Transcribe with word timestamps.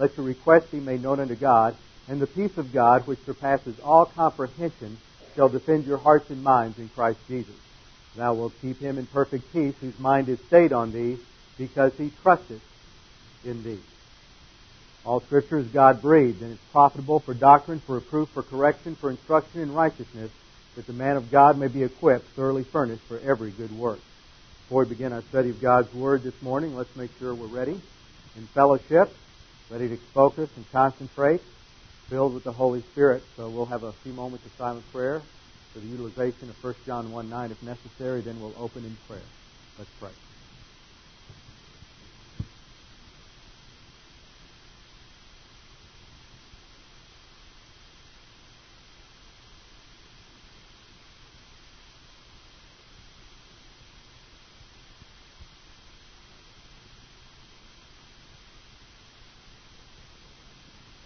let 0.00 0.16
your 0.16 0.24
requests 0.24 0.70
be 0.70 0.80
made 0.80 1.02
known 1.02 1.20
unto 1.20 1.34
God, 1.36 1.76
and 2.08 2.20
the 2.20 2.26
peace 2.26 2.56
of 2.56 2.72
God, 2.72 3.06
which 3.06 3.18
surpasses 3.26 3.78
all 3.84 4.06
comprehension, 4.06 4.96
shall 5.36 5.50
defend 5.50 5.86
your 5.86 5.98
hearts 5.98 6.30
and 6.30 6.42
minds 6.42 6.78
in 6.78 6.88
Christ 6.88 7.18
Jesus. 7.28 7.54
Thou 8.16 8.32
wilt 8.32 8.54
keep 8.62 8.80
him 8.80 8.96
in 8.98 9.06
perfect 9.06 9.52
peace, 9.52 9.74
whose 9.80 9.98
mind 9.98 10.30
is 10.30 10.40
stayed 10.46 10.72
on 10.72 10.90
thee, 10.90 11.18
because 11.58 11.92
he 11.98 12.10
trusteth 12.22 12.62
in 13.44 13.62
thee. 13.62 13.78
All 15.04 15.20
Scripture 15.20 15.58
is 15.58 15.68
God 15.68 16.00
breathed, 16.00 16.40
and 16.40 16.52
is 16.52 16.58
profitable 16.72 17.20
for 17.20 17.34
doctrine, 17.34 17.80
for 17.80 17.96
reproof, 17.96 18.30
for 18.30 18.42
correction, 18.42 18.96
for 18.96 19.10
instruction 19.10 19.60
in 19.60 19.72
righteousness, 19.72 20.30
that 20.76 20.86
the 20.86 20.94
man 20.94 21.16
of 21.16 21.30
God 21.30 21.58
may 21.58 21.68
be 21.68 21.82
equipped, 21.82 22.26
thoroughly 22.28 22.64
furnished 22.64 23.02
for 23.02 23.20
every 23.20 23.50
good 23.50 23.70
work. 23.78 24.00
Before 24.64 24.84
we 24.84 24.88
begin 24.88 25.12
our 25.12 25.22
study 25.22 25.50
of 25.50 25.60
God's 25.60 25.92
Word 25.92 26.22
this 26.22 26.40
morning, 26.40 26.74
let's 26.74 26.94
make 26.96 27.10
sure 27.18 27.34
we're 27.34 27.46
ready 27.46 27.78
in 28.36 28.46
fellowship, 28.54 29.12
ready 29.70 29.88
to 29.88 29.96
focus 30.12 30.50
and 30.56 30.66
concentrate, 30.72 31.40
filled 32.10 32.34
with 32.34 32.42
the 32.42 32.52
Holy 32.52 32.82
Spirit. 32.90 33.22
So 33.36 33.48
we'll 33.48 33.70
have 33.70 33.84
a 33.84 33.92
few 34.02 34.12
moments 34.12 34.44
of 34.44 34.50
silent 34.58 34.84
prayer 34.90 35.22
for 35.72 35.78
the 35.78 35.86
utilization 35.86 36.50
of 36.50 36.56
1 36.60 36.74
John 36.84 37.12
1 37.12 37.30
9 37.30 37.52
if 37.52 37.62
necessary, 37.62 38.20
then 38.20 38.40
we'll 38.40 38.56
open 38.58 38.84
in 38.84 38.98
prayer. 39.06 39.30
Let's 39.78 39.90
pray. 40.00 40.10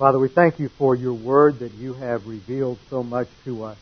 Father, 0.05 0.21
we 0.21 0.29
thank 0.37 0.61
you 0.61 0.69
for 0.77 0.97
your 0.97 1.15
word 1.15 1.59
that 1.61 1.73
you 1.81 1.95
have 1.95 2.27
revealed 2.27 2.77
so 2.91 3.03
much 3.03 3.27
to 3.47 3.65
us. 3.65 3.79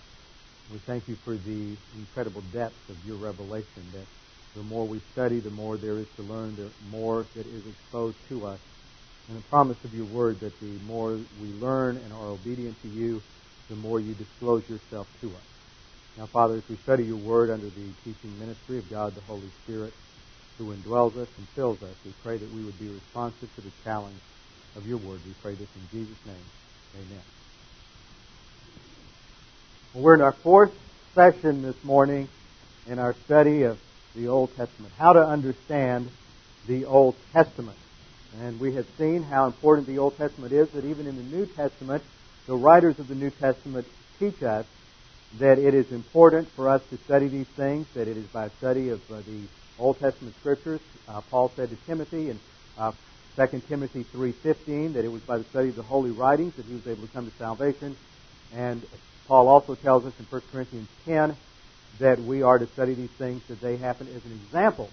We 0.71 0.79
thank 0.87 1.09
you 1.09 1.19
for 1.25 1.37
the 1.37 1.77
incredible 1.99 2.43
depth 2.43 2.79
of 2.89 2.95
your 3.05 3.17
revelation 3.17 3.91
that 3.91 4.07
the 4.55 4.63
more 4.63 4.87
we 4.87 5.01
study, 5.11 5.41
the 5.41 5.51
more 5.51 5.77
there 5.79 5.99
is 5.99 6.07
to 6.15 6.23
learn, 6.23 6.55
the 6.55 6.71
more 6.87 7.27
that 7.35 7.49
is 7.49 7.67
exposed 7.67 8.19
to 8.29 8.47
us. 8.47 8.61
And 9.27 9.37
the 9.37 9.43
promise 9.51 9.79
of 9.83 9.93
your 9.95 10.05
word 10.05 10.39
that 10.43 10.55
the 10.61 10.79
more 10.87 11.27
we 11.37 11.49
learn 11.49 11.97
and 11.97 12.13
are 12.13 12.31
obedient 12.31 12.81
to 12.83 12.89
you, 12.89 13.21
the 13.69 13.75
more 13.75 13.99
you 13.99 14.15
disclose 14.15 14.63
yourself 14.69 15.09
to 15.23 15.35
us. 15.35 15.51
Now, 16.17 16.29
Father, 16.33 16.55
as 16.55 16.63
we 16.71 16.77
study 16.85 17.03
your 17.03 17.19
word 17.19 17.51
under 17.51 17.67
the 17.67 17.91
teaching 18.05 18.39
ministry 18.39 18.79
of 18.79 18.89
God 18.89 19.17
the 19.17 19.27
Holy 19.27 19.51
Spirit, 19.65 19.93
who 20.57 20.73
indwells 20.73 21.21
us 21.21 21.29
and 21.37 21.49
fills 21.57 21.83
us, 21.83 21.97
we 22.05 22.13
pray 22.23 22.39
that 22.39 22.49
we 22.49 22.63
would 22.63 22.79
be 22.79 22.87
responsive 22.87 23.53
to 23.57 23.61
the 23.61 23.73
challenge 23.83 24.21
of 24.77 24.87
your 24.87 24.99
word. 24.99 25.21
We 25.27 25.35
pray 25.43 25.55
this 25.55 25.69
in 25.75 25.99
Jesus' 25.99 26.27
name. 26.27 26.37
Amen. 26.95 27.23
Well, 29.95 30.05
we're 30.05 30.15
in 30.15 30.23
our 30.23 30.33
fourth 30.33 30.73
session 31.15 31.63
this 31.63 31.83
morning 31.85 32.29
in 32.87 32.99
our 32.99 33.15
study 33.27 33.63
of 33.63 33.79
the 34.15 34.29
Old 34.29 34.55
Testament. 34.57 34.93
How 34.99 35.13
to 35.13 35.21
understand 35.21 36.09
the 36.67 36.87
Old 36.87 37.17
Testament. 37.33 37.77
And 38.41 38.59
we 38.59 38.75
have 38.75 38.87
seen 38.97 39.23
how 39.23 39.47
important 39.47 39.87
the 39.87 39.99
Old 39.99 40.17
Testament 40.17 40.53
is, 40.53 40.71
that 40.71 40.85
even 40.85 41.07
in 41.07 41.17
the 41.17 41.37
New 41.37 41.47
Testament, 41.47 42.03
the 42.47 42.57
writers 42.57 42.99
of 42.99 43.09
the 43.09 43.15
New 43.15 43.31
Testament 43.31 43.87
teach 44.19 44.43
us 44.43 44.67
that 45.39 45.59
it 45.59 45.75
is 45.75 45.91
important 45.93 46.49
for 46.49 46.69
us 46.69 46.83
to 46.91 46.97
study 46.99 47.29
these 47.29 47.47
things, 47.49 47.87
that 47.95 48.09
it 48.09 48.17
is 48.17 48.27
by 48.27 48.49
study 48.59 48.89
of 48.89 49.01
uh, 49.11 49.17
the 49.21 49.43
Old 49.79 49.99
Testament 49.99 50.35
scriptures. 50.41 50.81
Uh, 51.09 51.21
Paul 51.31 51.51
said 51.57 51.71
to 51.71 51.77
Timothy 51.87 52.31
in 52.31 52.41
uh, 52.79 52.93
2 53.37 53.63
Timothy 53.69 54.05
3.15 54.05 54.95
that 54.95 55.05
it 55.05 55.13
was 55.13 55.23
by 55.23 55.39
the 55.39 55.45
study 55.45 55.71
of 55.71 55.77
the 55.77 55.83
holy 55.83 56.11
writings 56.11 56.55
that 56.57 56.67
he 56.67 56.75
was 56.75 56.87
able 56.87 57.07
to 57.07 57.13
come 57.13 57.31
to 57.31 57.37
salvation. 57.39 57.97
And 58.55 58.83
Paul 59.27 59.49
also 59.49 59.75
tells 59.75 60.05
us 60.05 60.13
in 60.19 60.27
1 60.27 60.43
Corinthians 60.53 60.89
10 61.07 61.35
that 61.99 62.21
we 62.21 62.43
are 62.43 62.59
to 62.59 62.67
study 62.67 62.95
these 62.95 63.11
things 63.11 63.43
that 63.45 63.61
they 63.61 63.77
happen 63.77 64.07
as 64.09 64.25
an 64.25 64.33
example 64.33 64.91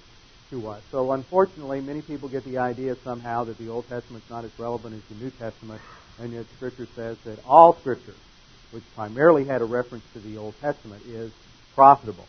to 0.51 0.69
us. 0.69 0.81
So 0.91 1.11
unfortunately, 1.11 1.81
many 1.81 2.01
people 2.01 2.29
get 2.29 2.44
the 2.45 2.59
idea 2.59 2.95
somehow 3.03 3.44
that 3.45 3.57
the 3.57 3.69
Old 3.69 3.88
Testament 3.89 4.23
is 4.23 4.29
not 4.29 4.45
as 4.45 4.51
relevant 4.57 4.95
as 4.95 5.17
the 5.17 5.23
New 5.23 5.31
Testament, 5.31 5.81
and 6.19 6.31
yet 6.31 6.45
Scripture 6.56 6.88
says 6.95 7.17
that 7.25 7.39
all 7.45 7.73
Scripture, 7.75 8.16
which 8.71 8.83
primarily 8.95 9.45
had 9.45 9.61
a 9.61 9.66
reference 9.66 10.03
to 10.13 10.19
the 10.19 10.38
Old 10.38 10.59
Testament, 10.61 11.03
is 11.06 11.31
profitable. 11.75 12.25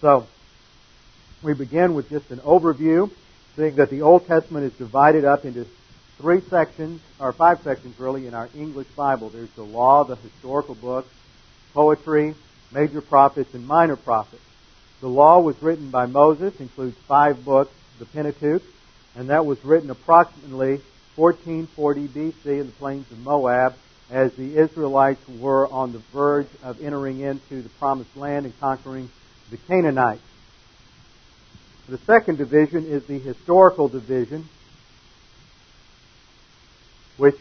So 0.00 0.26
we 1.42 1.54
begin 1.54 1.94
with 1.94 2.08
just 2.08 2.30
an 2.30 2.38
overview 2.38 3.10
seeing 3.56 3.76
that 3.76 3.90
the 3.90 4.02
Old 4.02 4.26
Testament 4.26 4.66
is 4.66 4.72
divided 4.74 5.24
up 5.24 5.44
into 5.44 5.66
three 6.18 6.40
sections, 6.42 7.00
or 7.18 7.32
five 7.32 7.62
sections 7.62 7.98
really, 7.98 8.26
in 8.26 8.34
our 8.34 8.48
English 8.54 8.88
Bible. 8.88 9.30
There's 9.30 9.50
the 9.50 9.62
law, 9.62 10.04
the 10.04 10.16
historical 10.16 10.74
books, 10.74 11.08
poetry, 11.72 12.34
major 12.72 13.00
prophets, 13.00 13.54
and 13.54 13.66
minor 13.66 13.96
prophets. 13.96 14.42
The 15.00 15.08
law 15.08 15.40
was 15.40 15.60
written 15.62 15.90
by 15.90 16.06
Moses, 16.06 16.58
includes 16.60 16.96
five 17.08 17.44
books, 17.44 17.72
the 17.98 18.04
Pentateuch, 18.04 18.62
and 19.16 19.30
that 19.30 19.46
was 19.46 19.64
written 19.64 19.90
approximately 19.90 20.80
1440 21.16 22.08
BC 22.08 22.60
in 22.60 22.66
the 22.66 22.72
plains 22.72 23.10
of 23.10 23.18
Moab 23.18 23.74
as 24.10 24.32
the 24.34 24.56
Israelites 24.56 25.26
were 25.28 25.68
on 25.68 25.92
the 25.92 25.98
verge 26.12 26.48
of 26.62 26.82
entering 26.82 27.20
into 27.20 27.62
the 27.62 27.68
promised 27.70 28.16
land 28.16 28.44
and 28.44 28.58
conquering 28.60 29.10
the 29.50 29.56
Canaanites. 29.56 30.22
The 31.90 31.98
second 31.98 32.38
division 32.38 32.86
is 32.86 33.04
the 33.06 33.18
historical 33.18 33.88
division, 33.88 34.48
which 37.16 37.34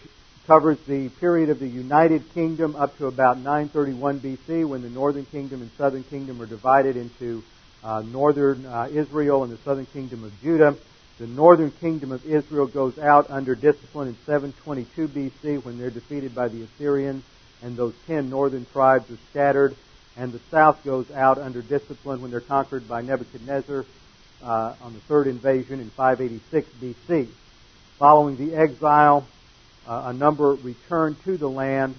covers 0.48 0.80
the 0.88 1.10
period 1.20 1.52
of 1.52 1.60
the 1.60 1.68
United 1.68 2.34
Kingdom 2.34 2.76
up 2.76 2.98
to 2.98 3.06
about 3.06 3.38
931 3.38 4.20
BC 4.22 4.68
when 4.68 4.82
the 4.82 4.90
northern 4.90 5.26
kingdom 5.26 5.62
and 5.62 5.70
southern 5.78 6.04
kingdom 6.04 6.42
are 6.42 6.48
divided 6.48 6.98
into 6.98 7.44
uh, 7.84 8.02
northern 8.02 8.66
uh, 8.66 8.90
Israel 8.92 9.44
and 9.44 9.54
the 9.54 9.58
southern 9.58 9.86
kingdom 9.86 10.24
of 10.24 10.32
Judah. 10.42 10.76
The 11.20 11.28
northern 11.28 11.70
kingdom 11.70 12.12
of 12.12 12.26
Israel 12.26 12.66
goes 12.66 12.98
out 12.98 13.30
under 13.30 13.54
discipline 13.54 14.08
in 14.08 14.18
722 14.26 15.10
BC 15.10 15.64
when 15.64 15.78
they're 15.78 15.92
defeated 15.92 16.34
by 16.34 16.48
the 16.48 16.64
Assyrians 16.64 17.24
and 17.62 17.78
those 17.78 17.94
ten 18.08 18.31
northern 18.31 18.66
tribes 18.74 19.12
are 19.12 19.20
scattered. 19.30 19.76
And 20.18 20.31
the 20.34 20.42
south 20.50 20.84
goes 20.84 21.12
out 21.12 21.38
under 21.38 21.62
discipline 21.62 22.24
when 22.24 22.31
they're 22.31 22.42
conquered 22.42 22.88
by 22.88 23.04
Nebuchadnezzar 23.04 23.86
uh, 24.44 24.75
on 24.81 24.94
the 24.94 25.00
third 25.01 25.27
invasion 25.27 25.80
in 25.80 25.89
586 25.91 26.69
BC. 26.81 27.27
Following 27.97 28.38
the 28.38 28.56
exile, 28.56 29.25
uh, 29.88 30.03
a 30.06 30.13
number 30.13 30.53
returned 30.53 31.21
to 31.24 31.38
the 31.38 31.50
land, 31.50 31.95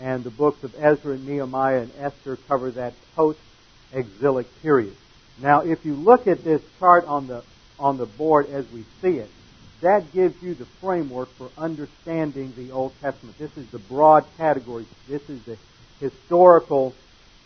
and 0.00 0.22
the 0.22 0.30
books 0.30 0.62
of 0.62 0.74
Ezra, 0.78 1.16
Nehemiah, 1.16 1.80
and 1.80 1.92
Esther 1.98 2.36
cover 2.48 2.70
that 2.72 2.92
post-exilic 3.14 4.46
period. 4.62 4.94
Now, 5.40 5.60
if 5.60 5.84
you 5.84 5.94
look 5.94 6.26
at 6.26 6.44
this 6.44 6.62
chart 6.78 7.04
on 7.06 7.26
the 7.26 7.42
on 7.78 7.98
the 7.98 8.06
board 8.06 8.48
as 8.48 8.70
we 8.72 8.84
see 9.02 9.18
it, 9.18 9.30
that 9.82 10.12
gives 10.12 10.42
you 10.42 10.54
the 10.54 10.64
framework 10.80 11.28
for 11.36 11.50
understanding 11.58 12.52
the 12.56 12.70
Old 12.70 12.92
Testament. 13.00 13.36
This 13.38 13.54
is 13.58 13.68
the 13.70 13.78
broad 13.78 14.24
categories. 14.38 14.86
This 15.06 15.28
is 15.28 15.42
the 15.42 15.58
historical 16.00 16.94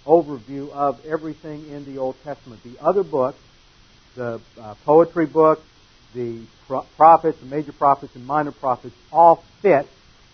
overview 0.06 0.70
of 0.70 1.04
everything 1.04 1.68
in 1.70 1.84
the 1.84 1.98
Old 1.98 2.16
Testament. 2.22 2.62
The 2.62 2.78
other 2.80 3.02
books 3.02 3.38
the 4.14 4.40
uh, 4.60 4.74
poetry 4.84 5.26
books, 5.26 5.62
the 6.14 6.40
pro- 6.66 6.86
prophets, 6.96 7.38
the 7.40 7.46
major 7.46 7.72
prophets 7.72 8.14
and 8.14 8.26
minor 8.26 8.52
prophets 8.52 8.94
all 9.12 9.44
fit 9.62 9.88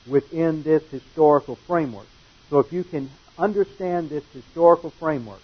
within 0.07 0.63
this 0.63 0.83
historical 0.91 1.57
framework. 1.57 2.07
So 2.51 2.59
if 2.59 2.73
you 2.73 2.85
can 2.85 3.11
understand 3.39 4.09
this 4.11 4.25
historical 4.33 4.91
framework, 4.91 5.43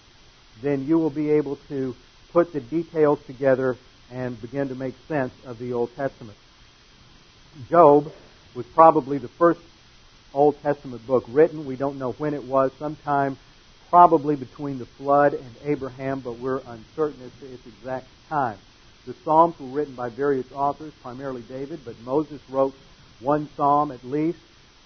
then 0.61 0.87
you 0.87 0.97
will 0.97 1.09
be 1.09 1.31
able 1.31 1.57
to 1.69 1.95
put 2.31 2.53
the 2.53 2.61
details 2.61 3.19
together 3.27 3.77
and 4.11 4.39
begin 4.41 4.69
to 4.69 4.75
make 4.75 4.95
sense 5.07 5.33
of 5.45 5.59
the 5.59 5.73
Old 5.73 5.95
Testament. 5.95 6.37
Job 7.69 8.11
was 8.55 8.65
probably 8.67 9.17
the 9.17 9.27
first 9.27 9.59
Old 10.33 10.59
Testament 10.61 11.05
book 11.05 11.25
written. 11.27 11.65
We 11.65 11.75
don't 11.75 11.99
know 11.99 12.13
when 12.13 12.33
it 12.33 12.43
was, 12.43 12.71
sometime 12.79 13.37
probably 13.89 14.35
between 14.35 14.79
the 14.79 14.85
flood 14.85 15.33
and 15.33 15.55
Abraham, 15.65 16.19
but 16.19 16.33
we're 16.33 16.61
uncertain 16.65 17.21
as 17.23 17.31
to 17.39 17.53
its 17.53 17.67
exact 17.67 18.07
time. 18.33 18.57
The 19.05 19.13
Psalms 19.23 19.59
were 19.59 19.67
written 19.67 19.93
by 19.93 20.09
various 20.09 20.51
authors, 20.51 20.91
primarily 21.03 21.41
David, 21.41 21.81
but 21.85 21.99
Moses 22.01 22.41
wrote 22.49 22.73
one 23.19 23.47
psalm 23.55 23.91
at 23.91 24.03
least. 24.03 24.39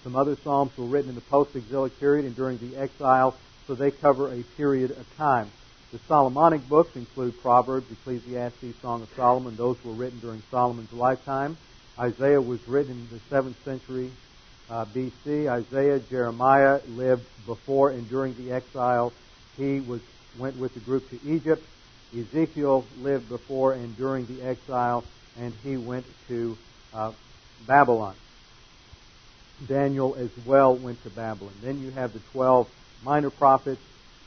Some 0.04 0.16
other 0.16 0.36
psalms 0.44 0.76
were 0.76 0.84
written 0.84 1.08
in 1.08 1.14
the 1.14 1.22
post-exilic 1.22 1.98
period 1.98 2.26
and 2.26 2.36
during 2.36 2.58
the 2.58 2.76
exile, 2.76 3.34
so 3.66 3.74
they 3.74 3.90
cover 3.90 4.32
a 4.32 4.42
period 4.56 4.90
of 4.90 5.16
time. 5.16 5.50
The 5.92 5.98
Solomonic 6.06 6.68
books 6.68 6.94
include 6.94 7.40
Proverbs, 7.40 7.90
Ecclesiastes, 7.90 8.80
Song 8.82 9.02
of 9.02 9.08
Solomon. 9.16 9.56
Those 9.56 9.82
were 9.82 9.92
written 9.92 10.18
during 10.18 10.42
Solomon's 10.50 10.92
lifetime. 10.92 11.56
Isaiah 11.98 12.42
was 12.42 12.60
written 12.68 12.92
in 12.92 13.08
the 13.08 13.34
7th 13.34 13.56
century 13.64 14.10
uh, 14.68 14.84
BC. 14.94 15.48
Isaiah, 15.48 15.98
Jeremiah 16.00 16.80
lived 16.88 17.24
before 17.46 17.90
and 17.90 18.06
during 18.10 18.34
the 18.34 18.52
exile. 18.52 19.12
He 19.56 19.80
was 19.80 20.02
went 20.38 20.56
with 20.58 20.74
the 20.74 20.80
group 20.80 21.08
to 21.10 21.18
Egypt. 21.26 21.64
Ezekiel 22.16 22.84
lived 23.00 23.28
before 23.28 23.72
and 23.72 23.96
during 23.96 24.26
the 24.26 24.42
exile, 24.42 25.04
and 25.38 25.52
he 25.62 25.76
went 25.76 26.06
to 26.28 26.56
uh, 26.94 27.12
Babylon. 27.66 28.14
Daniel 29.66 30.14
as 30.14 30.30
well 30.46 30.74
went 30.74 31.02
to 31.02 31.10
Babylon. 31.10 31.52
Then 31.62 31.80
you 31.80 31.90
have 31.90 32.12
the 32.12 32.20
12 32.32 32.68
minor 33.04 33.30
prophets 33.30 33.80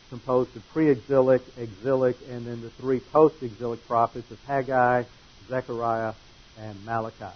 composed 0.09 0.55
of 0.55 0.67
pre-exilic, 0.73 1.41
exilic, 1.57 2.17
and 2.29 2.45
then 2.45 2.61
the 2.61 2.69
three 2.71 2.99
post-exilic 2.99 3.87
prophets 3.87 4.29
of 4.29 4.37
Haggai, 4.45 5.03
Zechariah, 5.47 6.13
and 6.59 6.85
Malachi. 6.85 7.33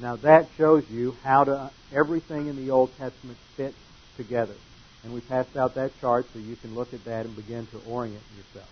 Now 0.00 0.16
that 0.16 0.46
shows 0.56 0.88
you 0.90 1.16
how 1.24 1.44
to 1.44 1.70
everything 1.92 2.46
in 2.46 2.56
the 2.56 2.70
Old 2.70 2.96
Testament 2.98 3.38
fits 3.56 3.76
together. 4.16 4.54
And 5.02 5.14
we 5.14 5.20
passed 5.20 5.56
out 5.56 5.74
that 5.74 5.98
chart 6.00 6.26
so 6.32 6.38
you 6.38 6.56
can 6.56 6.74
look 6.74 6.92
at 6.92 7.04
that 7.06 7.24
and 7.24 7.34
begin 7.34 7.66
to 7.68 7.80
orient 7.88 8.22
yourself. 8.36 8.68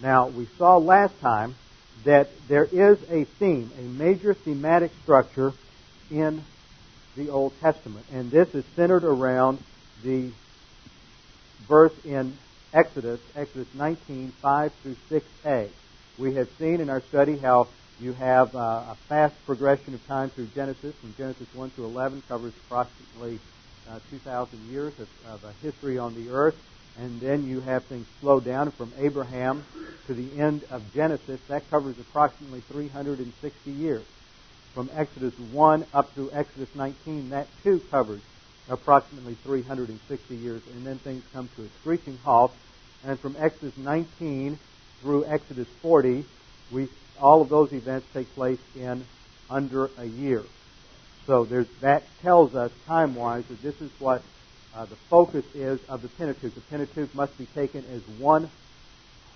Now, 0.00 0.28
we 0.28 0.46
saw 0.58 0.76
last 0.76 1.18
time 1.20 1.56
that 2.04 2.28
there 2.48 2.64
is 2.64 2.98
a 3.10 3.24
theme, 3.24 3.70
a 3.78 3.82
major 3.82 4.32
thematic 4.32 4.92
structure 5.02 5.52
in 6.10 6.42
the 7.16 7.30
Old 7.30 7.52
Testament. 7.60 8.06
And 8.12 8.30
this 8.30 8.54
is 8.54 8.64
centered 8.76 9.04
around 9.04 9.58
the 10.04 10.30
verse 11.66 11.92
in 12.04 12.36
Exodus, 12.72 13.20
Exodus 13.34 13.66
19, 13.74 14.32
5 14.40 14.72
through 14.82 14.96
6a. 15.10 15.68
We 16.18 16.34
have 16.34 16.48
seen 16.58 16.80
in 16.80 16.90
our 16.90 17.00
study 17.00 17.36
how 17.36 17.68
you 18.00 18.12
have 18.12 18.54
uh, 18.54 18.58
a 18.58 18.96
fast 19.08 19.34
progression 19.44 19.94
of 19.94 20.06
time 20.06 20.30
through 20.30 20.48
Genesis. 20.54 20.94
From 20.96 21.14
Genesis 21.18 21.48
1 21.54 21.70
to 21.70 21.84
11 21.84 22.22
covers 22.28 22.52
approximately 22.66 23.40
uh, 23.90 23.98
2,000 24.10 24.58
years 24.70 24.92
of, 25.00 25.08
of 25.26 25.44
a 25.44 25.52
history 25.62 25.98
on 25.98 26.14
the 26.14 26.30
earth. 26.30 26.56
And 26.96 27.20
then 27.20 27.46
you 27.46 27.60
have 27.60 27.84
things 27.84 28.06
slow 28.20 28.40
down 28.40 28.70
from 28.72 28.92
Abraham 28.98 29.64
to 30.06 30.14
the 30.14 30.40
end 30.40 30.64
of 30.70 30.82
Genesis. 30.92 31.40
That 31.48 31.68
covers 31.70 31.98
approximately 31.98 32.60
360 32.60 33.70
years. 33.70 34.04
From 34.74 34.90
Exodus 34.94 35.38
1 35.38 35.86
up 35.92 36.12
through 36.14 36.30
Exodus 36.32 36.68
19, 36.74 37.30
that 37.30 37.48
too 37.62 37.80
covers 37.90 38.20
approximately 38.68 39.34
360 39.34 40.36
years. 40.36 40.62
And 40.74 40.86
then 40.86 40.98
things 40.98 41.22
come 41.32 41.48
to 41.56 41.62
a 41.62 41.68
screeching 41.80 42.18
halt. 42.24 42.52
And 43.04 43.18
from 43.18 43.36
Exodus 43.38 43.76
19 43.76 44.58
through 45.00 45.24
Exodus 45.26 45.68
40, 45.82 46.24
we 46.72 46.88
all 47.20 47.42
of 47.42 47.48
those 47.48 47.72
events 47.72 48.06
take 48.12 48.32
place 48.34 48.58
in 48.76 49.04
under 49.50 49.90
a 49.98 50.04
year. 50.04 50.44
So 51.26 51.44
that 51.80 52.04
tells 52.22 52.54
us 52.54 52.70
time-wise 52.86 53.44
that 53.46 53.62
this 53.62 53.80
is 53.80 53.90
what 53.98 54.22
uh, 54.78 54.84
the 54.84 54.96
focus 55.10 55.44
is 55.54 55.80
of 55.88 56.02
the 56.02 56.08
Pentateuch. 56.08 56.54
The 56.54 56.60
Pentateuch 56.60 57.12
must 57.14 57.36
be 57.36 57.46
taken 57.46 57.84
as 57.92 58.00
one 58.20 58.48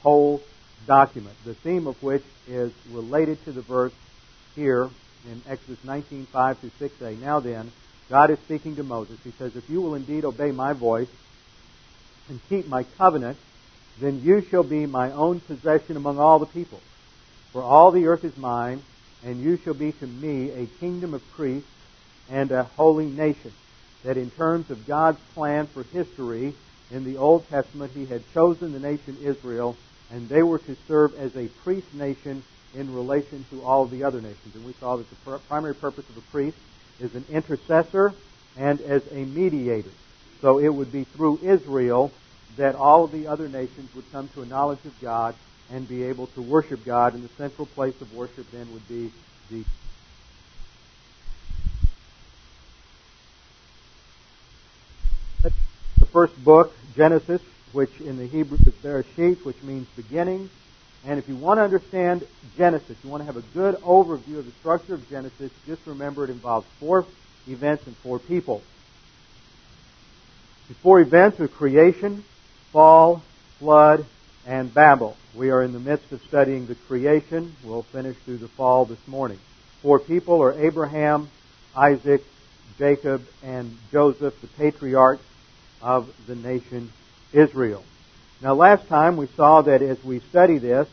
whole 0.03 0.41
document, 0.87 1.35
the 1.44 1.55
theme 1.55 1.89
of 1.89 2.00
which 2.00 2.23
is 2.47 2.73
related 2.91 3.44
to 3.44 3.53
the 3.53 3.62
verse 3.62 3.93
here 4.55 4.89
in 5.27 5.43
Exodus 5.49 5.79
19:5 5.85 6.59
through 6.59 6.71
6a. 6.79 7.21
Now 7.21 7.41
then, 7.41 7.73
God 8.09 8.31
is 8.31 8.39
speaking 8.41 8.77
to 8.77 8.85
Moses. 8.85 9.19
He 9.25 9.33
says, 9.33 9.56
"If 9.56 9.69
you 9.69 9.81
will 9.81 9.94
indeed 9.94 10.25
obey 10.25 10.53
my 10.53 10.75
voice 10.75 11.09
and 12.29 12.41
keep 12.49 12.69
my 12.69 12.85
covenant, 12.97 13.37
then 14.00 14.23
you 14.23 14.43
shall 14.43 14.62
be 14.62 14.87
my 14.87 15.11
own 15.11 15.41
possession 15.41 15.97
among 15.97 16.21
all 16.21 16.39
the 16.39 16.47
people." 16.47 16.81
For 17.53 17.62
all 17.62 17.91
the 17.91 18.06
earth 18.06 18.25
is 18.25 18.37
mine, 18.37 18.83
and 19.25 19.43
you 19.43 19.56
shall 19.56 19.75
be 19.75 19.93
to 19.93 20.06
me 20.06 20.50
a 20.50 20.67
kingdom 20.79 21.15
of 21.15 21.23
priests 21.33 21.69
and 22.31 22.50
a 22.53 22.65
holy 22.77 23.06
nation. 23.06 23.53
That 24.04 24.16
in 24.16 24.31
terms 24.31 24.70
of 24.70 24.87
God's 24.87 25.20
plan 25.34 25.66
for 25.66 25.84
history 25.84 26.54
in 26.90 27.04
the 27.04 27.16
Old 27.16 27.49
Testament, 27.49 27.93
He 27.93 28.06
had 28.06 28.22
chosen 28.32 28.72
the 28.72 28.81
nation 28.81 29.16
Israel, 29.22 29.76
and 30.10 30.28
they 30.28 30.43
were 30.43 30.58
to 30.58 30.76
serve 30.88 31.14
as 31.14 31.37
a 31.37 31.49
priest 31.62 31.94
nation 31.94 32.43
in 32.75 32.94
relation 32.94 33.44
to 33.50 33.62
all 33.62 33.82
of 33.82 33.90
the 33.90 34.04
other 34.04 34.20
nations. 34.20 34.54
And 34.54 34.64
we 34.64 34.72
saw 34.75 34.96
that 34.96 35.08
the 35.08 35.38
primary 35.49 35.75
purpose 35.75 36.08
of 36.08 36.16
a 36.16 36.22
priest 36.32 36.56
is 37.00 37.14
an 37.14 37.25
intercessor 37.31 38.12
and 38.56 38.81
as 38.81 39.02
a 39.12 39.25
mediator. 39.25 39.90
So 40.40 40.58
it 40.58 40.69
would 40.69 40.90
be 40.90 41.05
through 41.05 41.40
Israel 41.43 42.12
that 42.56 42.75
all 42.75 43.05
of 43.05 43.12
the 43.12 43.26
other 43.26 43.48
nations 43.48 43.94
would 43.94 44.10
come 44.12 44.28
to 44.34 44.43
a 44.43 44.46
knowledge 44.46 44.84
of 44.84 45.00
God 45.00 45.34
and 45.70 45.88
be 45.88 46.05
able 46.05 46.26
to 46.28 46.43
worship 46.43 46.84
God. 46.84 47.14
And 47.14 47.25
the 47.25 47.34
central 47.37 47.66
place 47.66 47.98
of 48.00 48.12
worship 48.12 48.50
then 48.50 48.70
would 48.72 48.87
be 48.88 49.10
the 49.50 49.64
the 55.43 55.52
first 56.12 56.44
book, 56.44 56.75
Genesis, 56.94 57.41
which 57.73 58.00
in 58.00 58.19
the 58.19 58.26
Hebrew 58.26 58.59
is 58.67 58.75
Bereshit, 58.75 59.44
which 59.44 59.61
means 59.62 59.88
beginning. 59.97 60.50
And 61.05 61.19
if 61.19 61.29
you 61.29 61.35
want 61.35 61.59
to 61.59 61.62
understand 61.62 62.26
Genesis, 62.56 62.97
you 63.03 63.11
want 63.11 63.23
to 63.23 63.26
have 63.26 63.37
a 63.37 63.47
good 63.55 63.76
overview 63.76 64.38
of 64.38 64.44
the 64.44 64.53
structure 64.61 64.94
of 64.94 65.09
Genesis, 65.09 65.50
just 65.67 65.85
remember 65.87 66.25
it 66.25 66.31
involves 66.31 66.67
four 66.79 67.06
events 67.49 67.87
and 67.87 67.97
four 67.97 68.19
people. 68.19 68.62
The 70.69 70.75
four 70.75 71.00
events 71.00 71.41
are 71.41 71.49
creation, 71.49 72.25
fall, 72.70 73.23
flood, 73.58 74.05
and 74.46 74.72
Babel. 74.72 75.17
We 75.34 75.51
are 75.51 75.63
in 75.63 75.72
the 75.72 75.81
midst 75.81 76.13
of 76.13 76.22
studying 76.22 76.67
the 76.67 76.75
creation. 76.75 77.56
We'll 77.65 77.82
finish 77.82 78.17
through 78.19 78.39
the 78.39 78.48
fall 78.48 78.84
this 78.84 79.06
morning. 79.08 79.39
Four 79.81 79.98
people 79.98 80.43
are 80.43 80.53
Abraham, 80.53 81.31
Isaac, 81.75 82.22
Jacob, 82.79 83.27
and 83.43 83.77
Joseph, 83.91 84.41
the 84.41 84.46
patriarchs 84.46 85.25
of 85.82 86.12
the 86.27 86.34
nation 86.34 86.93
Israel. 87.32 87.84
Now, 88.41 88.55
last 88.55 88.89
time 88.89 89.17
we 89.17 89.27
saw 89.36 89.62
that 89.62 89.82
as 89.82 90.03
we 90.03 90.20
study 90.20 90.58
this, 90.58 90.89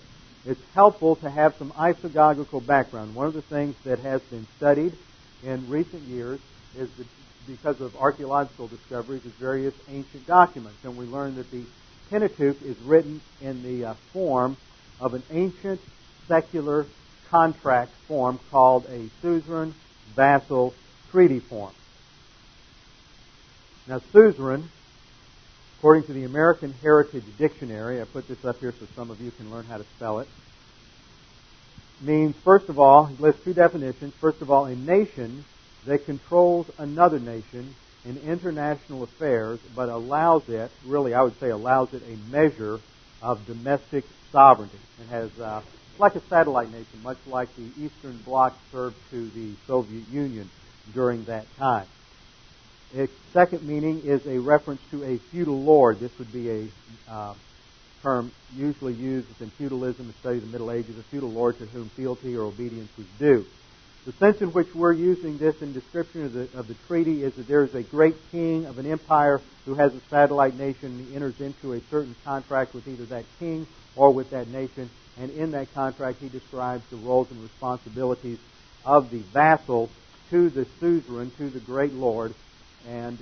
it's 0.46 0.62
helpful 0.74 1.16
to 1.18 1.30
have 1.30 1.56
some 1.58 1.72
isagogical 1.72 2.66
background. 2.66 3.16
One 3.16 3.28
of 3.28 3.34
the 3.34 3.42
things 3.42 3.76
that 3.84 4.00
has 4.00 4.22
been 4.24 4.48
studied 4.58 4.94
in 5.44 5.70
recent 5.70 6.04
years 6.04 6.40
is 6.78 6.90
that 6.98 7.08
because 7.48 7.82
of 7.82 7.96
archaeological 7.98 8.68
discoveries 8.68 9.26
is 9.26 9.32
various 9.34 9.74
ancient 9.90 10.28
documents, 10.28 10.78
and 10.84 10.96
we 10.96 11.06
learned 11.06 11.38
that 11.38 11.50
the 11.52 11.64
Pentateuch 12.10 12.62
is 12.62 12.78
written 12.80 13.22
in 13.42 13.64
the 13.64 13.86
uh, 13.86 13.94
form 14.14 14.58
of 15.00 15.14
an 15.14 15.24
ancient 15.32 15.82
secular 16.28 16.86
contract 17.30 17.92
form 18.08 18.40
called 18.52 18.86
a 18.90 19.10
suzerain 19.22 19.74
vassal 20.16 20.74
treaty 21.12 21.40
form. 21.40 21.74
Now, 23.88 24.02
suzerain, 24.12 24.70
according 25.80 26.04
to 26.04 26.12
the 26.12 26.26
American 26.26 26.74
Heritage 26.82 27.24
Dictionary, 27.38 28.02
I 28.02 28.04
put 28.04 28.28
this 28.28 28.44
up 28.44 28.60
here 28.60 28.74
so 28.78 28.86
some 28.98 29.10
of 29.10 29.22
you 29.22 29.32
can 29.32 29.50
learn 29.50 29.64
how 29.64 29.78
to 29.78 29.86
spell 29.96 30.20
it, 30.20 30.28
means, 32.02 32.36
first 32.44 32.68
of 32.68 32.78
all, 32.78 33.08
it 33.08 33.22
lists 33.22 33.42
two 33.46 33.54
definitions. 33.54 34.14
First 34.20 34.42
of 34.42 34.52
all, 34.52 34.66
a 34.66 34.76
nation 34.76 35.46
that 35.86 36.06
controls 36.06 36.70
another 36.78 37.18
nation 37.18 37.74
in 38.04 38.18
international 38.18 39.04
affairs, 39.04 39.60
but 39.74 39.88
allows 39.88 40.50
it, 40.50 40.70
really 40.86 41.14
I 41.14 41.22
would 41.22 41.40
say 41.40 41.50
allows 41.50 41.94
it 41.94 42.04
a 42.04 42.30
measure 42.30 42.82
of 43.22 43.46
domestic 43.46 44.04
sovereignty. 44.34 44.78
It 45.00 45.08
has, 45.08 45.30
uh, 45.40 45.62
like 45.98 46.16
a 46.16 46.22
satellite 46.28 46.72
nation, 46.72 47.02
much 47.04 47.18
like 47.26 47.48
the 47.56 47.70
Eastern 47.82 48.18
Bloc 48.26 48.58
served 48.74 48.98
to 49.12 49.30
the 49.30 49.52
Soviet 49.66 50.10
Union 50.10 50.50
during 50.94 51.24
that 51.26 51.46
time. 51.58 51.88
Its 52.94 53.14
second 53.34 53.64
meaning 53.68 54.02
is 54.04 54.26
a 54.26 54.40
reference 54.40 54.82
to 54.90 55.04
a 55.04 55.18
feudal 55.18 55.62
lord. 55.62 56.00
This 56.00 56.18
would 56.18 56.32
be 56.34 56.50
a 56.50 56.68
uh, 57.10 57.34
term 58.02 58.32
usually 58.56 58.94
used 58.94 59.28
within 59.28 59.50
feudalism 59.52 60.12
to 60.12 60.20
study 60.20 60.40
the 60.40 60.48
Middle 60.48 60.72
Ages, 60.72 60.98
a 60.98 61.04
feudal 61.04 61.30
lord 61.30 61.60
to 61.60 61.66
whom 61.68 61.90
fealty 61.90 62.36
or 62.36 62.44
obedience 62.44 62.90
was 62.98 63.06
due. 63.20 63.46
The 64.06 64.14
sense 64.14 64.42
in 64.42 64.54
which 64.54 64.74
we're 64.74 64.94
using 64.94 65.38
this 65.38 65.62
in 65.62 65.74
description 65.74 66.26
of 66.26 66.34
the, 66.34 66.50
of 66.58 66.68
the 66.68 66.74
treaty 66.88 67.24
is 67.24 67.36
that 67.36 67.48
there 67.48 67.64
is 67.64 67.76
a 67.76 67.84
great 67.84 68.16
king 68.32 68.66
of 68.66 68.80
an 68.80 68.90
empire 68.90 69.42
who 69.66 69.76
has 69.76 69.94
a 69.94 70.00
satellite 70.10 70.56
nation. 70.56 71.06
He 71.08 71.16
enters 71.16 71.40
into 71.40 71.74
a 71.74 71.82
certain 71.92 72.16
contract 72.24 72.74
with 72.74 72.88
either 72.88 73.06
that 73.06 73.26
king 73.38 73.68
or 73.96 74.12
with 74.12 74.32
that 74.32 74.48
nation, 74.48 74.90
and 75.20 75.30
in 75.32 75.52
that 75.52 75.72
contract 75.76 76.22
he 76.22 76.30
describes 76.30 76.84
the 76.90 76.96
roles 76.96 77.30
and 77.30 77.44
responsibilities 77.44 78.40
of 78.86 79.12
the 79.12 79.20
vassal 79.20 79.90
to 80.32 80.50
the 80.50 80.66
suzerain, 80.80 81.32
to 81.38 81.50
the 81.50 81.60
great 81.60 81.94
lord, 81.94 82.34
and 82.88 83.20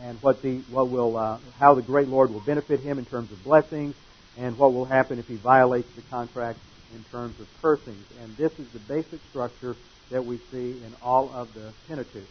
and 0.00 0.18
what 0.22 0.42
the 0.42 0.62
what 0.68 0.90
will 0.90 1.16
uh, 1.16 1.38
how 1.58 1.74
the 1.74 1.82
great 1.82 2.08
lord 2.08 2.32
will 2.32 2.44
benefit 2.44 2.80
him 2.80 2.98
in 2.98 3.04
terms 3.04 3.30
of 3.32 3.42
blessings, 3.44 3.94
and 4.38 4.56
what 4.56 4.72
will 4.72 4.84
happen 4.84 5.18
if 5.18 5.26
he 5.26 5.36
violates 5.36 5.88
the 5.96 6.02
contract 6.10 6.58
in 6.94 7.04
terms 7.10 7.34
of 7.40 7.46
cursings. 7.60 8.04
And 8.22 8.36
this 8.36 8.52
is 8.58 8.66
the 8.72 8.80
basic 8.80 9.20
structure 9.30 9.76
that 10.10 10.24
we 10.24 10.38
see 10.50 10.80
in 10.84 10.94
all 11.02 11.30
of 11.34 11.48
the 11.54 11.72
Pentateuch. 11.88 12.28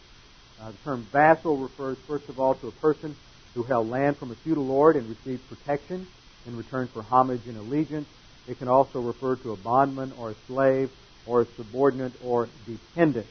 Uh, 0.60 0.72
the 0.72 0.78
term 0.82 1.06
vassal 1.12 1.56
refers, 1.56 1.96
first 2.08 2.24
of 2.28 2.40
all, 2.40 2.54
to 2.54 2.68
a 2.68 2.72
person 2.72 3.14
who 3.54 3.62
held 3.64 3.88
land 3.88 4.16
from 4.18 4.32
a 4.32 4.34
feudal 4.42 4.66
lord 4.66 4.96
and 4.96 5.08
received 5.08 5.40
protection 5.48 6.06
in 6.46 6.56
return 6.56 6.88
for 6.92 7.02
homage 7.02 7.42
and 7.46 7.56
allegiance. 7.56 8.06
It 8.48 8.58
can 8.58 8.68
also 8.68 8.98
refer 8.98 9.36
to 9.36 9.52
a 9.52 9.56
bondman 9.56 10.12
or 10.12 10.30
a 10.30 10.34
slave 10.46 10.88
or 11.26 11.42
a 11.42 11.46
subordinate 11.56 12.14
or 12.20 12.48
dependent. 12.66 13.26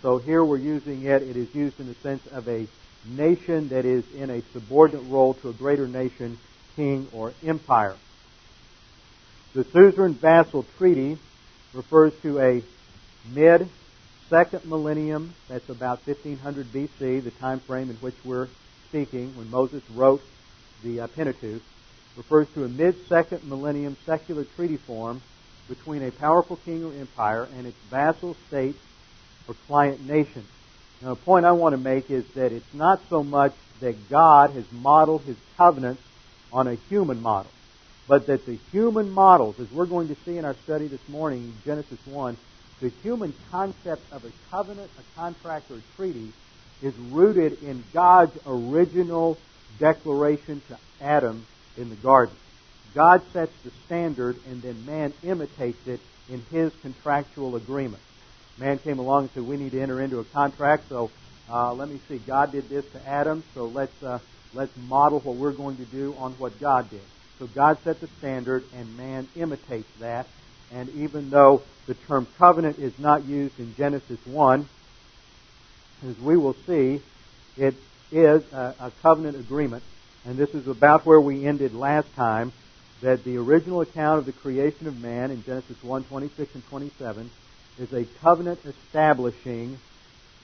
So 0.00 0.18
here 0.18 0.44
we're 0.44 0.58
using 0.58 1.04
it. 1.06 1.22
It 1.22 1.36
is 1.36 1.52
used 1.54 1.80
in 1.80 1.88
the 1.88 1.94
sense 1.94 2.24
of 2.28 2.48
a 2.48 2.66
nation 3.04 3.68
that 3.68 3.84
is 3.84 4.04
in 4.14 4.30
a 4.30 4.42
subordinate 4.52 5.10
role 5.10 5.34
to 5.34 5.48
a 5.48 5.52
greater 5.52 5.88
nation, 5.88 6.38
king, 6.76 7.08
or 7.12 7.32
empire. 7.44 7.96
The 9.54 9.64
suzerain 9.64 10.14
vassal 10.14 10.64
treaty 10.76 11.18
refers 11.74 12.12
to 12.22 12.38
a 12.38 12.62
mid 13.34 13.68
second 14.28 14.64
millennium, 14.66 15.34
that's 15.48 15.68
about 15.68 16.06
1500 16.06 16.66
BC, 16.66 17.24
the 17.24 17.32
time 17.40 17.58
frame 17.60 17.90
in 17.90 17.96
which 17.96 18.14
we're 18.24 18.48
speaking, 18.88 19.36
when 19.36 19.50
Moses 19.50 19.82
wrote 19.94 20.22
the 20.84 21.00
uh, 21.00 21.06
Pentateuch, 21.08 21.62
refers 22.16 22.46
to 22.54 22.64
a 22.64 22.68
mid 22.68 22.94
second 23.08 23.42
millennium 23.48 23.96
secular 24.06 24.44
treaty 24.44 24.76
form 24.76 25.20
between 25.68 26.02
a 26.04 26.12
powerful 26.12 26.56
king 26.64 26.84
or 26.84 26.92
empire 26.92 27.48
and 27.56 27.66
its 27.66 27.76
vassal 27.90 28.36
states 28.46 28.78
or 29.48 29.54
client 29.66 30.06
nations. 30.06 30.46
Now, 31.02 31.10
the 31.10 31.20
point 31.20 31.44
I 31.44 31.52
want 31.52 31.72
to 31.72 31.78
make 31.78 32.10
is 32.10 32.26
that 32.34 32.52
it's 32.52 32.74
not 32.74 33.00
so 33.08 33.22
much 33.22 33.54
that 33.80 34.08
God 34.08 34.50
has 34.50 34.64
modeled 34.72 35.22
his 35.22 35.36
covenants 35.56 36.02
on 36.52 36.66
a 36.66 36.74
human 36.88 37.22
model, 37.22 37.50
but 38.08 38.26
that 38.26 38.46
the 38.46 38.58
human 38.72 39.10
models, 39.10 39.58
as 39.60 39.70
we're 39.70 39.86
going 39.86 40.08
to 40.08 40.16
see 40.24 40.36
in 40.36 40.44
our 40.44 40.56
study 40.64 40.88
this 40.88 41.06
morning, 41.08 41.54
Genesis 41.64 41.98
1, 42.06 42.36
the 42.80 42.90
human 43.02 43.34
concept 43.50 44.02
of 44.12 44.24
a 44.24 44.30
covenant, 44.50 44.90
a 44.98 45.18
contract, 45.18 45.70
or 45.70 45.76
a 45.76 45.96
treaty 45.96 46.32
is 46.82 46.94
rooted 47.10 47.62
in 47.62 47.82
God's 47.92 48.36
original 48.46 49.38
declaration 49.78 50.62
to 50.68 50.78
Adam 51.00 51.46
in 51.76 51.90
the 51.90 51.96
garden. 51.96 52.34
God 52.94 53.22
sets 53.32 53.52
the 53.64 53.70
standard 53.86 54.36
and 54.48 54.62
then 54.62 54.86
man 54.86 55.12
imitates 55.22 55.86
it 55.86 56.00
in 56.28 56.44
his 56.50 56.72
contractual 56.82 57.56
agreement. 57.56 58.02
Man 58.58 58.78
came 58.78 58.98
along 58.98 59.22
and 59.22 59.30
said, 59.32 59.42
we 59.44 59.56
need 59.56 59.72
to 59.72 59.80
enter 59.80 60.00
into 60.00 60.18
a 60.18 60.24
contract, 60.24 60.88
so 60.88 61.10
uh, 61.50 61.72
let 61.72 61.88
me 61.88 62.00
see. 62.08 62.18
God 62.18 62.52
did 62.52 62.68
this 62.68 62.84
to 62.92 63.08
Adam, 63.08 63.44
so 63.54 63.66
let's, 63.66 64.02
uh, 64.02 64.18
let's 64.52 64.76
model 64.88 65.20
what 65.20 65.36
we're 65.36 65.52
going 65.52 65.76
to 65.76 65.84
do 65.84 66.14
on 66.18 66.32
what 66.32 66.58
God 66.58 66.90
did. 66.90 67.02
So 67.38 67.46
God 67.46 67.78
set 67.84 68.00
the 68.00 68.08
standard 68.18 68.64
and 68.74 68.96
man 68.96 69.28
imitates 69.36 69.88
that. 70.00 70.26
And 70.72 70.88
even 70.96 71.30
though 71.30 71.62
the 71.86 71.94
term 71.94 72.26
covenant 72.36 72.78
is 72.78 72.98
not 72.98 73.24
used 73.24 73.58
in 73.60 73.74
Genesis 73.76 74.18
1, 74.26 74.68
as 76.06 76.18
we 76.18 76.36
will 76.36 76.54
see, 76.66 77.00
it 77.56 77.74
is 78.10 78.52
a, 78.52 78.74
a 78.80 78.92
covenant 79.02 79.36
agreement. 79.36 79.84
And 80.24 80.36
this 80.36 80.52
is 80.54 80.66
about 80.66 81.06
where 81.06 81.20
we 81.20 81.46
ended 81.46 81.74
last 81.74 82.12
time, 82.14 82.52
that 83.02 83.22
the 83.22 83.36
original 83.36 83.80
account 83.80 84.18
of 84.18 84.26
the 84.26 84.32
creation 84.32 84.88
of 84.88 85.00
man 85.00 85.30
in 85.30 85.44
Genesis 85.44 85.82
1, 85.82 86.04
26 86.04 86.54
and 86.54 86.66
27 86.68 87.30
is 87.78 87.92
a 87.92 88.04
covenant 88.20 88.60
establishing 88.64 89.78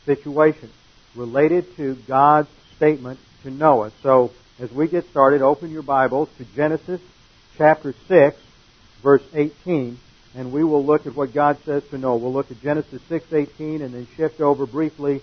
situation 0.05 0.71
related 1.15 1.77
to 1.77 1.95
God's 2.07 2.49
statement 2.77 3.19
to 3.43 3.51
Noah. 3.51 3.93
So, 4.03 4.33
as 4.61 4.71
we 4.71 4.89
get 4.89 5.09
started, 5.11 5.43
open 5.43 5.71
your 5.71 5.83
Bibles 5.83 6.29
to 6.39 6.45
Genesis 6.57 7.01
chapter 7.57 7.95
6, 8.09 8.41
verse 9.03 9.23
18 9.35 9.99
and 10.35 10.53
we 10.53 10.65
will 10.65 10.85
look 10.85 11.07
at 11.07 11.15
what 11.15 11.33
God 11.33 11.59
says 11.65 11.83
to 11.91 11.99
Noah. 11.99 12.17
We'll 12.17 12.33
look 12.33 12.51
at 12.51 12.61
Genesis 12.61 13.01
6:18 13.09 13.83
and 13.83 13.95
then 13.95 14.07
shift 14.17 14.41
over 14.41 14.67
briefly 14.67 15.23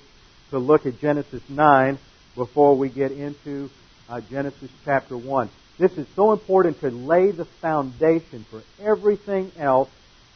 to 0.50 0.60
look 0.60 0.86
at 0.86 1.00
Genesis 1.00 1.42
9 1.50 1.98
before 2.36 2.76
we 2.76 2.90
get 2.90 3.12
into 3.12 3.70
uh, 4.10 4.22
Genesis 4.30 4.70
chapter 4.86 5.18
1. 5.18 5.50
This 5.78 5.98
is 5.98 6.08
so 6.16 6.32
important 6.32 6.80
to 6.82 6.90
lay 6.90 7.32
the 7.32 7.46
foundation 7.46 8.46
for 8.50 8.62
everything 8.80 9.52
else 9.58 9.90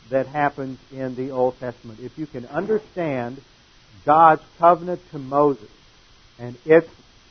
that 0.09 0.27
happens 0.27 0.79
in 0.91 1.15
the 1.15 1.31
Old 1.31 1.59
Testament. 1.59 1.99
If 1.99 2.17
you 2.17 2.27
can 2.27 2.45
understand 2.47 3.41
God's 4.05 4.43
covenant 4.59 5.01
to 5.11 5.19
Moses 5.19 5.69
and 6.37 6.55
its 6.65 6.89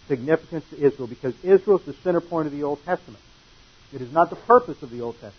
significance 0.09 0.65
to 0.71 0.77
Israel, 0.77 1.07
because 1.07 1.35
Israel 1.45 1.79
is 1.79 1.85
the 1.85 1.95
center 1.95 2.21
point 2.21 2.47
of 2.47 2.53
the 2.53 2.65
Old 2.65 2.85
Testament. 2.85 3.23
It 3.93 4.03
is 4.03 4.13
not 4.13 4.31
the 4.31 4.37
purpose 4.37 4.83
of 4.83 4.91
the 4.91 5.03
Old 5.03 5.15
Testament. 5.15 5.35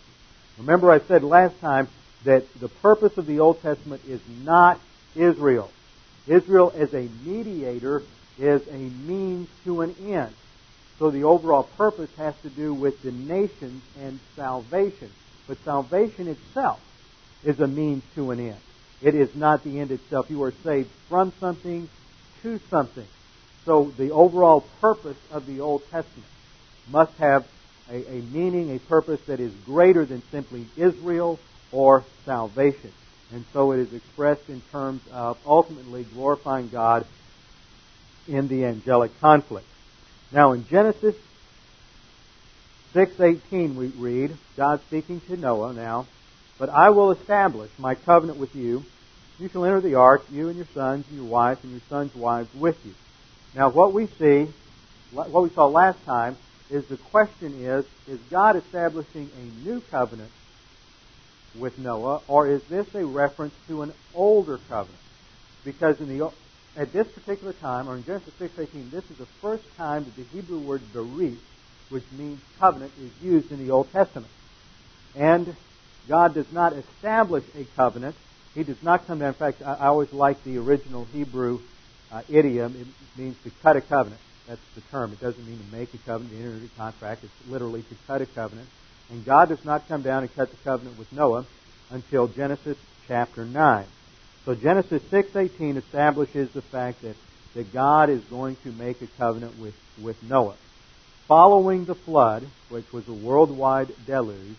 Remember, 0.58 0.90
I 0.90 1.00
said 1.00 1.22
last 1.22 1.60
time 1.60 1.88
that 2.24 2.44
the 2.58 2.68
purpose 2.68 3.18
of 3.18 3.26
the 3.26 3.40
Old 3.40 3.60
Testament 3.60 4.02
is 4.08 4.20
not 4.42 4.80
Israel. 5.14 5.70
Israel 6.26 6.72
as 6.74 6.94
a 6.94 7.08
mediator 7.24 8.02
is 8.38 8.66
a 8.68 8.72
means 8.72 9.48
to 9.64 9.82
an 9.82 9.94
end. 10.00 10.32
So 10.98 11.10
the 11.10 11.24
overall 11.24 11.64
purpose 11.76 12.10
has 12.16 12.34
to 12.42 12.48
do 12.48 12.72
with 12.72 13.02
the 13.02 13.12
nations 13.12 13.82
and 14.00 14.18
salvation. 14.34 15.10
But 15.46 15.58
salvation 15.58 16.28
itself 16.28 16.80
is 17.44 17.60
a 17.60 17.66
means 17.66 18.02
to 18.14 18.30
an 18.30 18.40
end. 18.40 18.60
It 19.02 19.14
is 19.14 19.34
not 19.34 19.62
the 19.62 19.80
end 19.80 19.90
itself. 19.90 20.30
You 20.30 20.42
are 20.44 20.52
saved 20.64 20.90
from 21.08 21.32
something 21.38 21.88
to 22.42 22.58
something. 22.70 23.06
So 23.64 23.92
the 23.96 24.10
overall 24.10 24.64
purpose 24.80 25.18
of 25.30 25.46
the 25.46 25.60
Old 25.60 25.82
Testament 25.90 26.28
must 26.88 27.12
have 27.18 27.46
a, 27.90 27.96
a 27.96 28.22
meaning, 28.22 28.74
a 28.74 28.78
purpose 28.78 29.20
that 29.26 29.40
is 29.40 29.52
greater 29.64 30.04
than 30.04 30.22
simply 30.30 30.66
Israel 30.76 31.38
or 31.72 32.04
salvation. 32.24 32.92
And 33.32 33.44
so 33.52 33.72
it 33.72 33.80
is 33.80 33.92
expressed 33.92 34.48
in 34.48 34.62
terms 34.70 35.02
of 35.12 35.38
ultimately 35.44 36.04
glorifying 36.04 36.68
God 36.68 37.06
in 38.28 38.48
the 38.48 38.64
angelic 38.64 39.18
conflict. 39.20 39.66
Now 40.32 40.52
in 40.52 40.66
Genesis 40.66 41.16
6:18 42.94 43.74
we 43.76 43.88
read 43.88 44.36
God 44.56 44.80
speaking 44.86 45.20
to 45.22 45.36
Noah 45.36 45.72
now, 45.72 46.06
but 46.58 46.70
I 46.70 46.90
will 46.90 47.12
establish 47.12 47.70
my 47.78 47.94
covenant 47.94 48.38
with 48.38 48.54
you. 48.54 48.84
You 49.38 49.48
shall 49.48 49.64
enter 49.64 49.80
the 49.80 49.96
ark, 49.96 50.24
you 50.30 50.48
and 50.48 50.56
your 50.56 50.66
sons 50.74 51.04
and 51.08 51.16
your 51.16 51.26
wife, 51.26 51.62
and 51.62 51.72
your 51.72 51.82
sons' 51.88 52.14
wives 52.14 52.48
with 52.54 52.76
you. 52.84 52.94
Now 53.54 53.70
what 53.70 53.92
we 53.92 54.06
see, 54.06 54.48
what 55.12 55.42
we 55.42 55.50
saw 55.50 55.66
last 55.66 56.02
time 56.04 56.36
is 56.70 56.86
the 56.86 56.96
question 56.96 57.64
is, 57.64 57.84
is 58.08 58.18
God 58.30 58.56
establishing 58.56 59.30
a 59.36 59.66
new 59.68 59.80
covenant 59.90 60.30
with 61.58 61.78
Noah, 61.78 62.20
or 62.28 62.48
is 62.48 62.62
this 62.64 62.86
a 62.94 63.04
reference 63.04 63.54
to 63.68 63.82
an 63.82 63.92
older 64.14 64.58
covenant? 64.68 65.00
Because 65.64 66.00
in 66.00 66.18
the 66.18 66.30
at 66.76 66.92
this 66.92 67.08
particular 67.08 67.54
time, 67.54 67.88
or 67.88 67.96
in 67.96 68.04
Genesis 68.04 68.34
6:18, 68.38 68.90
this 68.90 69.10
is 69.10 69.16
the 69.16 69.26
first 69.40 69.64
time 69.76 70.04
that 70.04 70.14
the 70.16 70.24
Hebrew 70.24 70.58
word 70.58 70.82
berit, 70.92 71.38
which 71.88 72.04
means 72.12 72.40
covenant, 72.58 72.92
is 73.00 73.10
used 73.22 73.50
in 73.50 73.58
the 73.58 73.70
Old 73.72 73.90
Testament. 73.92 74.30
And 75.14 75.56
God 76.08 76.34
does 76.34 76.50
not 76.52 76.72
establish 76.72 77.44
a 77.56 77.64
covenant. 77.76 78.14
He 78.54 78.62
does 78.62 78.82
not 78.82 79.06
come 79.06 79.18
down. 79.18 79.28
In 79.28 79.34
fact, 79.34 79.62
I 79.62 79.86
always 79.86 80.12
like 80.12 80.42
the 80.44 80.58
original 80.58 81.04
Hebrew 81.12 81.60
uh, 82.12 82.22
idiom. 82.28 82.76
It 82.80 83.20
means 83.20 83.36
to 83.44 83.50
cut 83.62 83.76
a 83.76 83.80
covenant. 83.80 84.20
That's 84.46 84.60
the 84.74 84.80
term. 84.92 85.12
It 85.12 85.20
doesn't 85.20 85.44
mean 85.46 85.58
to 85.58 85.76
make 85.76 85.92
a 85.92 85.98
covenant, 85.98 86.32
to 86.32 86.38
enter 86.38 86.64
a 86.64 86.78
contract. 86.78 87.24
It's 87.24 87.50
literally 87.50 87.82
to 87.82 87.94
cut 88.06 88.22
a 88.22 88.26
covenant. 88.26 88.68
And 89.10 89.24
God 89.24 89.48
does 89.48 89.64
not 89.64 89.88
come 89.88 90.02
down 90.02 90.22
and 90.22 90.34
cut 90.34 90.50
the 90.50 90.56
covenant 90.64 90.98
with 90.98 91.12
Noah 91.12 91.44
until 91.90 92.28
Genesis 92.28 92.78
chapter 93.06 93.44
9. 93.44 93.86
So 94.44 94.54
Genesis 94.54 95.02
6:18 95.10 95.76
establishes 95.76 96.50
the 96.52 96.62
fact 96.62 97.02
that, 97.02 97.16
that 97.54 97.72
God 97.72 98.10
is 98.10 98.22
going 98.24 98.56
to 98.62 98.72
make 98.72 99.02
a 99.02 99.08
covenant 99.18 99.58
with, 99.58 99.74
with 100.00 100.22
Noah. 100.22 100.54
Following 101.26 101.84
the 101.84 101.96
flood, 101.96 102.46
which 102.68 102.92
was 102.92 103.08
a 103.08 103.12
worldwide 103.12 103.92
deluge, 104.06 104.56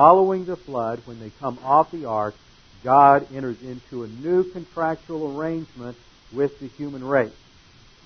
following 0.00 0.46
the 0.46 0.56
flood, 0.56 0.98
when 1.04 1.20
they 1.20 1.28
come 1.40 1.58
off 1.62 1.90
the 1.90 2.06
ark, 2.06 2.34
God 2.82 3.26
enters 3.34 3.60
into 3.60 4.02
a 4.02 4.08
new 4.08 4.44
contractual 4.44 5.38
arrangement 5.38 5.94
with 6.32 6.58
the 6.58 6.68
human 6.68 7.04
race. 7.04 7.36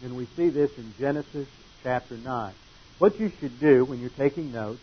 And 0.02 0.16
we 0.16 0.26
see 0.34 0.48
this 0.48 0.76
in 0.76 0.92
Genesis 0.98 1.46
chapter 1.84 2.16
9. 2.16 2.52
What 2.98 3.20
you 3.20 3.30
should 3.38 3.60
do 3.60 3.84
when 3.84 4.00
you're 4.00 4.10
taking 4.10 4.50
notes, 4.50 4.80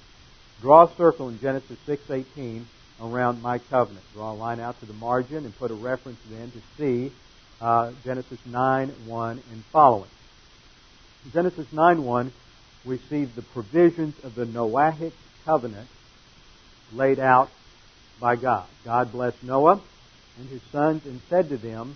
draw 0.61 0.85
a 0.85 0.95
circle 0.95 1.27
in 1.27 1.37
Genesis 1.41 1.77
6:18 1.85 2.63
around 3.01 3.41
my 3.41 3.57
covenant. 3.59 4.05
Draw 4.13 4.31
a 4.31 4.33
line 4.33 4.61
out 4.61 4.79
to 4.79 4.85
the 4.85 4.93
margin 4.93 5.43
and 5.43 5.53
put 5.57 5.69
a 5.69 5.73
reference 5.73 6.19
then 6.29 6.49
to 6.51 6.61
see 6.77 7.11
uh, 7.59 7.91
Genesis 8.05 8.39
9 8.45 8.87
1 9.05 9.43
and 9.51 9.65
following. 9.65 10.09
In 11.25 11.31
Genesis 11.31 11.73
9 11.73 12.05
1, 12.05 12.31
we 12.85 12.99
see 13.09 13.25
the 13.25 13.41
provisions 13.41 14.15
of 14.23 14.33
the 14.33 14.45
Noahic 14.45 15.11
covenant 15.43 15.89
laid 16.93 17.19
out 17.19 17.49
by 18.19 18.35
God. 18.35 18.65
God 18.83 19.11
blessed 19.11 19.43
Noah 19.43 19.81
and 20.39 20.49
his 20.49 20.61
sons 20.71 21.05
and 21.05 21.19
said 21.29 21.49
to 21.49 21.57
them, 21.57 21.95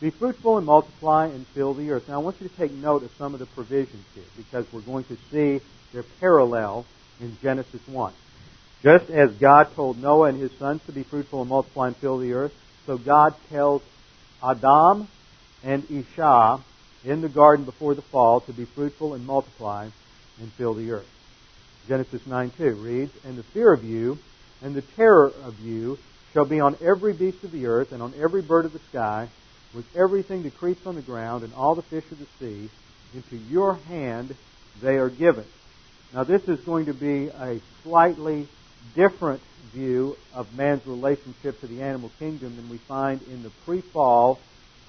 Be 0.00 0.10
fruitful 0.10 0.58
and 0.58 0.66
multiply 0.66 1.26
and 1.26 1.46
fill 1.48 1.74
the 1.74 1.90
earth. 1.90 2.08
Now 2.08 2.14
I 2.14 2.18
want 2.18 2.40
you 2.40 2.48
to 2.48 2.56
take 2.56 2.72
note 2.72 3.02
of 3.02 3.10
some 3.16 3.34
of 3.34 3.40
the 3.40 3.46
provisions 3.46 4.04
here 4.14 4.24
because 4.36 4.66
we're 4.72 4.80
going 4.80 5.04
to 5.04 5.16
see 5.30 5.60
their 5.92 6.04
parallel 6.20 6.86
in 7.20 7.36
Genesis 7.42 7.86
1. 7.86 8.12
Just 8.82 9.10
as 9.10 9.32
God 9.32 9.74
told 9.74 10.00
Noah 10.00 10.28
and 10.28 10.38
his 10.38 10.52
sons 10.58 10.82
to 10.86 10.92
be 10.92 11.02
fruitful 11.02 11.40
and 11.40 11.48
multiply 11.48 11.88
and 11.88 11.96
fill 11.96 12.18
the 12.18 12.32
earth, 12.34 12.54
so 12.86 12.98
God 12.98 13.34
tells 13.48 13.82
Adam 14.42 15.08
and 15.64 15.90
Isha 15.90 16.60
in 17.04 17.20
the 17.20 17.28
garden 17.28 17.64
before 17.64 17.94
the 17.94 18.02
fall 18.02 18.40
to 18.40 18.52
be 18.52 18.64
fruitful 18.64 19.14
and 19.14 19.26
multiply 19.26 19.88
and 20.40 20.52
fill 20.52 20.74
the 20.74 20.90
earth. 20.90 21.08
Genesis 21.88 22.26
9 22.26 22.50
2 22.58 22.74
reads, 22.74 23.12
And 23.24 23.38
the 23.38 23.42
fear 23.42 23.72
of 23.72 23.84
you 23.84 24.18
and 24.66 24.74
the 24.74 24.82
terror 24.82 25.32
of 25.44 25.60
you 25.60 25.96
shall 26.32 26.44
be 26.44 26.58
on 26.58 26.76
every 26.84 27.12
beast 27.12 27.44
of 27.44 27.52
the 27.52 27.66
earth 27.66 27.92
and 27.92 28.02
on 28.02 28.12
every 28.20 28.42
bird 28.42 28.64
of 28.64 28.72
the 28.72 28.80
sky, 28.90 29.28
with 29.72 29.86
everything 29.96 30.42
that 30.42 30.58
creeps 30.58 30.84
on 30.86 30.96
the 30.96 31.02
ground 31.02 31.44
and 31.44 31.54
all 31.54 31.76
the 31.76 31.82
fish 31.82 32.04
of 32.10 32.18
the 32.18 32.26
sea. 32.40 32.68
Into 33.14 33.36
your 33.36 33.74
hand 33.74 34.34
they 34.82 34.96
are 34.96 35.08
given. 35.08 35.44
Now, 36.12 36.24
this 36.24 36.42
is 36.48 36.58
going 36.64 36.86
to 36.86 36.94
be 36.94 37.28
a 37.28 37.60
slightly 37.84 38.48
different 38.96 39.40
view 39.72 40.16
of 40.34 40.52
man's 40.56 40.84
relationship 40.84 41.60
to 41.60 41.68
the 41.68 41.82
animal 41.82 42.10
kingdom 42.18 42.56
than 42.56 42.68
we 42.68 42.78
find 42.78 43.22
in 43.30 43.44
the 43.44 43.50
pre 43.64 43.82
fall, 43.82 44.40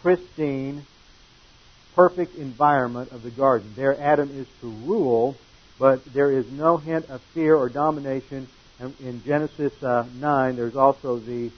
pristine, 0.01 0.87
perfect 1.93 2.35
environment 2.35 3.11
of 3.11 3.21
the 3.21 3.29
garden. 3.29 3.73
There, 3.75 3.95
Adam 4.01 4.31
is 4.31 4.47
to 4.61 4.69
rule, 4.87 5.37
but 5.77 6.03
there 6.13 6.31
is 6.31 6.49
no 6.51 6.77
hint 6.77 7.11
of 7.11 7.21
fear 7.35 7.55
or 7.55 7.69
domination. 7.69 8.47
In 8.79 9.23
Genesis 9.25 9.73
uh, 9.81 10.05
9, 10.19 10.55
there's 10.55 10.75
also 10.75 11.17
the 11.17 11.49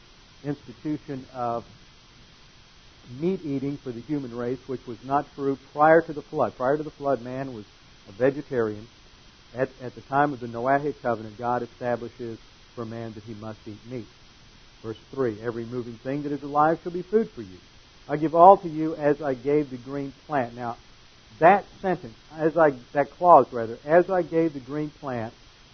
institution 0.46 1.26
of 1.34 1.66
meat 3.20 3.42
eating 3.44 3.76
for 3.78 3.92
the 3.92 4.00
human 4.00 4.36
race, 4.36 4.60
which 4.68 4.86
was 4.88 5.04
not 5.04 5.26
true 5.36 5.58
prior 5.74 6.02
to 6.02 6.14
the 6.14 6.22
flood. 6.22 6.56
Prior 6.56 6.78
to 6.78 6.84
the 6.84 6.92
flood, 6.92 7.22
man 7.22 7.54
was 7.54 7.66
a 8.08 8.14
vegetarian. 8.14 8.88
At, 9.54 9.70
at 9.82 9.96
the 9.96 10.02
time 10.02 10.32
of 10.32 10.40
the 10.40 10.48
Noahic 10.48 11.02
covenant, 11.02 11.38
God 11.38 11.62
establishes 11.64 12.38
for 12.76 12.86
man 12.86 13.14
that 13.14 13.24
he 13.24 13.34
must 13.34 13.60
eat 13.68 13.80
meat. 13.90 14.08
Verse 14.82 15.00
3 15.12 15.42
Every 15.42 15.66
moving 15.66 15.96
thing 15.96 16.24
that 16.24 16.32
is 16.32 16.44
alive 16.44 16.80
shall 16.84 16.94
be 16.94 17.02
food 17.02 17.30
for 17.32 17.42
you. 17.42 17.58
I 18.08 18.16
give 18.16 18.34
all 18.34 18.58
to 18.58 18.70
you 18.70 18.96
as 18.96 19.22
I 19.22 19.34
gave 19.34 19.70
the 19.70 19.78
green 19.78 20.14
plant. 20.26 20.56
Now, 20.56 20.78
that 21.40 21.66
sentence, 21.82 22.16
as 22.38 22.58
I, 22.58 22.72
that 22.94 23.12
clause 23.12 23.52
rather, 23.52 23.78
as 23.86 24.10
I 24.10 24.22
gave 24.22 24.54
the 24.54 24.60
green 24.60 24.90
plant, 24.90 25.34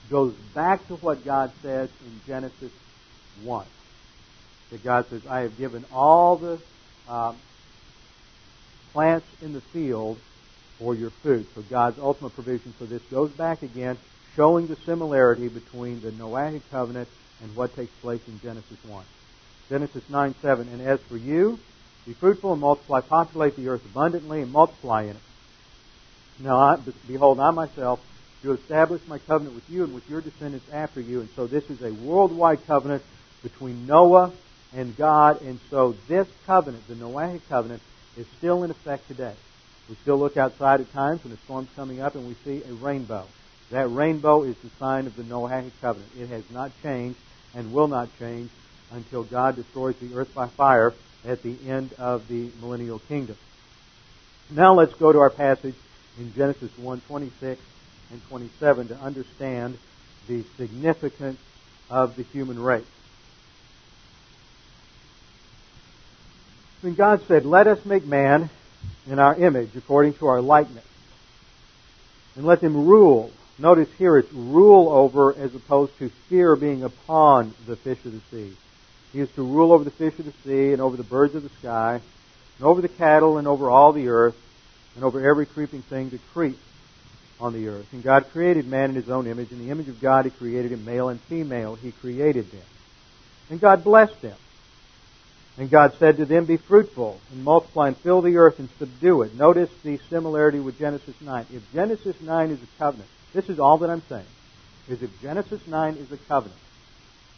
goes 0.09 0.33
back 0.53 0.87
to 0.87 0.95
what 0.95 1.25
God 1.25 1.51
says 1.61 1.89
in 2.05 2.21
Genesis 2.27 2.71
1. 3.43 3.65
That 4.71 4.83
God 4.83 5.05
says, 5.09 5.25
I 5.27 5.41
have 5.41 5.57
given 5.57 5.85
all 5.93 6.37
the 6.37 6.59
um, 7.07 7.35
plants 8.93 9.27
in 9.41 9.53
the 9.53 9.61
field 9.61 10.19
for 10.79 10.95
your 10.95 11.09
food. 11.09 11.45
So 11.55 11.61
God's 11.61 11.99
ultimate 11.99 12.33
provision 12.33 12.73
for 12.77 12.85
this 12.85 13.01
goes 13.03 13.31
back 13.31 13.63
again, 13.63 13.97
showing 14.35 14.67
the 14.67 14.75
similarity 14.77 15.47
between 15.47 16.01
the 16.01 16.11
Noahic 16.11 16.61
covenant 16.71 17.09
and 17.41 17.55
what 17.55 17.75
takes 17.75 17.93
place 18.01 18.21
in 18.27 18.39
Genesis 18.41 18.77
1. 18.85 19.03
Genesis 19.69 20.03
9 20.09 20.35
7. 20.41 20.67
And 20.69 20.81
as 20.81 20.99
for 21.01 21.17
you, 21.17 21.59
be 22.05 22.13
fruitful 22.13 22.51
and 22.51 22.61
multiply, 22.61 23.01
populate 23.01 23.55
the 23.55 23.69
earth 23.69 23.85
abundantly 23.85 24.41
and 24.41 24.51
multiply 24.51 25.03
in 25.03 25.11
it. 25.11 25.17
Now, 26.39 26.57
I, 26.57 26.77
behold, 27.07 27.39
I 27.39 27.51
myself 27.51 27.99
do 28.45 28.53
establish 28.53 29.01
my 29.07 29.17
covenant 29.17 29.55
with 29.55 29.69
you 29.69 29.83
and 29.83 29.93
with 29.93 30.07
your 30.09 30.21
descendants 30.21 30.67
after 30.71 31.01
you. 31.01 31.21
And 31.21 31.29
so 31.35 31.47
this 31.47 31.69
is 31.69 31.81
a 31.81 31.91
worldwide 31.91 32.65
covenant 32.67 33.03
between 33.41 33.87
Noah 33.87 34.31
and 34.73 34.95
God. 34.95 35.41
And 35.41 35.59
so 35.69 35.95
this 36.07 36.27
covenant, 36.45 36.87
the 36.87 36.95
Noahic 36.95 37.41
covenant, 37.49 37.81
is 38.15 38.27
still 38.37 38.63
in 38.63 38.71
effect 38.71 39.07
today. 39.07 39.33
We 39.89 39.95
still 39.95 40.17
look 40.17 40.37
outside 40.37 40.79
at 40.79 40.93
times 40.93 41.23
when 41.23 41.33
a 41.33 41.37
storm's 41.37 41.69
coming 41.75 42.01
up 42.01 42.15
and 42.15 42.27
we 42.27 42.35
see 42.45 42.61
a 42.69 42.73
rainbow. 42.73 43.25
That 43.71 43.87
rainbow 43.87 44.43
is 44.43 44.55
the 44.57 44.69
sign 44.79 45.07
of 45.07 45.15
the 45.15 45.23
Noahic 45.23 45.71
covenant. 45.81 46.11
It 46.17 46.29
has 46.29 46.49
not 46.51 46.71
changed 46.83 47.19
and 47.55 47.73
will 47.73 47.87
not 47.87 48.09
change 48.19 48.51
until 48.91 49.23
God 49.23 49.55
destroys 49.55 49.95
the 49.97 50.15
earth 50.15 50.33
by 50.35 50.47
fire 50.47 50.93
at 51.25 51.41
the 51.41 51.57
end 51.67 51.93
of 51.97 52.27
the 52.27 52.51
millennial 52.61 52.99
kingdom. 52.99 53.37
Now 54.51 54.75
let's 54.75 54.93
go 54.93 55.11
to 55.11 55.17
our 55.17 55.31
passage 55.31 55.75
in 56.19 56.31
Genesis 56.35 56.69
1, 56.77 57.01
26 57.07 57.59
and 58.11 58.21
27 58.29 58.89
to 58.89 58.95
understand 58.95 59.77
the 60.27 60.43
significance 60.57 61.39
of 61.89 62.15
the 62.15 62.23
human 62.23 62.61
race. 62.61 62.85
When 66.81 66.95
God 66.95 67.25
said, 67.27 67.45
Let 67.45 67.67
us 67.67 67.83
make 67.85 68.05
man 68.05 68.49
in 69.07 69.19
our 69.19 69.35
image 69.35 69.75
according 69.75 70.13
to 70.15 70.27
our 70.27 70.41
likeness, 70.41 70.85
and 72.35 72.45
let 72.45 72.61
them 72.61 72.85
rule. 72.85 73.31
Notice 73.57 73.89
here 73.97 74.17
it's 74.17 74.31
rule 74.33 74.89
over 74.89 75.33
as 75.35 75.55
opposed 75.55 75.97
to 75.99 76.09
fear 76.29 76.55
being 76.55 76.83
upon 76.83 77.53
the 77.65 77.75
fish 77.75 78.03
of 78.05 78.11
the 78.11 78.21
sea. 78.29 78.55
He 79.13 79.21
is 79.21 79.31
to 79.35 79.43
rule 79.43 79.71
over 79.71 79.85
the 79.85 79.91
fish 79.91 80.19
of 80.19 80.25
the 80.25 80.33
sea 80.43 80.73
and 80.73 80.81
over 80.81 80.97
the 80.97 81.03
birds 81.03 81.35
of 81.35 81.43
the 81.43 81.49
sky 81.49 82.01
and 82.57 82.67
over 82.67 82.81
the 82.81 82.89
cattle 82.89 83.37
and 83.37 83.47
over 83.47 83.69
all 83.69 83.93
the 83.93 84.09
earth 84.09 84.35
and 84.95 85.05
over 85.05 85.27
every 85.27 85.45
creeping 85.45 85.81
thing 85.83 86.09
that 86.09 86.19
creeps 86.33 86.59
on 87.39 87.53
the 87.53 87.67
earth. 87.67 87.87
And 87.91 88.03
God 88.03 88.29
created 88.31 88.67
man 88.67 88.89
in 88.91 88.95
his 88.95 89.09
own 89.09 89.27
image. 89.27 89.51
In 89.51 89.59
the 89.59 89.71
image 89.71 89.89
of 89.89 90.01
God, 90.01 90.25
he 90.25 90.31
created 90.31 90.71
him, 90.71 90.85
male 90.85 91.09
and 91.09 91.19
female. 91.21 91.75
He 91.75 91.91
created 91.91 92.51
them. 92.51 92.61
And 93.49 93.59
God 93.59 93.83
blessed 93.83 94.21
them. 94.21 94.37
And 95.57 95.69
God 95.69 95.93
said 95.99 96.17
to 96.17 96.25
them, 96.25 96.45
Be 96.45 96.57
fruitful 96.57 97.19
and 97.31 97.43
multiply 97.43 97.87
and 97.87 97.97
fill 97.97 98.21
the 98.21 98.37
earth 98.37 98.59
and 98.59 98.69
subdue 98.77 99.21
it. 99.21 99.35
Notice 99.35 99.69
the 99.83 99.99
similarity 100.09 100.59
with 100.59 100.77
Genesis 100.77 101.15
9. 101.21 101.45
If 101.53 101.73
Genesis 101.73 102.19
9 102.21 102.51
is 102.51 102.59
a 102.61 102.67
covenant, 102.77 103.09
this 103.33 103.49
is 103.49 103.59
all 103.59 103.77
that 103.79 103.89
I'm 103.89 104.01
saying, 104.09 104.25
is 104.89 105.01
if 105.01 105.21
Genesis 105.21 105.65
9 105.67 105.95
is 105.95 106.11
a 106.11 106.17
covenant, 106.17 106.59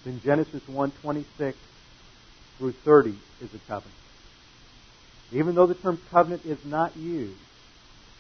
then 0.04 0.20
Genesis 0.24 0.62
1:26 0.68 1.56
through 2.58 2.72
30 2.72 3.18
is 3.42 3.54
a 3.54 3.60
covenant. 3.68 3.94
Even 5.32 5.56
though 5.56 5.66
the 5.66 5.76
term 5.76 6.00
covenant 6.10 6.46
is 6.46 6.64
not 6.66 6.96
used, 6.96 7.38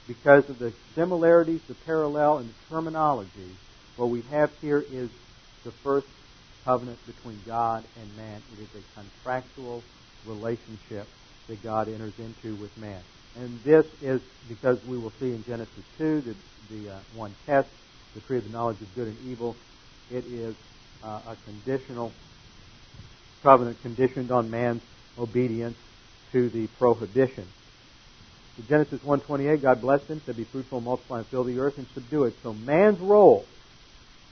because 0.08 0.50
of 0.50 0.58
the 0.58 0.74
similarities, 0.96 1.62
the 1.68 1.76
parallel, 1.86 2.38
and 2.38 2.50
the 2.50 2.54
terminology, 2.70 3.56
what 3.98 4.10
we 4.10 4.22
have 4.24 4.52
here 4.62 4.84
is 4.92 5.10
the 5.64 5.72
first 5.72 6.08
covenant 6.64 6.98
between 7.06 7.40
God 7.46 7.84
and 8.00 8.18
man. 8.18 8.42
It 8.54 8.64
is 8.64 8.70
a 8.76 9.00
contractual 9.00 9.84
relationship 10.26 11.08
that 11.48 11.64
God 11.64 11.88
enters 11.88 12.18
into 12.20 12.56
with 12.56 12.76
man. 12.78 13.02
And 13.36 13.60
this 13.64 13.86
is 14.02 14.22
because 14.50 14.84
we 14.86 14.98
will 14.98 15.12
see 15.20 15.32
in 15.32 15.44
Genesis 15.44 15.84
2 15.98 16.22
the, 16.22 16.36
the 16.70 16.90
uh, 16.94 17.00
one 17.16 17.36
test, 17.46 17.70
the 18.16 18.22
tree 18.22 18.38
of 18.38 18.46
the 18.46 18.50
knowledge 18.50 18.82
of 18.82 18.94
good 18.96 19.08
and 19.08 19.18
evil. 19.28 19.56
It 20.12 20.26
is 20.26 20.56
uh, 21.04 21.22
a 21.28 21.38
conditional 21.46 22.12
covenant 23.44 23.82
conditioned 23.82 24.32
on 24.32 24.50
man's 24.50 24.82
obedience 25.18 25.78
to 26.32 26.50
the 26.50 26.68
prohibition. 26.80 27.48
In 28.58 28.68
Genesis 28.68 29.02
1:28, 29.04 29.62
God 29.62 29.82
blessed 29.82 30.08
him, 30.08 30.22
said, 30.26 30.36
"Be 30.36 30.44
fruitful, 30.44 30.82
multiply, 30.82 31.20
and 31.20 31.28
fill 31.28 31.44
the 31.44 31.60
earth, 31.60 31.78
and 31.78 31.88
subdue 31.94 32.24
it." 32.24 32.36
So 32.42 32.54
man's 32.54 33.00
role, 33.00 33.46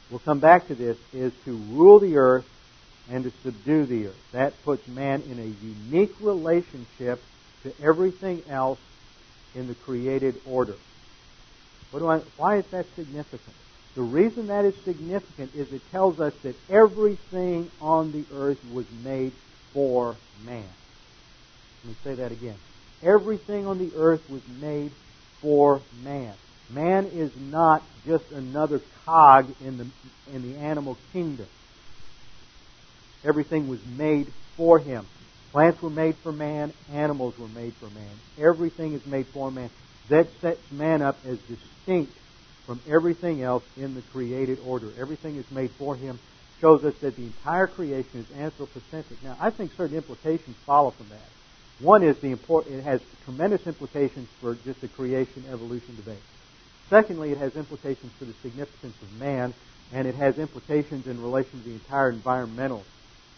we'll 0.10 0.20
come 0.20 0.40
back 0.40 0.68
to 0.68 0.76
this, 0.76 0.98
is 1.14 1.32
to 1.46 1.56
rule 1.56 2.00
the 2.00 2.18
earth 2.18 2.48
and 3.10 3.24
to 3.24 3.32
subdue 3.44 3.86
the 3.86 4.08
earth. 4.08 4.32
That 4.32 4.54
puts 4.64 4.88
man 4.88 5.22
in 5.30 5.40
a 5.40 5.66
unique 5.66 6.16
relationship 6.20 7.22
to 7.64 7.74
everything 7.82 8.42
else 8.50 8.80
in 9.54 9.68
the 9.68 9.76
created 9.76 10.36
order. 10.46 10.76
I, 11.94 12.22
why 12.36 12.58
is 12.58 12.66
that 12.72 12.86
significant? 12.96 13.56
The 13.96 14.02
reason 14.02 14.48
that 14.48 14.66
is 14.66 14.76
significant 14.84 15.56
is 15.56 15.72
it 15.72 15.82
tells 15.92 16.20
us 16.20 16.34
that 16.44 16.56
everything 16.70 17.72
on 17.80 18.12
the 18.12 18.26
earth 18.34 18.60
was 18.74 18.86
made 19.04 19.32
for 19.72 20.18
man. 20.46 20.68
Let 21.84 21.90
me 21.90 21.96
say 22.04 22.16
that 22.16 22.34
again. 22.34 22.58
Everything 23.04 23.68
on 23.68 23.78
the 23.78 23.92
earth 23.96 24.22
was 24.30 24.42
made 24.60 24.92
for 25.42 25.82
man. 26.04 26.34
Man 26.70 27.12
is 27.14 27.32
not 27.38 27.84
just 28.08 28.24
another 28.32 28.82
cog 29.06 29.54
in 29.62 29.78
the, 29.78 29.86
in 30.34 30.42
the 30.42 30.58
animal 30.58 30.98
kingdom. 31.14 31.48
Everything 33.28 33.68
was 33.68 33.80
made 33.98 34.32
for 34.58 34.80
him. 34.80 35.06
Plants 35.52 35.82
were 35.82 35.90
made 35.90 36.16
for 36.24 36.32
man. 36.32 36.74
Animals 36.94 37.34
were 37.38 37.48
made 37.48 37.74
for 37.80 37.90
man. 37.90 38.20
Everything 38.38 38.94
is 38.94 39.02
made 39.06 39.26
for 39.34 39.52
man. 39.52 39.70
That 40.10 40.26
sets 40.42 40.60
man 40.72 41.02
up 41.02 41.18
as 41.26 41.38
distinct 41.48 42.12
from 42.66 42.82
everything 42.88 43.44
else 43.44 43.64
in 43.78 43.94
the 43.94 44.02
created 44.12 44.60
order. 44.60 44.94
Everything 45.00 45.38
is 45.38 45.46
made 45.52 45.70
for 45.78 45.96
him 45.96 46.20
shows 46.62 46.84
us 46.84 46.94
that 47.02 47.16
the 47.16 47.24
entire 47.24 47.68
creation 47.68 48.20
is 48.20 48.26
anthropocentric. 48.38 49.22
Now, 49.24 49.38
I 49.42 49.50
think 49.50 49.72
certain 49.78 49.98
implications 49.98 50.56
follow 50.66 50.94
from 50.98 51.10
that. 51.10 51.30
One 51.80 52.04
is 52.04 52.18
the 52.18 52.32
import, 52.32 52.68
it 52.68 52.84
has 52.84 53.02
tremendous 53.26 53.66
implications 53.68 54.30
for 54.40 54.56
just 54.66 54.82
the 54.82 54.88
creation 54.88 55.44
evolution 55.52 55.96
debate. 55.96 56.22
Secondly, 56.90 57.32
it 57.32 57.38
has 57.38 57.56
implications 57.56 58.12
for 58.18 58.26
the 58.26 58.34
significance 58.42 58.96
of 59.02 59.20
man, 59.20 59.54
and 59.92 60.08
it 60.08 60.16
has 60.16 60.38
implications 60.38 61.08
in 61.08 61.22
relation 61.22 61.60
to 61.60 61.66
the 61.66 61.74
entire 61.74 62.12
environmental 62.12 62.84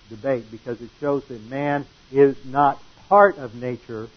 debate 0.10 0.50
because 0.52 0.80
it 0.82 0.89
shows 1.00 1.23
that 1.26 1.41
man 1.50 1.86
is 2.12 2.36
not 2.45 2.80
part 3.10 3.38
of 3.38 3.56
nature 3.56 4.08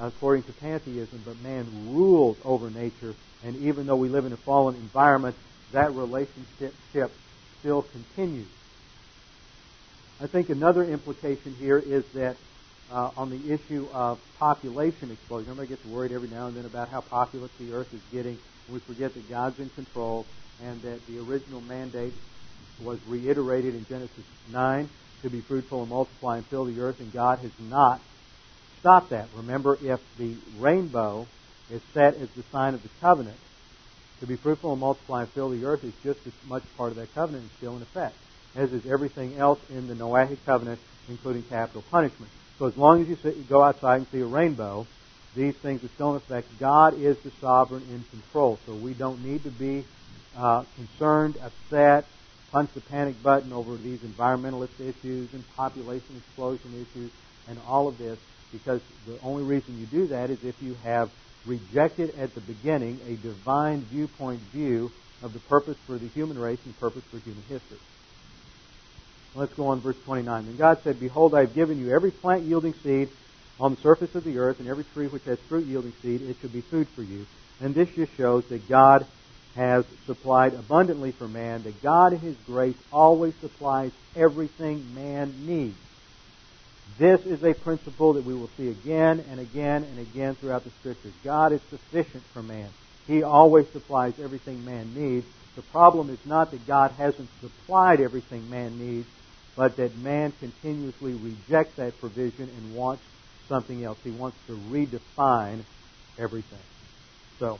according 0.00 0.42
to 0.44 0.52
pantheism, 0.54 1.22
but 1.24 1.40
man 1.40 1.66
rules 1.92 2.36
over 2.44 2.70
nature. 2.70 3.14
And 3.44 3.56
even 3.62 3.86
though 3.86 3.96
we 3.96 4.08
live 4.08 4.26
in 4.26 4.32
a 4.32 4.36
fallen 4.38 4.74
environment, 4.76 5.36
that 5.72 5.92
relationship 5.94 6.74
still 7.60 7.82
continues. 7.82 8.46
I 10.20 10.26
think 10.26 10.50
another 10.50 10.84
implication 10.84 11.54
here 11.58 11.78
is 11.78 12.04
that 12.14 12.36
uh, 12.90 13.10
on 13.16 13.30
the 13.30 13.52
issue 13.52 13.88
of 13.92 14.18
population 14.38 15.10
explosion, 15.10 15.50
everybody 15.50 15.68
gets 15.68 15.84
worried 15.86 16.12
every 16.12 16.28
now 16.28 16.46
and 16.46 16.56
then 16.56 16.64
about 16.64 16.88
how 16.90 17.00
populous 17.00 17.50
the 17.60 17.72
earth 17.72 17.88
is 17.92 18.00
getting. 18.12 18.38
We 18.68 18.80
forget 18.80 19.14
that 19.14 19.28
God's 19.28 19.58
in 19.58 19.68
control 19.70 20.26
and 20.64 20.80
that 20.82 21.00
the 21.06 21.18
original 21.18 21.60
mandate 21.60 22.14
was 22.80 22.98
reiterated 23.06 23.74
in 23.74 23.86
Genesis 23.88 24.24
9 24.50 24.88
to 25.22 25.30
be 25.30 25.40
fruitful 25.48 25.80
and 25.82 25.90
multiply 25.90 26.36
and 26.38 26.46
fill 26.48 26.64
the 26.64 26.78
earth, 26.80 26.96
and 27.00 27.12
God 27.12 27.38
has 27.42 27.50
not 27.60 28.00
stopped 28.80 29.10
that. 29.10 29.28
Remember, 29.34 29.78
if 29.82 30.00
the 30.18 30.34
rainbow 30.58 31.26
is 31.72 31.80
set 31.92 32.14
as 32.22 32.28
the 32.36 32.44
sign 32.52 32.74
of 32.74 32.82
the 32.82 32.88
covenant, 33.00 33.36
to 34.20 34.26
be 34.26 34.36
fruitful 34.42 34.72
and 34.72 34.80
multiply 34.80 35.22
and 35.22 35.32
fill 35.34 35.50
the 35.50 35.64
earth 35.64 35.84
is 35.84 35.92
just 36.02 36.18
as 36.26 36.32
much 36.46 36.62
part 36.76 36.90
of 36.90 36.96
that 36.96 37.12
covenant 37.14 37.42
and 37.44 37.50
still 37.58 37.76
in 37.76 37.82
effect, 37.82 38.16
as 38.56 38.70
is 38.70 38.82
everything 38.90 39.38
else 39.38 39.58
in 39.70 39.86
the 39.86 39.94
Noahic 39.94 40.38
covenant, 40.46 40.80
including 41.08 41.42
capital 41.44 41.84
punishment. 41.90 42.30
So 42.58 42.66
as 42.66 42.76
long 42.76 43.02
as 43.02 43.08
you, 43.08 43.16
see, 43.22 43.38
go 43.48 43.62
outside 43.62 43.98
and 43.98 44.06
see 44.12 44.18
a 44.18 44.26
rainbow, 44.26 44.86
these 45.36 45.54
things 45.62 45.82
are 45.84 45.90
still 45.94 46.10
in 46.10 46.16
effect. 46.16 46.48
God 46.58 47.00
is 47.00 47.16
the 47.22 47.30
sovereign 47.40 47.84
in 47.90 48.04
control. 48.10 48.58
So 48.66 48.74
we 48.74 48.94
don't 48.94 49.24
need 49.24 49.44
to 49.44 49.50
be 49.50 49.84
uh, 50.36 50.64
concerned, 50.76 51.36
upset, 51.42 52.04
punch 52.50 52.70
the 52.74 52.80
panic 52.80 53.22
button 53.22 53.52
over 53.52 53.76
these 53.76 53.98
environmentalist 54.00 54.74
issues 54.80 55.28
and 55.32 55.44
population 55.56 56.16
explosion 56.16 56.74
issues 56.74 57.10
and 57.48 57.58
all 57.68 57.88
of 57.88 57.98
this 57.98 58.18
because 58.52 58.80
the 59.06 59.18
only 59.22 59.42
reason 59.42 59.78
you 59.78 59.86
do 59.86 60.06
that 60.08 60.30
is 60.30 60.38
if 60.42 60.54
you 60.62 60.76
have 60.82 61.10
rejected 61.44 62.10
at 62.18 62.34
the 62.34 62.40
beginning 62.40 62.98
a 63.06 63.16
divine 63.26 63.84
viewpoint 63.92 64.40
view 64.52 64.90
of 65.22 65.32
the 65.32 65.40
purpose 65.40 65.76
for 65.86 65.98
the 65.98 66.08
human 66.08 66.38
race 66.38 66.58
and 66.64 66.78
purpose 66.80 67.02
for 67.10 67.18
human 67.18 67.42
history. 67.48 67.78
Let's 69.34 69.54
go 69.54 69.68
on 69.68 69.80
verse 69.80 69.96
29. 70.04 70.44
And 70.44 70.58
God 70.58 70.78
said, 70.82 70.98
Behold, 70.98 71.34
I 71.34 71.40
have 71.40 71.54
given 71.54 71.78
you 71.78 71.90
every 71.90 72.10
plant 72.10 72.44
yielding 72.44 72.74
seed 72.74 73.08
on 73.60 73.74
the 73.74 73.80
surface 73.80 74.14
of 74.14 74.24
the 74.24 74.38
earth, 74.38 74.60
and 74.60 74.68
every 74.68 74.84
tree 74.84 75.06
which 75.06 75.24
has 75.24 75.38
fruit 75.40 75.66
yielding 75.66 75.92
seed, 76.02 76.22
it 76.22 76.36
shall 76.40 76.50
be 76.50 76.60
food 76.60 76.88
for 76.88 77.02
you. 77.02 77.26
And 77.60 77.74
this 77.74 77.88
just 77.90 78.14
shows 78.16 78.44
that 78.46 78.68
God 78.68 79.06
has 79.56 79.84
supplied 80.06 80.54
abundantly 80.54 81.10
for 81.10 81.26
man, 81.26 81.64
that 81.64 81.82
God 81.82 82.12
in 82.12 82.20
His 82.20 82.36
grace 82.46 82.76
always 82.92 83.34
supplies 83.36 83.90
everything 84.14 84.94
man 84.94 85.34
needs. 85.46 85.76
This 86.98 87.24
is 87.26 87.42
a 87.44 87.54
principle 87.54 88.14
that 88.14 88.24
we 88.24 88.34
will 88.34 88.50
see 88.56 88.68
again 88.68 89.24
and 89.30 89.40
again 89.40 89.84
and 89.84 89.98
again 89.98 90.34
throughout 90.36 90.64
the 90.64 90.70
Scriptures. 90.70 91.12
God 91.24 91.52
is 91.52 91.60
sufficient 91.70 92.22
for 92.32 92.42
man. 92.42 92.68
He 93.06 93.22
always 93.22 93.68
supplies 93.68 94.18
everything 94.20 94.64
man 94.64 94.94
needs. 94.94 95.26
The 95.56 95.62
problem 95.62 96.10
is 96.10 96.24
not 96.24 96.50
that 96.52 96.66
God 96.66 96.92
hasn't 96.92 97.28
supplied 97.40 98.00
everything 98.00 98.48
man 98.48 98.78
needs, 98.78 99.08
but 99.58 99.76
that 99.76 99.98
man 99.98 100.32
continuously 100.38 101.14
rejects 101.14 101.74
that 101.78 101.98
provision 101.98 102.48
and 102.48 102.76
wants 102.76 103.02
something 103.48 103.84
else. 103.84 103.98
He 104.04 104.12
wants 104.12 104.36
to 104.46 104.52
redefine 104.52 105.64
everything. 106.16 106.60
So, 107.40 107.58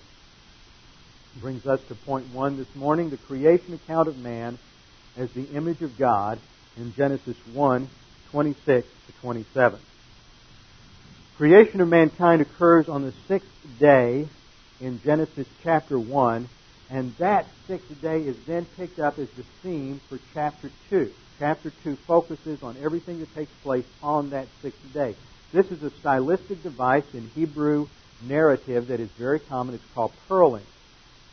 brings 1.41 1.67
us 1.67 1.81
to 1.89 1.97
point 1.97 2.33
one 2.33 2.57
this 2.57 2.73
morning 2.77 3.11
the 3.11 3.17
creation 3.17 3.75
account 3.75 4.07
of 4.07 4.17
man 4.17 4.59
as 5.17 5.29
the 5.33 5.45
image 5.57 5.83
of 5.83 5.99
God 5.99 6.39
in 6.77 6.95
Genesis 6.95 7.37
1 7.53 7.89
26 8.31 8.87
to 9.07 9.13
27. 9.21 9.81
Creation 11.37 11.81
of 11.81 11.89
mankind 11.89 12.43
occurs 12.43 12.89
on 12.89 13.03
the 13.03 13.13
sixth 13.27 13.49
day 13.81 14.29
in 14.81 15.01
Genesis 15.03 15.49
chapter 15.65 15.99
1, 15.99 16.49
and 16.91 17.13
that 17.17 17.47
sixth 17.67 18.01
day 18.01 18.21
is 18.21 18.37
then 18.47 18.67
picked 18.77 19.01
up 19.01 19.19
as 19.19 19.29
the 19.31 19.45
theme 19.65 20.01
for 20.09 20.21
chapter 20.33 20.71
2. 20.91 21.11
Chapter 21.39 21.73
2 21.85 21.95
focuses 22.07 22.65
on 22.65 22.77
everything 22.83 23.21
that 23.21 23.33
takes 23.33 23.53
place 23.63 23.85
on 24.03 24.31
that 24.31 24.49
sixth 24.61 24.93
day. 24.93 25.15
This 25.53 25.71
is 25.71 25.81
a 25.85 25.91
stylistic 26.01 26.65
device 26.65 27.05
in 27.15 27.29
Hebrew 27.29 27.87
narrative 28.27 28.89
that 28.89 28.99
is 28.99 29.09
very 29.11 29.39
common. 29.39 29.77
It's 29.77 29.85
called 29.95 30.11
pearling. 30.29 30.67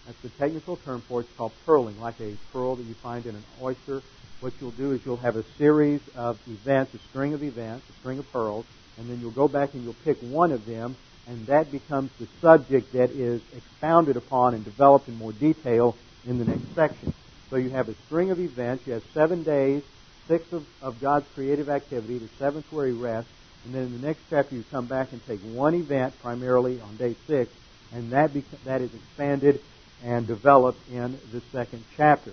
That's 0.06 0.20
the 0.20 0.30
technical 0.30 0.76
term 0.78 1.02
for 1.02 1.22
it. 1.22 1.24
It's 1.24 1.38
called 1.38 1.54
pearling, 1.66 2.00
like 2.00 2.20
a 2.22 2.36
pearl 2.54 2.76
that 2.76 2.84
you 2.84 2.94
find 2.94 3.26
in 3.26 3.34
an 3.34 3.44
oyster. 3.60 4.04
What 4.42 4.54
you'll 4.62 4.70
do 4.72 4.92
is 4.92 5.04
you'll 5.04 5.18
have 5.18 5.38
a 5.38 5.44
series 5.58 6.02
of 6.16 6.38
events, 6.48 6.94
a 6.94 7.00
string 7.10 7.34
of 7.34 7.42
events, 7.42 7.90
a 7.90 7.94
string 7.94 8.20
of 8.20 8.32
pearls, 8.32 8.66
and 9.00 9.10
then 9.10 9.20
you'll 9.20 9.32
go 9.32 9.48
back 9.48 9.74
and 9.74 9.84
you'll 9.84 9.96
pick 10.06 10.20
one 10.22 10.52
of 10.52 10.68
them, 10.68 10.96
and 11.26 11.48
that 11.48 11.72
becomes 11.72 12.12
the 12.20 12.28
subject 12.42 12.94
that 12.94 13.10
is 13.10 13.42
expounded 13.56 14.18
upon 14.18 14.54
and 14.54 14.64
developed 14.64 15.08
in 15.08 15.16
more 15.16 15.32
detail 15.32 15.96
in 16.28 16.38
the 16.38 16.46
next 16.46 16.76
section. 16.76 17.12
So 17.50 17.56
you 17.56 17.72
have 17.72 17.90
a 17.90 17.96
string 18.06 18.30
of 18.30 18.40
events. 18.40 18.86
You 18.86 18.94
have 18.94 19.04
seven 19.14 19.44
days, 19.44 19.82
six 20.28 20.52
of, 20.52 20.66
of 20.82 21.00
God's 21.02 21.26
creative 21.36 21.70
activity, 21.70 22.18
the 22.18 22.30
seventh 22.38 22.66
where 22.72 22.88
He 22.88 22.94
rests, 22.94 23.30
and 23.66 23.74
then 23.74 23.84
in 23.84 24.02
the 24.02 24.08
next 24.08 24.22
chapter 24.30 24.56
you 24.56 24.64
come 24.72 24.86
back 24.86 25.12
and 25.12 25.22
take 25.28 25.40
one 25.40 25.76
event, 25.76 26.14
primarily 26.22 26.80
on 26.80 26.98
day 26.98 27.16
six, 27.28 27.50
and 27.92 28.12
that, 28.12 28.34
beca- 28.34 28.64
that 28.66 28.82
is 28.82 28.94
expanded 28.94 29.60
and 30.04 30.28
developed 30.28 30.80
in 30.92 31.18
the 31.32 31.42
second 31.52 31.84
chapter. 31.98 32.32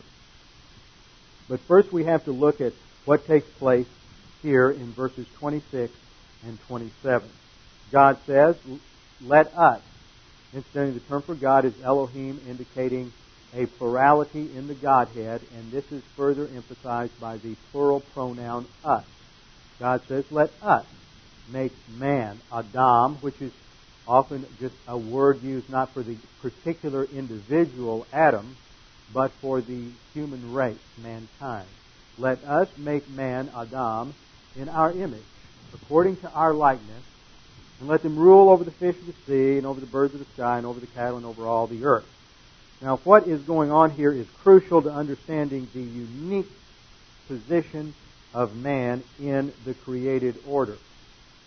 But 1.48 1.61
first 1.61 1.92
we 1.92 2.05
have 2.05 2.24
to 2.24 2.33
look 2.33 2.61
at 2.61 2.72
what 3.05 3.26
takes 3.26 3.48
place 3.59 3.87
here 4.42 4.70
in 4.70 4.92
verses 4.92 5.26
26 5.38 5.92
and 6.44 6.59
27. 6.68 7.28
God 7.92 8.18
says, 8.26 8.57
let 9.24 9.46
us. 9.57 9.81
Incidentally, 10.55 10.98
the 10.98 11.09
term 11.09 11.22
for 11.22 11.35
God 11.35 11.64
is 11.64 11.72
Elohim, 11.85 12.40
indicating 12.48 13.12
a 13.55 13.67
plurality 13.67 14.49
in 14.55 14.67
the 14.67 14.75
Godhead, 14.75 15.43
and 15.55 15.71
this 15.71 15.91
is 15.93 16.03
further 16.17 16.49
emphasized 16.55 17.19
by 17.21 17.37
the 17.37 17.55
plural 17.71 18.01
pronoun 18.15 18.67
us. 18.85 19.05
God 19.79 20.01
says, 20.09 20.25
let 20.31 20.51
us 20.62 20.87
make 21.51 21.73
man, 21.97 22.41
Adam, 22.53 23.17
which 23.17 23.41
is 23.43 23.53
often 24.07 24.47
just 24.59 24.75
a 24.88 24.97
word 24.97 25.43
used 25.43 25.69
not 25.69 25.93
for 25.93 26.03
the 26.03 26.17
particular 26.41 27.05
individual 27.05 28.07
Adam, 28.12 28.57
but 29.12 29.33
for 29.41 29.61
the 29.61 29.91
human 30.15 30.53
race, 30.53 30.79
mankind. 31.03 31.69
Let 32.19 32.43
us 32.45 32.69
make 32.79 33.09
man, 33.11 33.51
Adam, 33.55 34.15
in 34.57 34.69
our 34.69 34.93
image, 34.93 35.23
according 35.75 36.17
to 36.17 36.31
our 36.31 36.55
likeness, 36.55 37.03
and 37.81 37.88
let 37.88 38.03
them 38.03 38.17
rule 38.19 38.49
over 38.51 38.65
the 38.65 38.71
fish 38.71 38.97
of 38.97 39.07
the 39.07 39.15
sea, 39.27 39.59
and 39.59 39.67
over 39.67 39.81
the 39.81 39.87
birds 39.87 40.15
of 40.15 40.21
the 40.21 40.33
sky, 40.33 40.57
and 40.57 40.67
over 40.67 40.81
the 40.81 40.87
cattle, 40.87 41.17
and 41.17 41.27
over 41.27 41.47
all 41.47 41.67
the 41.67 41.85
earth. 41.85 42.09
Now, 42.83 42.97
what 43.05 43.29
is 43.29 43.40
going 43.42 43.71
on 43.71 43.92
here 43.92 44.12
is 44.12 44.27
crucial 44.42 44.83
to 44.83 44.90
understanding 44.90 45.68
the 45.73 45.83
unique 45.83 46.51
position 47.29 47.95
of 48.35 48.57
man 48.57 49.05
in 49.21 49.53
the 49.64 49.75
created 49.75 50.37
order. 50.49 50.77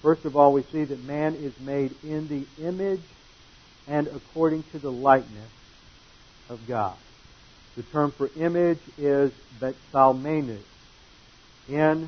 First 0.02 0.24
of 0.24 0.38
all, 0.38 0.54
we 0.54 0.63
see 0.63 0.86
that 0.86 1.04
man 1.04 1.36
is 1.36 1.60
made 1.60 1.93
in 2.04 2.30
the 2.30 2.45
image 2.63 3.02
and 3.86 4.08
according 4.08 4.63
to 4.71 4.80
the 4.80 4.91
likeness 4.91 5.50
of 6.48 6.65
God. 6.67 6.95
The 7.76 7.84
term 7.84 8.12
for 8.12 8.30
image 8.38 8.80
is 8.98 9.34
betsalmenu, 9.60 10.60
in 11.67 12.08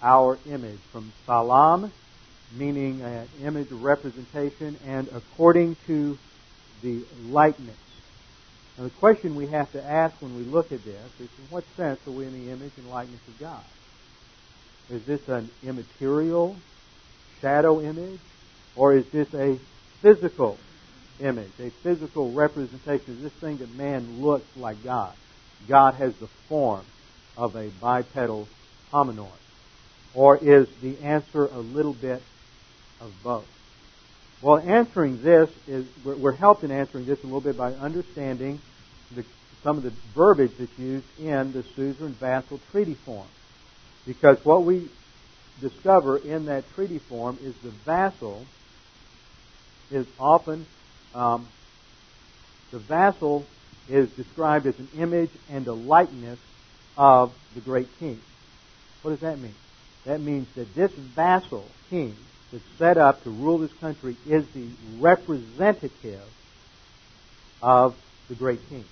our 0.00 0.38
image. 0.46 0.78
From 0.92 1.12
salam, 1.26 1.90
meaning 2.56 3.02
an 3.02 3.28
image 3.42 3.72
representation, 3.72 4.76
and 4.86 5.08
according 5.08 5.76
to 5.88 6.16
the 6.82 7.02
likeness. 7.28 7.76
Now 8.78 8.84
the 8.84 8.90
question 8.90 9.34
we 9.34 9.48
have 9.48 9.72
to 9.72 9.84
ask 9.84 10.14
when 10.22 10.36
we 10.36 10.44
look 10.44 10.70
at 10.70 10.84
this 10.84 11.10
is, 11.18 11.28
in 11.38 11.44
what 11.50 11.64
sense 11.76 11.98
are 12.06 12.12
we 12.12 12.26
in 12.26 12.32
the 12.32 12.52
image 12.52 12.72
and 12.76 12.88
likeness 12.88 13.20
of 13.26 13.38
God? 13.40 13.64
Is 14.88 15.04
this 15.04 15.28
an 15.28 15.50
immaterial 15.64 16.56
shadow 17.40 17.80
image? 17.80 18.20
Or 18.76 18.94
is 18.94 19.06
this 19.08 19.34
a 19.34 19.58
physical 20.00 20.56
image, 21.18 21.50
a 21.58 21.70
physical 21.70 22.30
representation? 22.30 23.14
Is 23.16 23.22
this 23.22 23.32
thing 23.32 23.56
that 23.56 23.74
man 23.74 24.22
looks 24.22 24.46
like 24.56 24.84
God? 24.84 25.12
God 25.66 25.94
has 25.94 26.14
the 26.16 26.28
form 26.48 26.84
of 27.36 27.56
a 27.56 27.68
bipedal 27.80 28.46
hominoid. 28.92 29.28
Or 30.14 30.36
is 30.36 30.68
the 30.80 30.96
answer 31.00 31.46
a 31.46 31.58
little 31.58 31.92
bit 31.92 32.22
of 33.00 33.12
both? 33.24 33.57
Well, 34.40 34.58
answering 34.58 35.22
this 35.22 35.50
is, 35.66 35.86
we're 36.04 36.32
helped 36.32 36.62
in 36.62 36.70
answering 36.70 37.06
this 37.06 37.20
a 37.22 37.26
little 37.26 37.40
bit 37.40 37.56
by 37.56 37.72
understanding 37.72 38.60
the 39.14 39.24
some 39.62 39.76
of 39.76 39.82
the 39.82 39.92
verbiage 40.14 40.52
that's 40.58 40.78
used 40.78 41.06
in 41.18 41.52
the 41.52 41.64
suzerain 41.74 42.12
vassal 42.14 42.60
treaty 42.70 42.94
form. 42.94 43.26
Because 44.06 44.42
what 44.44 44.64
we 44.64 44.88
discover 45.60 46.16
in 46.16 46.46
that 46.46 46.64
treaty 46.74 46.98
form 46.98 47.38
is 47.42 47.54
the 47.56 47.70
vassal 47.70 48.46
is 49.90 50.06
often 50.18 50.66
um, 51.14 51.48
the 52.70 52.78
vassal 52.78 53.44
is 53.88 54.10
described 54.12 54.66
as 54.66 54.78
an 54.78 54.88
image 54.96 55.30
and 55.50 55.66
a 55.66 55.72
likeness 55.72 56.38
of 56.96 57.32
the 57.54 57.60
great 57.60 57.88
king. 57.98 58.20
What 59.02 59.12
does 59.12 59.20
that 59.20 59.38
mean? 59.38 59.54
That 60.04 60.20
means 60.20 60.46
that 60.54 60.74
this 60.74 60.92
vassal 60.92 61.66
king 61.90 62.14
that's 62.52 62.64
set 62.78 62.96
up 62.96 63.22
to 63.24 63.30
rule 63.30 63.58
this 63.58 63.72
country 63.74 64.16
is 64.26 64.46
the 64.48 64.66
representative 64.98 66.22
of 67.62 67.96
the 68.28 68.34
great 68.34 68.66
king. 68.68 68.84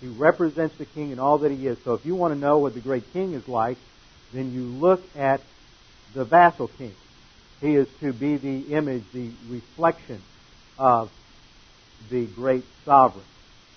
He 0.00 0.08
represents 0.08 0.76
the 0.76 0.86
king 0.86 1.10
in 1.10 1.18
all 1.18 1.38
that 1.38 1.52
he 1.52 1.66
is. 1.66 1.78
So 1.84 1.94
if 1.94 2.06
you 2.06 2.14
want 2.14 2.34
to 2.34 2.40
know 2.40 2.58
what 2.58 2.74
the 2.74 2.80
great 2.80 3.12
king 3.12 3.34
is 3.34 3.46
like, 3.46 3.76
then 4.32 4.52
you 4.52 4.62
look 4.62 5.02
at 5.16 5.40
the 6.14 6.24
vassal 6.24 6.68
king. 6.68 6.94
He 7.60 7.74
is 7.74 7.88
to 8.00 8.12
be 8.12 8.36
the 8.36 8.74
image, 8.74 9.04
the 9.12 9.30
reflection 9.48 10.22
of 10.78 11.10
the 12.08 12.26
great 12.26 12.64
sovereign. 12.84 13.24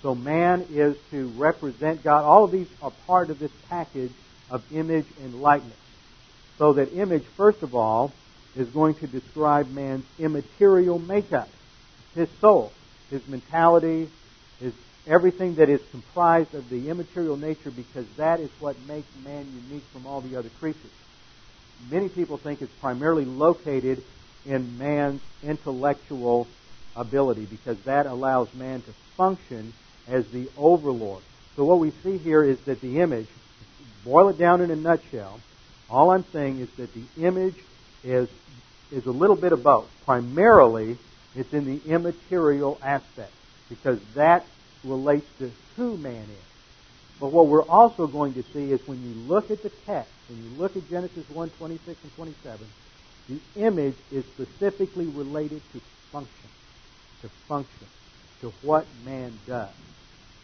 So 0.02 0.14
man 0.14 0.66
is 0.70 0.96
to 1.10 1.28
represent 1.28 2.02
God. 2.02 2.24
All 2.24 2.44
of 2.44 2.50
these 2.50 2.68
are 2.82 2.92
part 3.06 3.30
of 3.30 3.38
this 3.38 3.52
package 3.68 4.12
of 4.50 4.62
image 4.72 5.06
and 5.22 5.40
likeness. 5.40 5.76
So 6.58 6.74
that 6.74 6.92
image, 6.94 7.24
first 7.36 7.62
of 7.62 7.74
all, 7.74 8.12
is 8.56 8.68
going 8.68 8.94
to 8.96 9.06
describe 9.06 9.70
man's 9.70 10.04
immaterial 10.18 10.98
makeup, 10.98 11.48
his 12.14 12.28
soul, 12.40 12.72
his 13.10 13.26
mentality, 13.28 14.08
his 14.60 14.72
everything 15.06 15.56
that 15.56 15.68
is 15.68 15.80
comprised 15.90 16.54
of 16.54 16.68
the 16.70 16.88
immaterial 16.88 17.36
nature 17.36 17.70
because 17.70 18.06
that 18.16 18.40
is 18.40 18.50
what 18.60 18.76
makes 18.86 19.08
man 19.24 19.46
unique 19.68 19.84
from 19.92 20.06
all 20.06 20.20
the 20.20 20.36
other 20.36 20.48
creatures. 20.60 20.90
Many 21.90 22.08
people 22.08 22.38
think 22.38 22.62
it's 22.62 22.72
primarily 22.80 23.24
located 23.24 24.02
in 24.46 24.78
man's 24.78 25.20
intellectual 25.42 26.46
ability 26.96 27.46
because 27.46 27.78
that 27.84 28.06
allows 28.06 28.52
man 28.54 28.80
to 28.82 28.92
function 29.16 29.72
as 30.08 30.26
the 30.28 30.48
overlord. 30.56 31.22
So 31.56 31.64
what 31.64 31.78
we 31.78 31.90
see 32.02 32.18
here 32.18 32.44
is 32.44 32.58
that 32.60 32.80
the 32.80 33.00
image, 33.00 33.28
boil 34.04 34.28
it 34.28 34.38
down 34.38 34.60
in 34.60 34.70
a 34.70 34.76
nutshell, 34.76 35.40
all 35.90 36.10
I'm 36.10 36.24
saying 36.32 36.60
is 36.60 36.70
that 36.76 36.90
the 36.94 37.26
image 37.26 37.56
is, 38.04 38.28
is 38.92 39.06
a 39.06 39.10
little 39.10 39.36
bit 39.36 39.52
of 39.52 39.62
both. 39.62 39.88
Primarily, 40.04 40.98
it's 41.34 41.52
in 41.52 41.64
the 41.64 41.80
immaterial 41.90 42.78
aspect 42.82 43.32
because 43.68 43.98
that 44.14 44.46
relates 44.84 45.26
to 45.38 45.50
who 45.76 45.96
man 45.96 46.22
is. 46.22 46.44
But 47.20 47.32
what 47.32 47.46
we're 47.46 47.62
also 47.62 48.06
going 48.06 48.34
to 48.34 48.42
see 48.52 48.72
is 48.72 48.86
when 48.86 49.02
you 49.02 49.14
look 49.32 49.50
at 49.50 49.62
the 49.62 49.70
text, 49.86 50.12
when 50.28 50.42
you 50.42 50.58
look 50.58 50.76
at 50.76 50.88
Genesis 50.90 51.28
1, 51.30 51.50
26 51.50 51.98
and 52.02 52.14
27, 52.16 52.66
the 53.28 53.40
image 53.56 53.96
is 54.12 54.24
specifically 54.26 55.06
related 55.06 55.62
to 55.72 55.80
function, 56.12 56.50
to 57.22 57.28
function, 57.48 57.86
to 58.40 58.52
what 58.62 58.86
man 59.04 59.38
does. 59.46 59.70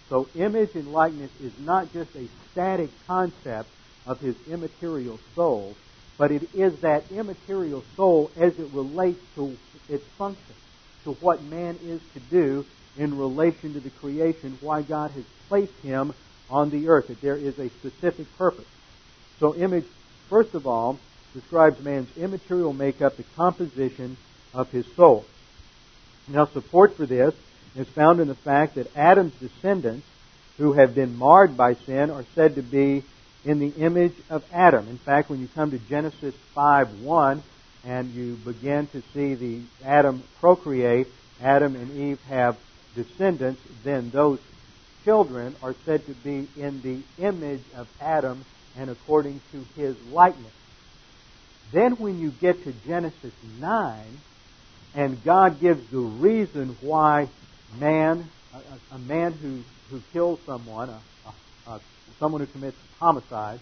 So 0.08 0.28
image 0.34 0.74
and 0.74 0.92
likeness 0.92 1.30
is 1.40 1.52
not 1.60 1.92
just 1.92 2.14
a 2.16 2.26
static 2.50 2.90
concept 3.06 3.68
of 4.06 4.20
his 4.20 4.34
immaterial 4.48 5.20
soul, 5.34 5.76
but 6.20 6.30
it 6.30 6.54
is 6.54 6.78
that 6.80 7.10
immaterial 7.10 7.82
soul 7.96 8.30
as 8.36 8.52
it 8.58 8.68
relates 8.74 9.18
to 9.36 9.56
its 9.88 10.04
function, 10.18 10.54
to 11.02 11.12
what 11.12 11.42
man 11.44 11.78
is 11.82 11.98
to 12.12 12.20
do 12.20 12.66
in 12.98 13.16
relation 13.16 13.72
to 13.72 13.80
the 13.80 13.88
creation, 13.88 14.58
why 14.60 14.82
God 14.82 15.12
has 15.12 15.24
placed 15.48 15.72
him 15.80 16.12
on 16.50 16.68
the 16.68 16.88
earth, 16.88 17.06
that 17.06 17.22
there 17.22 17.38
is 17.38 17.58
a 17.58 17.70
specific 17.70 18.26
purpose. 18.36 18.66
So 19.38 19.54
image, 19.54 19.86
first 20.28 20.54
of 20.54 20.66
all, 20.66 20.98
describes 21.32 21.82
man's 21.82 22.14
immaterial 22.18 22.74
makeup, 22.74 23.16
the 23.16 23.24
composition 23.34 24.18
of 24.52 24.70
his 24.70 24.84
soul. 24.96 25.24
Now 26.28 26.44
support 26.44 26.96
for 26.98 27.06
this 27.06 27.34
is 27.74 27.88
found 27.88 28.20
in 28.20 28.28
the 28.28 28.34
fact 28.34 28.74
that 28.74 28.94
Adam's 28.94 29.32
descendants, 29.36 30.06
who 30.58 30.74
have 30.74 30.94
been 30.94 31.16
marred 31.16 31.56
by 31.56 31.76
sin, 31.76 32.10
are 32.10 32.26
said 32.34 32.56
to 32.56 32.62
be 32.62 33.04
in 33.44 33.58
the 33.58 33.72
image 33.78 34.14
of 34.28 34.44
Adam. 34.52 34.88
In 34.88 34.98
fact, 34.98 35.30
when 35.30 35.40
you 35.40 35.48
come 35.48 35.70
to 35.70 35.78
Genesis 35.78 36.34
5:1 36.54 37.42
and 37.84 38.12
you 38.12 38.36
begin 38.36 38.86
to 38.88 39.02
see 39.14 39.34
the 39.34 39.62
Adam 39.84 40.22
procreate, 40.40 41.08
Adam 41.42 41.74
and 41.76 41.90
Eve 41.92 42.20
have 42.28 42.58
descendants, 42.94 43.60
then 43.82 44.10
those 44.10 44.38
children 45.04 45.54
are 45.62 45.74
said 45.86 46.04
to 46.06 46.12
be 46.12 46.46
in 46.56 46.82
the 46.82 47.00
image 47.18 47.62
of 47.76 47.88
Adam 48.00 48.44
and 48.76 48.90
according 48.90 49.40
to 49.52 49.64
his 49.74 49.96
likeness. 50.10 50.52
Then 51.72 51.92
when 51.92 52.20
you 52.20 52.30
get 52.30 52.64
to 52.64 52.72
Genesis 52.86 53.32
9, 53.58 54.04
and 54.94 55.22
God 55.24 55.60
gives 55.60 55.88
the 55.90 55.98
reason 55.98 56.76
why 56.80 57.28
man, 57.78 58.28
a, 58.54 58.94
a 58.94 58.98
man 58.98 59.32
who, 59.32 59.62
who 59.90 60.02
kills 60.12 60.40
someone, 60.44 60.90
a, 60.90 61.70
a, 61.70 61.80
someone 62.20 62.40
who 62.42 62.46
commits 62.46 62.76
homicide, 63.00 63.58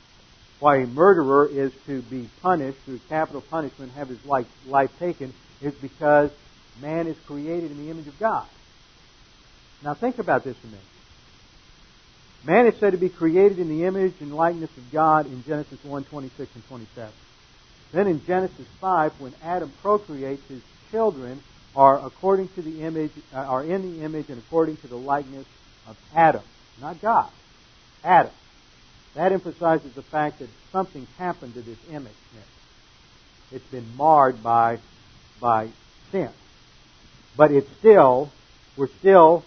why 0.61 0.79
a 0.79 0.87
murderer 0.87 1.49
is 1.51 1.73
to 1.87 2.03
be 2.03 2.29
punished 2.43 2.79
through 2.81 2.99
capital 3.09 3.41
punishment, 3.41 3.93
have 3.93 4.09
his 4.09 4.23
life, 4.27 4.47
life 4.67 4.91
taken, 4.99 5.33
is 5.63 5.73
because 5.75 6.31
man 6.83 7.07
is 7.07 7.17
created 7.27 7.71
in 7.71 7.79
the 7.85 7.91
image 7.91 8.09
of 8.09 8.19
God. 8.19 8.47
Now 9.83 9.95
think 9.95 10.19
about 10.19 10.45
this 10.45 10.57
a 10.63 10.67
minute. 10.67 10.81
Man 12.45 12.67
is 12.67 12.79
said 12.79 12.93
to 12.93 12.99
be 12.99 13.09
created 13.09 13.59
in 13.59 13.69
the 13.69 13.85
image 13.85 14.15
and 14.21 14.35
likeness 14.35 14.71
of 14.77 14.91
God 14.93 15.27
in 15.27 15.45
Genesis 15.45 15.83
1, 15.85 16.05
26 16.05 16.55
and 16.55 16.69
27. 16.69 17.13
Then 17.93 18.07
in 18.07 18.25
Genesis 18.27 18.67
5, 18.81 19.21
when 19.21 19.35
Adam 19.43 19.73
procreates, 19.83 20.47
his 20.49 20.63
children 20.91 21.41
are 21.75 22.05
according 22.05 22.49
to 22.49 22.63
the 22.63 22.83
image, 22.83 23.13
uh, 23.33 23.39
are 23.39 23.65
in 23.65 23.83
the 23.83 24.05
image 24.05 24.29
and 24.29 24.39
according 24.39 24.77
to 24.79 24.89
the 24.89 24.97
likeness 24.97 25.47
of 25.87 25.97
Adam, 26.15 26.43
not 26.81 27.01
God. 27.01 27.31
Adam. 28.05 28.33
That 29.19 29.33
emphasizes 29.33 29.93
the 29.95 30.03
fact 30.03 30.39
that 30.39 30.49
something 30.71 31.05
happened 31.19 31.55
to 31.55 31.61
this 31.61 31.79
image. 31.91 32.13
It's 33.51 33.67
been 33.67 33.97
marred 33.97 34.45
by, 34.45 34.79
by 35.41 35.71
sin. 36.13 36.31
But 37.37 37.51
it's 37.51 37.69
still, 37.79 38.31
we're 38.77 38.87
still 38.87 39.45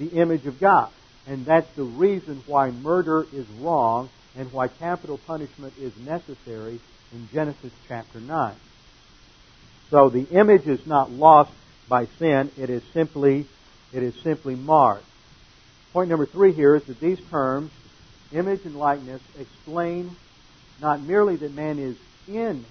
the 0.00 0.08
image 0.08 0.44
of 0.46 0.58
God. 0.58 0.90
And 1.28 1.46
that's 1.46 1.70
the 1.76 1.84
reason 1.84 2.42
why 2.46 2.72
murder 2.72 3.24
is 3.32 3.46
wrong 3.60 4.10
and 4.36 4.52
why 4.52 4.66
capital 4.66 5.18
punishment 5.18 5.74
is 5.78 5.96
necessary 5.96 6.80
in 7.12 7.28
Genesis 7.32 7.70
chapter 7.86 8.18
9. 8.18 8.56
So 9.90 10.08
the 10.08 10.26
image 10.30 10.66
is 10.66 10.84
not 10.84 11.12
lost 11.12 11.52
by 11.88 12.06
sin, 12.18 12.50
it 12.58 12.70
is 12.70 12.82
simply 12.92 13.46
it 13.92 14.02
is 14.02 14.16
simply 14.16 14.56
marred. 14.56 15.04
Point 15.92 16.10
number 16.10 16.26
three 16.26 16.52
here 16.52 16.74
is 16.74 16.82
that 16.86 16.98
these 16.98 17.20
terms, 17.30 17.70
image 18.32 18.64
and 18.64 18.76
likeness, 18.76 19.20
explain 19.38 20.14
not 20.80 21.02
merely 21.02 21.36
that 21.36 21.54
man 21.54 21.78
is 21.78 21.96
in 22.28 22.64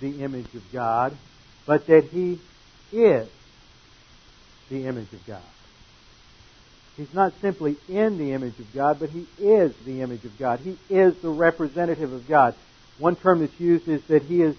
the 0.00 0.22
image 0.22 0.54
of 0.54 0.72
God, 0.72 1.16
but 1.66 1.86
that 1.86 2.04
he 2.04 2.38
is 2.92 3.28
the 4.70 4.86
image 4.86 5.12
of 5.12 5.26
God. 5.26 5.42
He's 6.96 7.12
not 7.12 7.32
simply 7.40 7.76
in 7.88 8.18
the 8.18 8.32
image 8.32 8.58
of 8.58 8.72
God, 8.72 9.00
but 9.00 9.10
he 9.10 9.26
is 9.38 9.74
the 9.84 10.02
image 10.02 10.24
of 10.24 10.38
God. 10.38 10.60
He 10.60 10.78
is 10.88 11.14
the 11.16 11.30
representative 11.30 12.12
of 12.12 12.28
God. 12.28 12.54
One 12.98 13.16
term 13.16 13.40
that's 13.40 13.58
used 13.58 13.88
is 13.88 14.02
that 14.04 14.22
he 14.22 14.42
is 14.42 14.56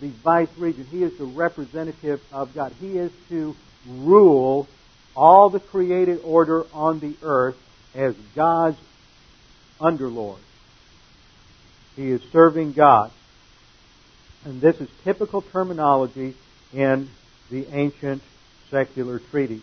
the 0.00 0.08
vice 0.08 0.48
regent. 0.58 0.88
He 0.88 1.04
is 1.04 1.16
the 1.16 1.24
representative 1.24 2.20
of 2.32 2.52
God. 2.54 2.72
He 2.80 2.98
is 2.98 3.12
to 3.28 3.54
rule 3.86 4.66
all 5.14 5.50
the 5.50 5.60
created 5.60 6.20
order 6.24 6.64
on 6.72 6.98
the 6.98 7.14
earth 7.22 7.56
as 7.94 8.14
God's 8.34 8.78
underlord. 9.80 10.38
He 11.96 12.10
is 12.10 12.22
serving 12.32 12.72
God. 12.72 13.10
And 14.44 14.60
this 14.60 14.80
is 14.80 14.88
typical 15.04 15.42
terminology 15.42 16.34
in 16.72 17.08
the 17.50 17.66
ancient 17.72 18.22
secular 18.70 19.18
treaties. 19.18 19.62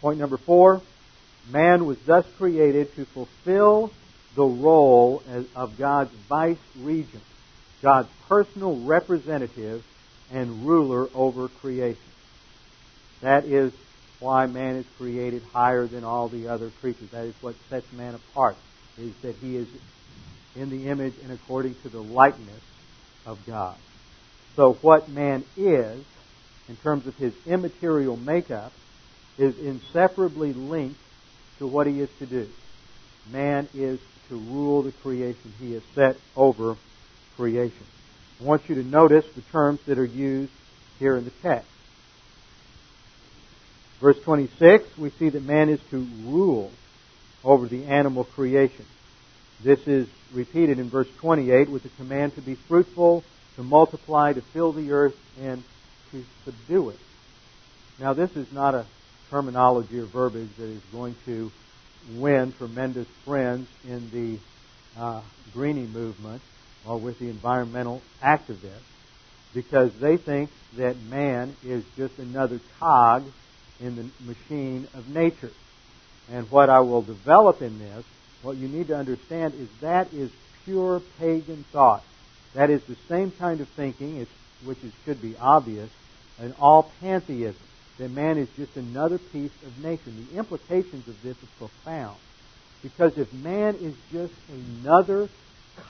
Point 0.00 0.18
number 0.18 0.36
four, 0.36 0.80
man 1.50 1.84
was 1.86 1.98
thus 2.06 2.24
created 2.38 2.94
to 2.94 3.04
fulfill 3.04 3.92
the 4.34 4.44
role 4.44 5.22
of 5.54 5.76
God's 5.78 6.12
vice 6.28 6.58
regent, 6.78 7.22
God's 7.82 8.08
personal 8.28 8.80
representative 8.80 9.84
and 10.32 10.66
ruler 10.66 11.08
over 11.14 11.48
creation. 11.48 12.00
That 13.20 13.44
is 13.44 13.72
why 14.20 14.46
man 14.46 14.76
is 14.76 14.86
created 14.98 15.42
higher 15.52 15.86
than 15.86 16.04
all 16.04 16.28
the 16.28 16.48
other 16.48 16.70
creatures. 16.80 17.10
That 17.10 17.24
is 17.24 17.34
what 17.40 17.54
sets 17.68 17.90
man 17.92 18.14
apart, 18.14 18.56
is 18.98 19.14
that 19.22 19.34
he 19.36 19.56
is 19.56 19.68
in 20.54 20.70
the 20.70 20.88
image 20.88 21.14
and 21.22 21.32
according 21.32 21.74
to 21.82 21.88
the 21.88 22.00
likeness 22.00 22.62
of 23.26 23.38
God. 23.46 23.76
So 24.54 24.72
what 24.80 25.08
man 25.08 25.44
is, 25.56 26.02
in 26.68 26.76
terms 26.82 27.06
of 27.06 27.14
his 27.16 27.34
immaterial 27.46 28.16
makeup, 28.16 28.72
is 29.38 29.58
inseparably 29.58 30.54
linked 30.54 30.98
to 31.58 31.66
what 31.66 31.86
he 31.86 32.00
is 32.00 32.08
to 32.18 32.26
do. 32.26 32.48
Man 33.30 33.68
is 33.74 34.00
to 34.28 34.36
rule 34.36 34.82
the 34.82 34.92
creation. 34.92 35.52
He 35.60 35.74
is 35.74 35.82
set 35.94 36.16
over 36.34 36.76
creation. 37.36 37.84
I 38.40 38.44
want 38.44 38.68
you 38.68 38.76
to 38.76 38.82
notice 38.82 39.26
the 39.34 39.42
terms 39.42 39.80
that 39.86 39.98
are 39.98 40.04
used 40.04 40.52
here 40.98 41.16
in 41.16 41.24
the 41.24 41.30
text. 41.42 41.68
Verse 44.00 44.18
26, 44.24 44.84
we 44.98 45.10
see 45.10 45.30
that 45.30 45.42
man 45.42 45.70
is 45.70 45.80
to 45.90 46.06
rule 46.24 46.70
over 47.42 47.66
the 47.66 47.84
animal 47.84 48.24
creation. 48.24 48.84
This 49.64 49.78
is 49.86 50.06
repeated 50.34 50.78
in 50.78 50.90
verse 50.90 51.08
28 51.20 51.70
with 51.70 51.82
the 51.82 51.88
command 51.90 52.34
to 52.34 52.42
be 52.42 52.56
fruitful, 52.68 53.24
to 53.56 53.62
multiply, 53.62 54.32
to 54.32 54.42
fill 54.52 54.72
the 54.72 54.90
earth, 54.90 55.14
and 55.40 55.62
to 56.12 56.22
subdue 56.44 56.90
it. 56.90 56.98
Now, 57.98 58.12
this 58.12 58.30
is 58.36 58.52
not 58.52 58.74
a 58.74 58.84
terminology 59.30 59.98
or 59.98 60.04
verbiage 60.04 60.54
that 60.58 60.68
is 60.68 60.82
going 60.92 61.16
to 61.24 61.50
win 62.14 62.52
tremendous 62.58 63.08
friends 63.24 63.66
in 63.84 64.10
the 64.10 65.00
uh, 65.00 65.22
greening 65.54 65.90
movement 65.92 66.42
or 66.86 66.98
with 66.98 67.18
the 67.18 67.28
environmental 67.28 68.02
activists 68.22 68.82
because 69.54 69.90
they 70.00 70.16
think 70.16 70.50
that 70.76 70.96
man 71.08 71.56
is 71.64 71.82
just 71.96 72.18
another 72.18 72.60
cog 72.78 73.24
in 73.80 73.96
the 73.96 74.10
machine 74.24 74.88
of 74.94 75.08
nature. 75.08 75.50
And 76.30 76.50
what 76.50 76.68
I 76.70 76.80
will 76.80 77.02
develop 77.02 77.62
in 77.62 77.78
this, 77.78 78.04
what 78.42 78.56
you 78.56 78.68
need 78.68 78.88
to 78.88 78.96
understand 78.96 79.54
is 79.54 79.68
that 79.80 80.12
is 80.12 80.30
pure 80.64 81.00
pagan 81.18 81.64
thought. 81.72 82.02
That 82.54 82.70
is 82.70 82.82
the 82.84 82.96
same 83.08 83.30
kind 83.30 83.60
of 83.60 83.68
thinking, 83.68 84.26
which 84.64 84.82
is, 84.82 84.92
should 85.04 85.20
be 85.20 85.36
obvious, 85.36 85.90
in 86.40 86.54
all 86.58 86.90
pantheism, 87.00 87.60
that 87.98 88.10
man 88.10 88.38
is 88.38 88.48
just 88.56 88.76
another 88.76 89.18
piece 89.18 89.52
of 89.64 89.82
nature. 89.82 90.02
And 90.06 90.28
the 90.28 90.38
implications 90.38 91.06
of 91.08 91.22
this 91.22 91.36
are 91.36 91.46
profound. 91.58 92.16
Because 92.82 93.16
if 93.18 93.32
man 93.32 93.74
is 93.76 93.94
just 94.12 94.34
another 94.52 95.28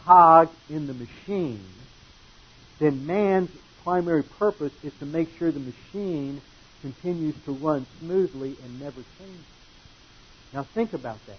cog 0.05 0.51
in 0.69 0.87
the 0.87 0.95
machine, 0.95 1.65
then 2.79 3.07
man's 3.07 3.51
primary 3.83 4.23
purpose 4.23 4.73
is 4.83 4.93
to 4.99 5.07
make 5.07 5.37
sure 5.39 5.51
the 5.51 5.61
machine 5.61 6.41
continues 6.87 7.35
to 7.45 7.53
run 7.53 7.87
smoothly 8.01 8.55
and 8.63 8.81
never 8.81 9.03
changes. 9.19 9.45
Now 10.53 10.65
think 10.75 10.93
about 10.93 11.19
that. 11.27 11.39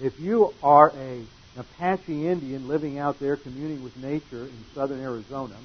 If 0.00 0.12
you 0.20 0.52
are 0.62 0.90
a, 0.90 1.12
an 1.12 1.26
Apache 1.58 2.26
Indian 2.26 2.68
living 2.68 2.98
out 2.98 3.18
there 3.20 3.36
communing 3.36 3.82
with 3.82 3.96
nature 3.96 4.44
in 4.44 4.64
southern 4.74 5.00
Arizona, 5.00 5.56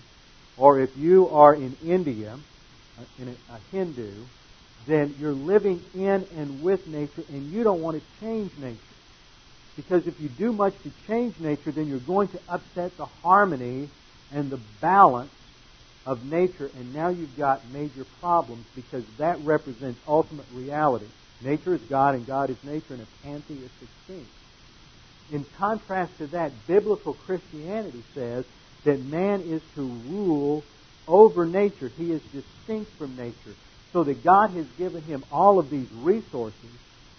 or 0.57 0.79
if 0.79 0.89
you 0.97 1.27
are 1.29 1.55
in 1.55 1.75
India, 1.85 2.37
in 3.19 3.27
a, 3.27 3.53
a 3.53 3.59
Hindu, 3.71 4.09
then 4.87 5.15
you're 5.19 5.33
living 5.33 5.81
in 5.93 6.25
and 6.37 6.63
with 6.63 6.85
nature 6.87 7.23
and 7.29 7.51
you 7.51 7.63
don't 7.63 7.81
want 7.81 7.97
to 7.97 8.25
change 8.25 8.51
nature. 8.57 8.77
Because 9.75 10.07
if 10.07 10.19
you 10.21 10.29
do 10.29 10.51
much 10.53 10.73
to 10.83 10.91
change 11.07 11.33
nature, 11.39 11.71
then 11.71 11.87
you're 11.87 11.99
going 11.99 12.27
to 12.29 12.39
upset 12.49 12.95
the 12.97 13.05
harmony 13.21 13.89
and 14.33 14.49
the 14.49 14.59
balance 14.81 15.31
of 16.09 16.25
nature, 16.25 16.71
and 16.75 16.91
now 16.91 17.09
you've 17.09 17.37
got 17.37 17.69
major 17.69 18.03
problems 18.19 18.65
because 18.75 19.03
that 19.19 19.39
represents 19.41 19.99
ultimate 20.07 20.47
reality. 20.55 21.05
Nature 21.39 21.75
is 21.75 21.81
God, 21.81 22.15
and 22.15 22.25
God 22.25 22.49
is 22.49 22.57
nature 22.63 22.95
in 22.95 23.01
a 23.01 23.05
pantheistic 23.23 23.87
sense. 24.07 24.27
In 25.31 25.45
contrast 25.59 26.17
to 26.17 26.25
that, 26.27 26.51
biblical 26.65 27.13
Christianity 27.13 28.01
says 28.15 28.43
that 28.85 28.99
man 29.05 29.41
is 29.41 29.61
to 29.75 29.83
rule 29.83 30.63
over 31.07 31.45
nature. 31.45 31.91
He 31.95 32.11
is 32.11 32.23
distinct 32.33 32.91
from 32.93 33.15
nature. 33.15 33.55
So 33.93 34.03
that 34.03 34.23
God 34.23 34.49
has 34.51 34.65
given 34.79 35.03
him 35.03 35.23
all 35.31 35.59
of 35.59 35.69
these 35.69 35.91
resources, 35.91 36.71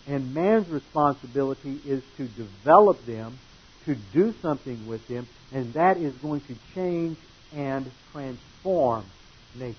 and 0.08 0.34
man's 0.34 0.68
responsibility 0.68 1.78
is 1.86 2.02
to 2.16 2.26
develop 2.26 3.06
them, 3.06 3.38
to 3.84 3.94
do 4.12 4.34
something 4.42 4.88
with 4.88 5.06
them, 5.06 5.28
and 5.52 5.72
that 5.74 5.96
is 5.96 6.14
going 6.14 6.40
to 6.40 6.56
change 6.74 7.18
and 7.54 7.88
transform 8.12 8.49
nature. 8.64 9.76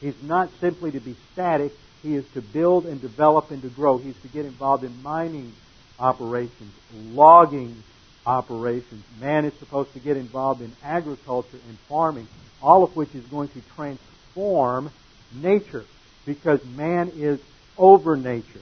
He's 0.00 0.22
not 0.22 0.50
simply 0.60 0.92
to 0.92 1.00
be 1.00 1.16
static, 1.32 1.72
he 2.02 2.14
is 2.14 2.24
to 2.32 2.40
build 2.40 2.86
and 2.86 3.00
develop 3.00 3.50
and 3.50 3.60
to 3.62 3.68
grow. 3.68 3.98
He's 3.98 4.18
to 4.22 4.28
get 4.28 4.46
involved 4.46 4.84
in 4.84 5.02
mining 5.02 5.52
operations, 5.98 6.72
logging 7.12 7.82
operations. 8.24 9.04
Man 9.20 9.44
is 9.44 9.52
supposed 9.54 9.92
to 9.92 10.00
get 10.00 10.16
involved 10.16 10.62
in 10.62 10.72
agriculture 10.82 11.58
and 11.68 11.78
farming, 11.80 12.26
all 12.62 12.84
of 12.84 12.96
which 12.96 13.14
is 13.14 13.24
going 13.26 13.48
to 13.48 13.60
transform 13.76 14.90
nature 15.34 15.84
because 16.24 16.64
man 16.64 17.12
is 17.16 17.38
over 17.76 18.16
nature. 18.16 18.60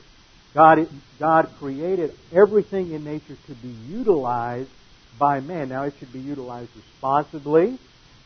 God, 0.54 0.88
God 1.18 1.50
created 1.58 2.14
everything 2.32 2.92
in 2.92 3.04
nature 3.04 3.36
to 3.46 3.54
be 3.54 3.68
utilized 3.88 4.70
by 5.18 5.40
man. 5.40 5.68
Now, 5.68 5.84
it 5.84 5.94
should 5.98 6.12
be 6.12 6.20
utilized 6.20 6.70
responsibly. 6.74 7.78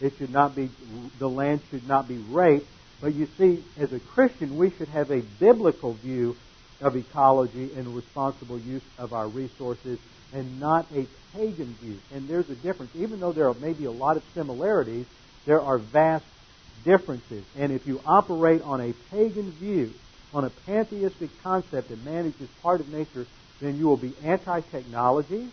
It 0.03 0.19
should 0.19 0.31
not 0.31 0.55
be, 0.55 0.69
the 1.19 1.29
land 1.29 1.61
should 1.71 1.87
not 1.87 2.09
be 2.09 2.19
raped. 2.19 2.67
But 3.01 3.15
you 3.15 3.27
see, 3.39 3.65
as 3.79 3.93
a 3.93 4.01
Christian, 4.01 4.57
we 4.57 4.71
should 4.71 4.89
have 4.89 5.11
a 5.11 5.23
biblical 5.41 5.95
view 5.95 6.37
of 6.81 6.97
ecology 6.97 7.71
and 7.77 7.95
responsible 7.95 8.59
use 8.59 8.83
of 8.99 9.13
our 9.13 9.29
resources 9.29 9.99
and 10.33 10.59
not 10.61 10.87
a 10.93 11.07
pagan 11.33 11.75
view. 11.81 11.99
And 12.13 12.29
there's 12.29 12.51
a 12.51 12.57
difference. 12.57 12.95
Even 12.97 13.21
though 13.21 13.33
there 13.33 13.49
are 13.49 13.55
maybe 13.55 13.85
a 13.85 13.93
lot 13.93 14.17
of 14.17 14.25
similarities, 14.35 15.07
there 15.47 15.61
are 15.61 15.79
vast 15.79 16.25
differences. 16.85 17.45
And 17.57 17.73
if 17.73 17.87
you 17.87 18.01
operate 18.05 18.63
on 18.63 18.81
a 18.81 18.93
pagan 19.11 19.53
view, 19.53 19.93
on 20.35 20.45
a 20.45 20.51
pantheistic 20.67 21.31
concept 21.43 21.91
that 21.91 22.05
man 22.05 22.27
is 22.27 22.35
just 22.35 22.63
part 22.63 22.81
of 22.81 22.89
nature, 22.89 23.27
then 23.61 23.77
you 23.77 23.87
will 23.87 23.97
be 23.97 24.15
anti-technology, 24.25 25.49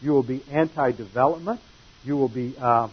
you 0.00 0.12
will 0.12 0.22
be 0.22 0.42
anti-development, 0.50 1.60
you 2.04 2.16
will 2.16 2.28
be 2.28 2.54
uh, 2.56 2.88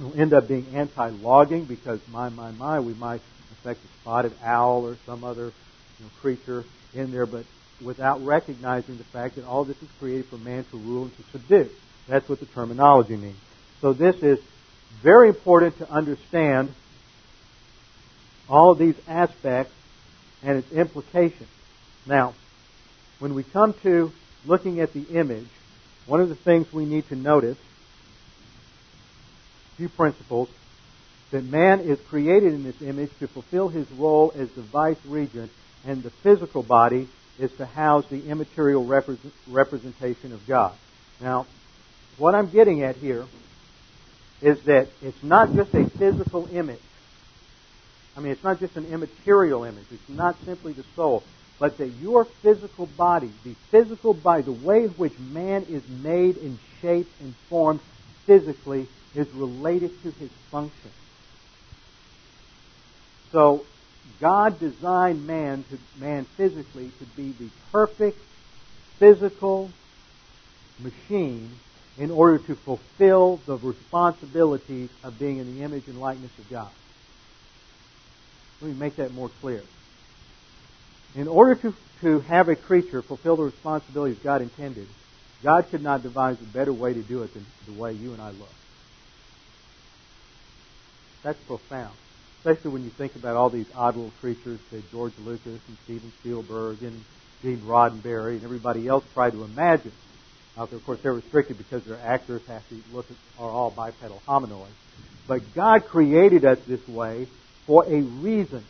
will 0.00 0.20
end 0.20 0.32
up 0.32 0.48
being 0.48 0.66
anti-logging 0.74 1.64
because 1.64 2.00
my 2.08 2.28
my 2.28 2.50
my 2.52 2.80
we 2.80 2.94
might 2.94 3.20
affect 3.52 3.80
a 3.84 3.88
spotted 4.00 4.32
owl 4.42 4.84
or 4.84 4.96
some 5.06 5.24
other 5.24 5.46
you 5.46 6.04
know, 6.04 6.10
creature 6.20 6.64
in 6.94 7.10
there, 7.10 7.26
but 7.26 7.44
without 7.84 8.24
recognizing 8.24 8.98
the 8.98 9.04
fact 9.04 9.36
that 9.36 9.44
all 9.44 9.64
this 9.64 9.80
is 9.82 9.88
created 9.98 10.26
for 10.26 10.38
man 10.38 10.64
to 10.70 10.76
rule 10.76 11.04
and 11.04 11.16
to 11.16 11.22
subdue. 11.32 11.68
That's 12.08 12.28
what 12.28 12.40
the 12.40 12.46
terminology 12.46 13.16
means. 13.16 13.36
So 13.80 13.92
this 13.92 14.16
is 14.22 14.38
very 15.02 15.28
important 15.28 15.78
to 15.78 15.90
understand 15.90 16.70
all 18.48 18.72
of 18.72 18.78
these 18.78 18.96
aspects 19.06 19.72
and 20.42 20.58
its 20.58 20.72
implications. 20.72 21.48
Now, 22.06 22.34
when 23.18 23.34
we 23.34 23.42
come 23.42 23.74
to 23.82 24.10
looking 24.46 24.80
at 24.80 24.92
the 24.92 25.02
image, 25.02 25.48
one 26.06 26.20
of 26.20 26.28
the 26.28 26.34
things 26.34 26.72
we 26.72 26.86
need 26.86 27.06
to 27.08 27.16
notice, 27.16 27.58
few 29.78 29.88
principles, 29.88 30.50
that 31.30 31.44
man 31.44 31.80
is 31.80 31.98
created 32.08 32.52
in 32.52 32.64
this 32.64 32.82
image 32.82 33.10
to 33.20 33.28
fulfill 33.28 33.68
his 33.68 33.90
role 33.92 34.32
as 34.36 34.50
the 34.50 34.62
vice 34.62 34.98
regent, 35.06 35.50
and 35.86 36.02
the 36.02 36.10
physical 36.10 36.62
body 36.62 37.08
is 37.38 37.52
to 37.52 37.64
house 37.64 38.04
the 38.10 38.28
immaterial 38.28 38.84
representation 38.84 40.32
of 40.32 40.46
God. 40.46 40.74
Now, 41.20 41.46
what 42.18 42.34
I'm 42.34 42.50
getting 42.50 42.82
at 42.82 42.96
here 42.96 43.24
is 44.42 44.60
that 44.62 44.88
it's 45.00 45.22
not 45.22 45.54
just 45.54 45.72
a 45.74 45.88
physical 45.88 46.48
image. 46.52 46.80
I 48.16 48.20
mean, 48.20 48.32
it's 48.32 48.42
not 48.42 48.58
just 48.58 48.76
an 48.76 48.86
immaterial 48.86 49.62
image. 49.62 49.84
It's 49.92 50.08
not 50.08 50.36
simply 50.44 50.72
the 50.72 50.84
soul. 50.96 51.22
But 51.60 51.78
that 51.78 51.88
your 52.00 52.24
physical 52.24 52.86
body, 52.86 53.30
the 53.44 53.54
physical 53.70 54.14
body, 54.14 54.42
the 54.42 54.52
way 54.52 54.84
in 54.84 54.90
which 54.90 55.16
man 55.18 55.66
is 55.68 55.82
made 55.88 56.36
and 56.38 56.58
shaped 56.80 57.12
and 57.20 57.34
formed 57.48 57.80
physically 58.26 58.88
is 59.14 59.28
related 59.34 59.90
to 60.02 60.10
his 60.12 60.30
function. 60.50 60.90
So, 63.32 63.64
God 64.20 64.58
designed 64.58 65.26
man 65.26 65.64
to 65.70 65.78
man 66.00 66.24
physically 66.36 66.90
to 66.98 67.04
be 67.16 67.32
the 67.32 67.48
perfect 67.70 68.18
physical 68.98 69.70
machine 70.80 71.50
in 71.98 72.10
order 72.10 72.38
to 72.38 72.54
fulfill 72.54 73.40
the 73.46 73.56
responsibilities 73.56 74.88
of 75.02 75.18
being 75.18 75.38
in 75.38 75.56
the 75.56 75.64
image 75.64 75.86
and 75.88 76.00
likeness 76.00 76.30
of 76.38 76.48
God. 76.48 76.70
Let 78.60 78.72
me 78.72 78.76
make 78.78 78.96
that 78.96 79.12
more 79.12 79.30
clear. 79.40 79.62
In 81.14 81.28
order 81.28 81.54
to, 81.56 81.74
to 82.02 82.20
have 82.20 82.48
a 82.48 82.56
creature 82.56 83.02
fulfill 83.02 83.36
the 83.36 83.44
responsibilities 83.44 84.18
God 84.22 84.42
intended, 84.42 84.86
God 85.42 85.66
could 85.70 85.82
not 85.82 86.02
devise 86.02 86.36
a 86.40 86.44
better 86.44 86.72
way 86.72 86.92
to 86.92 87.02
do 87.02 87.22
it 87.22 87.34
than 87.34 87.46
the 87.66 87.72
way 87.72 87.92
you 87.92 88.12
and 88.12 88.22
I 88.22 88.30
look. 88.30 88.48
That's 91.22 91.38
profound. 91.44 91.94
Especially 92.38 92.70
when 92.70 92.84
you 92.84 92.90
think 92.90 93.16
about 93.16 93.36
all 93.36 93.50
these 93.50 93.66
odd 93.74 93.96
little 93.96 94.12
creatures 94.20 94.60
that 94.70 94.90
George 94.90 95.12
Lucas 95.24 95.60
and 95.68 95.76
Steven 95.84 96.12
Spielberg 96.20 96.82
and 96.82 97.04
Gene 97.42 97.58
Roddenberry 97.58 98.36
and 98.36 98.44
everybody 98.44 98.86
else 98.86 99.04
tried 99.12 99.30
to 99.30 99.42
imagine. 99.44 99.92
Uh, 100.56 100.62
of 100.62 100.84
course, 100.84 101.00
they're 101.02 101.12
restricted 101.12 101.58
because 101.58 101.84
their 101.84 102.00
actors 102.04 102.42
have 102.46 102.68
to 102.68 102.76
look 102.92 103.06
at, 103.10 103.16
are 103.42 103.50
all 103.50 103.70
bipedal 103.70 104.20
hominoids. 104.26 104.68
But 105.26 105.54
God 105.54 105.84
created 105.86 106.44
us 106.44 106.58
this 106.66 106.86
way 106.88 107.26
for 107.66 107.84
a 107.84 108.00
reason. 108.00 108.64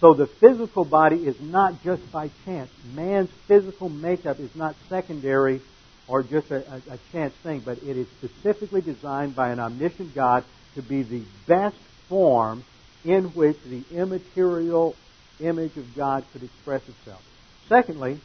So 0.00 0.14
the 0.14 0.26
physical 0.26 0.84
body 0.84 1.16
is 1.16 1.40
not 1.40 1.82
just 1.84 2.10
by 2.10 2.30
chance. 2.44 2.70
Man's 2.94 3.30
physical 3.46 3.88
makeup 3.88 4.40
is 4.40 4.54
not 4.56 4.74
secondary 4.88 5.60
or 6.08 6.24
just 6.24 6.50
a, 6.50 6.56
a, 6.56 6.94
a 6.94 6.98
chance 7.12 7.32
thing, 7.42 7.60
but 7.60 7.78
it 7.78 7.96
is 7.96 8.08
specifically 8.18 8.80
designed 8.80 9.36
by 9.36 9.50
an 9.50 9.60
omniscient 9.60 10.14
God 10.14 10.44
to 10.74 10.82
be 10.82 11.02
the 11.02 11.22
best 11.46 11.76
form 12.08 12.64
in 13.04 13.24
which 13.34 13.56
the 13.64 13.82
immaterial 13.92 14.94
image 15.40 15.76
of 15.76 15.94
God 15.94 16.24
could 16.32 16.42
express 16.42 16.82
itself. 16.88 17.22
Secondly, 17.68 18.20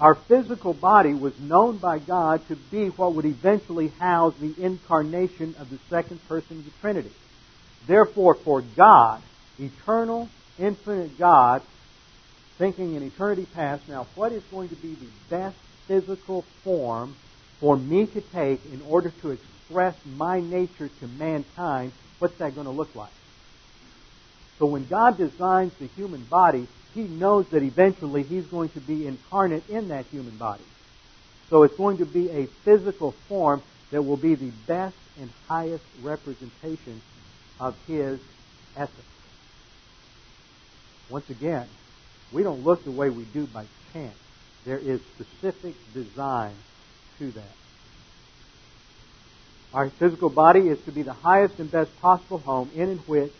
our 0.00 0.14
physical 0.14 0.74
body 0.74 1.14
was 1.14 1.38
known 1.38 1.78
by 1.78 1.98
God 1.98 2.46
to 2.48 2.56
be 2.56 2.88
what 2.88 3.14
would 3.14 3.24
eventually 3.24 3.88
house 3.88 4.34
the 4.40 4.54
incarnation 4.58 5.54
of 5.58 5.70
the 5.70 5.78
second 5.88 6.26
person 6.28 6.58
of 6.58 6.64
the 6.64 6.70
Trinity. 6.80 7.12
Therefore, 7.86 8.34
for 8.34 8.60
God, 8.60 9.22
eternal, 9.58 10.28
infinite 10.58 11.16
God, 11.16 11.62
thinking 12.58 12.94
in 12.94 13.02
eternity 13.02 13.46
past, 13.54 13.88
now 13.88 14.06
what 14.14 14.32
is 14.32 14.42
going 14.50 14.68
to 14.68 14.76
be 14.76 14.94
the 14.94 15.06
best 15.30 15.56
physical 15.86 16.42
form 16.62 17.14
for 17.60 17.76
me 17.76 18.06
to 18.06 18.20
take 18.20 18.64
in 18.72 18.82
order 18.82 19.10
to 19.22 19.30
express 19.30 19.53
my 19.70 20.40
nature 20.40 20.88
to 21.00 21.06
mankind? 21.06 21.92
What's 22.18 22.36
that 22.38 22.54
going 22.54 22.66
to 22.66 22.72
look 22.72 22.94
like? 22.94 23.12
So 24.58 24.66
when 24.66 24.86
God 24.86 25.18
designs 25.18 25.72
the 25.80 25.88
human 25.96 26.24
body, 26.24 26.66
He 26.94 27.02
knows 27.02 27.46
that 27.50 27.62
eventually 27.62 28.22
He's 28.22 28.46
going 28.46 28.68
to 28.70 28.80
be 28.80 29.06
incarnate 29.06 29.64
in 29.68 29.88
that 29.88 30.06
human 30.10 30.36
body. 30.36 30.64
So 31.50 31.64
it's 31.64 31.76
going 31.76 31.98
to 31.98 32.06
be 32.06 32.28
a 32.30 32.46
physical 32.64 33.14
form 33.28 33.62
that 33.90 34.02
will 34.02 34.16
be 34.16 34.34
the 34.34 34.50
best 34.66 34.96
and 35.20 35.30
highest 35.48 35.84
representation 36.02 37.02
of 37.60 37.74
His 37.86 38.18
essence. 38.76 38.90
Once 41.10 41.28
again, 41.30 41.68
we 42.32 42.42
don't 42.42 42.64
look 42.64 42.84
the 42.84 42.90
way 42.90 43.10
we 43.10 43.24
do 43.26 43.46
by 43.46 43.64
chance. 43.92 44.16
There 44.64 44.78
is 44.78 45.00
specific 45.16 45.74
design 45.92 46.54
to 47.18 47.30
that. 47.32 47.63
Our 49.74 49.90
physical 49.90 50.30
body 50.30 50.60
is 50.60 50.80
to 50.84 50.92
be 50.92 51.02
the 51.02 51.12
highest 51.12 51.58
and 51.58 51.68
best 51.68 51.90
possible 52.00 52.38
home 52.38 52.70
in 52.76 52.98
which 52.98 53.32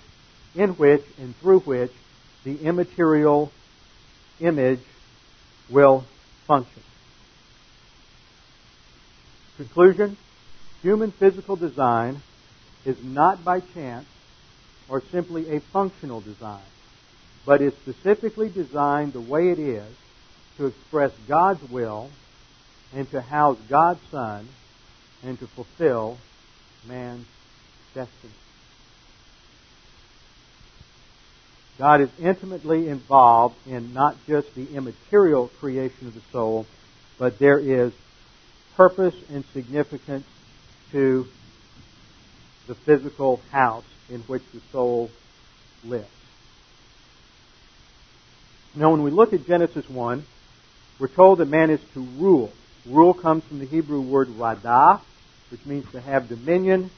in 0.57 0.71
which 0.71 1.05
and 1.19 1.35
through 1.37 1.61
which 1.61 1.93
the 2.45 2.57
immaterial 2.59 3.53
image 4.41 4.81
will 5.71 6.05
function. 6.47 6.83
Conclusion 9.57 10.17
Human 10.83 11.13
physical 11.13 11.57
design 11.57 12.21
is 12.85 13.03
not 13.03 13.43
by 13.43 13.61
chance 13.61 14.07
or 14.89 15.03
simply 15.11 15.57
a 15.57 15.61
functional 15.61 16.21
design, 16.21 16.61
but 17.47 17.63
is 17.63 17.73
specifically 17.75 18.51
designed 18.51 19.13
the 19.13 19.21
way 19.21 19.51
it 19.51 19.59
is 19.59 19.95
to 20.59 20.67
express 20.67 21.13
God's 21.27 21.63
will 21.71 22.11
and 22.93 23.11
to 23.13 23.21
house 23.21 23.57
God's 23.69 24.01
Son 24.11 24.47
and 25.25 25.39
to 25.39 25.47
fulfill 25.47 26.19
man's 26.87 27.27
destiny. 27.95 28.33
God 31.79 32.01
is 32.01 32.11
intimately 32.21 32.89
involved 32.89 33.57
in 33.67 33.93
not 33.93 34.17
just 34.27 34.55
the 34.55 34.75
immaterial 34.75 35.49
creation 35.59 36.07
of 36.07 36.15
the 36.15 36.21
soul, 36.31 36.67
but 37.19 37.39
there 37.39 37.59
is 37.59 37.93
purpose 38.77 39.15
and 39.33 39.45
significance 39.53 40.27
to 40.93 41.27
the 42.67 42.75
physical 42.75 43.41
house 43.51 43.85
in 44.09 44.21
which 44.23 44.43
the 44.53 44.61
soul 44.71 45.11
lives. 45.85 46.07
Now, 48.77 48.91
when 48.91 49.03
we 49.03 49.11
look 49.11 49.33
at 49.33 49.47
Genesis 49.47 49.89
1, 49.89 50.25
we're 50.99 51.09
told 51.09 51.39
that 51.39 51.49
man 51.49 51.71
is 51.71 51.81
to 51.95 52.01
rule. 52.01 52.53
Rule 52.87 53.15
comes 53.15 53.45
from 53.45 53.59
the 53.59 53.67
Hebrew 53.67 54.01
word 54.01 54.29
radah, 54.29 55.01
which 55.51 55.65
means 55.67 55.91
to 55.93 56.01
have 56.01 56.29
dominion, 56.29 56.91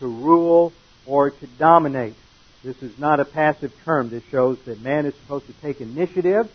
to 0.00 0.06
rule, 0.06 0.72
or 1.06 1.30
to 1.30 1.46
dominate. 1.58 2.14
This 2.62 2.82
is 2.82 2.98
not 2.98 3.20
a 3.20 3.24
passive 3.24 3.72
term. 3.84 4.10
This 4.10 4.24
shows 4.30 4.58
that 4.66 4.80
man 4.80 5.06
is 5.06 5.14
supposed 5.14 5.46
to 5.46 5.52
take 5.54 5.80
initiative 5.80 6.50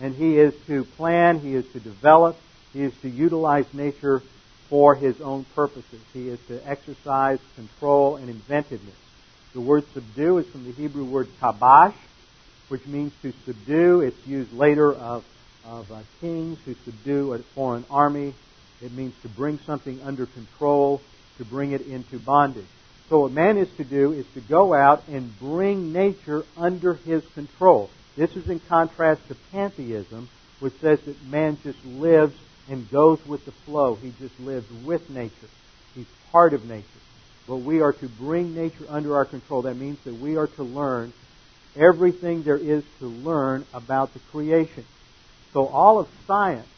and 0.00 0.14
he 0.14 0.38
is 0.38 0.54
to 0.66 0.84
plan, 0.84 1.40
he 1.40 1.54
is 1.54 1.66
to 1.72 1.80
develop, 1.80 2.36
he 2.72 2.82
is 2.82 2.92
to 3.02 3.08
utilize 3.08 3.66
nature 3.72 4.22
for 4.68 4.94
his 4.94 5.20
own 5.20 5.44
purposes. 5.54 6.00
He 6.12 6.28
is 6.28 6.38
to 6.48 6.60
exercise 6.68 7.38
control 7.56 8.16
and 8.16 8.28
inventiveness. 8.28 8.94
The 9.54 9.60
word 9.60 9.84
subdue 9.94 10.38
is 10.38 10.46
from 10.46 10.64
the 10.64 10.72
Hebrew 10.72 11.04
word 11.04 11.28
kabash, 11.40 11.94
which 12.68 12.86
means 12.86 13.12
to 13.22 13.32
subdue. 13.46 14.02
It's 14.02 14.26
used 14.26 14.52
later 14.52 14.94
of, 14.94 15.24
of 15.64 15.90
uh, 15.90 16.00
kings 16.20 16.58
who 16.64 16.74
subdue 16.84 17.32
a 17.32 17.38
foreign 17.38 17.84
army. 17.90 18.34
It 18.82 18.92
means 18.92 19.14
to 19.22 19.28
bring 19.28 19.58
something 19.66 20.00
under 20.02 20.26
control, 20.26 21.00
to 21.38 21.44
bring 21.44 21.72
it 21.72 21.82
into 21.82 22.18
bondage. 22.18 22.66
So 23.08 23.20
what 23.20 23.32
man 23.32 23.56
is 23.56 23.70
to 23.78 23.84
do 23.84 24.12
is 24.12 24.26
to 24.34 24.40
go 24.40 24.74
out 24.74 25.02
and 25.08 25.38
bring 25.38 25.92
nature 25.92 26.44
under 26.56 26.94
his 26.94 27.24
control. 27.34 27.90
This 28.16 28.36
is 28.36 28.48
in 28.48 28.60
contrast 28.60 29.26
to 29.28 29.36
pantheism, 29.52 30.28
which 30.60 30.74
says 30.80 31.00
that 31.02 31.24
man 31.24 31.58
just 31.62 31.82
lives 31.84 32.36
and 32.68 32.90
goes 32.90 33.24
with 33.26 33.44
the 33.44 33.52
flow. 33.52 33.94
He 33.94 34.12
just 34.18 34.38
lives 34.40 34.70
with 34.84 35.08
nature. 35.08 35.48
He's 35.94 36.06
part 36.30 36.52
of 36.52 36.66
nature. 36.66 36.84
But 37.46 37.56
we 37.56 37.80
are 37.80 37.94
to 37.94 38.08
bring 38.08 38.54
nature 38.54 38.84
under 38.88 39.16
our 39.16 39.24
control. 39.24 39.62
That 39.62 39.76
means 39.76 39.98
that 40.04 40.14
we 40.14 40.36
are 40.36 40.48
to 40.48 40.62
learn 40.62 41.12
everything 41.76 42.42
there 42.42 42.58
is 42.58 42.84
to 42.98 43.06
learn 43.06 43.64
about 43.72 44.12
the 44.12 44.20
creation. 44.30 44.84
So 45.52 45.66
all 45.66 45.98
of 45.98 46.08
science 46.26 46.68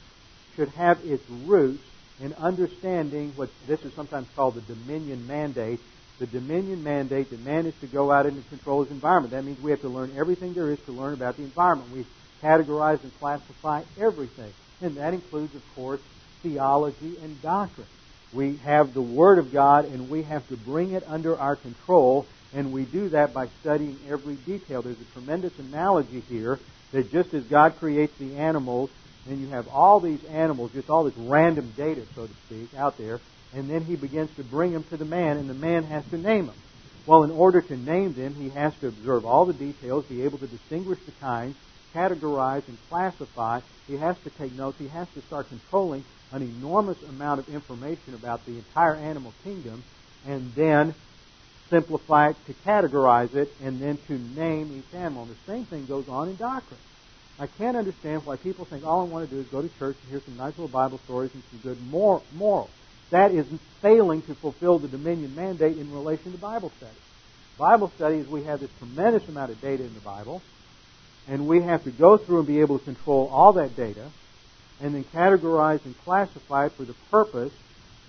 should 0.54 0.68
have 0.70 1.04
its 1.04 1.28
roots 1.28 1.82
in 2.20 2.34
understanding 2.34 3.32
what 3.36 3.48
this 3.66 3.82
is 3.84 3.92
sometimes 3.94 4.28
called 4.36 4.54
the 4.54 4.74
dominion 4.74 5.26
mandate 5.26 5.80
the 6.20 6.26
dominion 6.26 6.84
mandate 6.84 7.30
that 7.30 7.40
man 7.40 7.64
is 7.64 7.74
to 7.80 7.86
go 7.86 8.12
out 8.12 8.26
and 8.26 8.46
control 8.50 8.82
his 8.82 8.92
environment. 8.92 9.32
That 9.32 9.42
means 9.42 9.58
we 9.58 9.70
have 9.70 9.80
to 9.80 9.88
learn 9.88 10.12
everything 10.18 10.52
there 10.52 10.70
is 10.70 10.78
to 10.80 10.92
learn 10.92 11.14
about 11.14 11.38
the 11.38 11.44
environment. 11.44 11.90
We 11.90 12.04
categorize 12.42 13.02
and 13.02 13.18
classify 13.18 13.82
everything. 13.98 14.52
And 14.82 14.98
that 14.98 15.14
includes, 15.14 15.54
of 15.54 15.62
course, 15.74 16.00
theology 16.42 17.16
and 17.22 17.40
doctrine. 17.40 17.86
We 18.34 18.56
have 18.58 18.92
the 18.92 19.00
Word 19.00 19.38
of 19.38 19.50
God 19.50 19.86
and 19.86 20.10
we 20.10 20.22
have 20.24 20.46
to 20.48 20.58
bring 20.58 20.92
it 20.92 21.04
under 21.06 21.38
our 21.38 21.56
control, 21.56 22.26
and 22.52 22.70
we 22.70 22.84
do 22.84 23.08
that 23.08 23.32
by 23.32 23.48
studying 23.62 23.98
every 24.06 24.36
detail. 24.36 24.82
There's 24.82 25.00
a 25.00 25.12
tremendous 25.14 25.58
analogy 25.58 26.20
here 26.28 26.60
that 26.92 27.10
just 27.10 27.32
as 27.32 27.44
God 27.44 27.78
creates 27.78 28.16
the 28.18 28.36
animals, 28.36 28.90
and 29.26 29.40
you 29.40 29.48
have 29.48 29.66
all 29.68 30.00
these 30.00 30.20
animals, 30.30 30.70
just 30.74 30.88
all 30.88 31.04
this 31.04 31.14
random 31.16 31.72
data, 31.76 32.02
so 32.14 32.26
to 32.26 32.34
speak, 32.46 32.68
out 32.78 32.96
there, 32.98 33.20
and 33.54 33.68
then 33.68 33.84
he 33.84 33.96
begins 33.96 34.30
to 34.36 34.44
bring 34.44 34.72
them 34.72 34.84
to 34.90 34.96
the 34.96 35.04
man, 35.04 35.36
and 35.36 35.48
the 35.48 35.54
man 35.54 35.84
has 35.84 36.04
to 36.10 36.16
name 36.16 36.46
them. 36.46 36.56
Well, 37.06 37.24
in 37.24 37.30
order 37.30 37.60
to 37.60 37.76
name 37.76 38.14
them, 38.14 38.34
he 38.40 38.48
has 38.50 38.72
to 38.80 38.88
observe 38.88 39.24
all 39.24 39.44
the 39.44 39.52
details, 39.52 40.04
be 40.08 40.22
able 40.22 40.38
to 40.38 40.46
distinguish 40.46 40.98
the 41.06 41.12
kinds, 41.20 41.56
categorize 41.94 42.62
and 42.68 42.78
classify. 42.88 43.60
He 43.88 43.96
has 43.96 44.16
to 44.22 44.30
take 44.38 44.52
notes. 44.52 44.76
He 44.78 44.86
has 44.88 45.08
to 45.14 45.22
start 45.26 45.48
controlling 45.48 46.04
an 46.32 46.42
enormous 46.42 46.98
amount 47.08 47.40
of 47.40 47.48
information 47.48 48.14
about 48.14 48.46
the 48.46 48.52
entire 48.52 48.96
animal 48.96 49.34
kingdom, 49.42 49.82
and 50.26 50.52
then 50.54 50.94
simplify 51.70 52.28
it 52.30 52.36
to 52.46 52.54
categorize 52.66 53.34
it, 53.34 53.48
and 53.64 53.80
then 53.82 53.98
to 54.06 54.14
name 54.40 54.78
each 54.78 54.94
animal. 54.94 55.24
And 55.24 55.32
the 55.32 55.52
same 55.52 55.64
thing 55.66 55.86
goes 55.86 56.04
on 56.08 56.28
in 56.28 56.36
doctrine. 56.36 56.80
I 57.40 57.46
can't 57.46 57.74
understand 57.74 58.26
why 58.26 58.36
people 58.36 58.66
think 58.66 58.84
all 58.84 59.00
I 59.00 59.04
want 59.04 59.26
to 59.26 59.34
do 59.34 59.40
is 59.40 59.46
go 59.46 59.62
to 59.62 59.78
church 59.78 59.96
and 60.02 60.10
hear 60.10 60.20
some 60.20 60.36
nice 60.36 60.58
little 60.58 60.68
Bible 60.68 60.98
stories 61.04 61.30
and 61.32 61.42
some 61.50 61.60
good 61.60 61.78
morals. 61.90 62.68
That 63.08 63.32
is 63.32 63.46
failing 63.80 64.20
to 64.22 64.34
fulfill 64.34 64.78
the 64.78 64.88
dominion 64.88 65.34
mandate 65.34 65.78
in 65.78 65.90
relation 65.90 66.32
to 66.32 66.38
Bible 66.38 66.70
study. 66.76 66.92
Bible 67.56 67.90
study 67.96 68.18
is 68.18 68.28
we 68.28 68.44
have 68.44 68.60
this 68.60 68.68
tremendous 68.78 69.26
amount 69.26 69.52
of 69.52 69.60
data 69.62 69.82
in 69.82 69.94
the 69.94 70.00
Bible, 70.00 70.42
and 71.28 71.48
we 71.48 71.62
have 71.62 71.82
to 71.84 71.90
go 71.90 72.18
through 72.18 72.40
and 72.40 72.46
be 72.46 72.60
able 72.60 72.78
to 72.78 72.84
control 72.84 73.30
all 73.32 73.54
that 73.54 73.74
data, 73.74 74.10
and 74.82 74.94
then 74.94 75.04
categorize 75.04 75.82
and 75.86 75.98
classify 76.04 76.66
it 76.66 76.72
for 76.72 76.84
the 76.84 76.94
purpose 77.10 77.52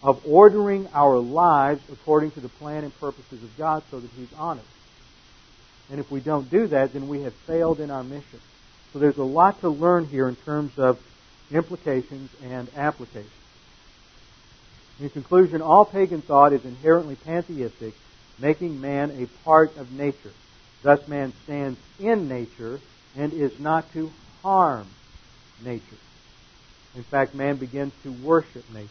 of 0.04 0.22
ordering 0.28 0.90
our 0.94 1.18
lives 1.20 1.82
according 1.90 2.32
to 2.32 2.42
the 2.42 2.50
plan 2.50 2.84
and 2.84 3.00
purposes 3.00 3.42
of 3.42 3.58
God 3.58 3.82
so 3.92 4.02
that 4.02 4.12
He's 4.18 4.34
honest. 4.38 4.68
And 5.90 6.02
if 6.02 6.12
we 6.12 6.20
don't 6.20 6.52
do 6.52 6.68
that, 6.68 6.92
then 6.92 7.08
we 7.08 7.22
have 7.22 7.34
failed 7.48 7.80
in 7.80 7.92
our 7.92 8.04
mission. 8.04 8.40
So 8.94 9.00
there's 9.00 9.18
a 9.18 9.24
lot 9.24 9.62
to 9.62 9.70
learn 9.70 10.06
here 10.06 10.28
in 10.28 10.36
terms 10.36 10.78
of 10.78 11.00
implications 11.52 12.30
and 12.44 12.68
applications. 12.76 13.32
In 15.00 15.10
conclusion, 15.10 15.62
all 15.62 15.86
pagan 15.86 16.22
thought 16.22 16.54
is 16.54 16.64
inherently 16.66 17.16
pantheistic, 17.16 17.94
making 18.38 18.82
man 18.82 19.12
a 19.12 19.44
part 19.44 19.76
of 19.78 19.92
nature. 19.92 20.32
Thus, 20.84 21.08
man 21.08 21.34
stands 21.44 21.80
in 22.00 22.28
nature 22.28 22.80
and 23.16 23.34
is 23.34 23.60
not 23.60 23.92
to 23.94 24.12
harm 24.44 24.88
nature. 25.64 25.98
In 26.96 27.04
fact, 27.04 27.34
man 27.34 27.56
begins 27.56 27.94
to 28.04 28.12
worship 28.12 28.64
nature. 28.74 28.90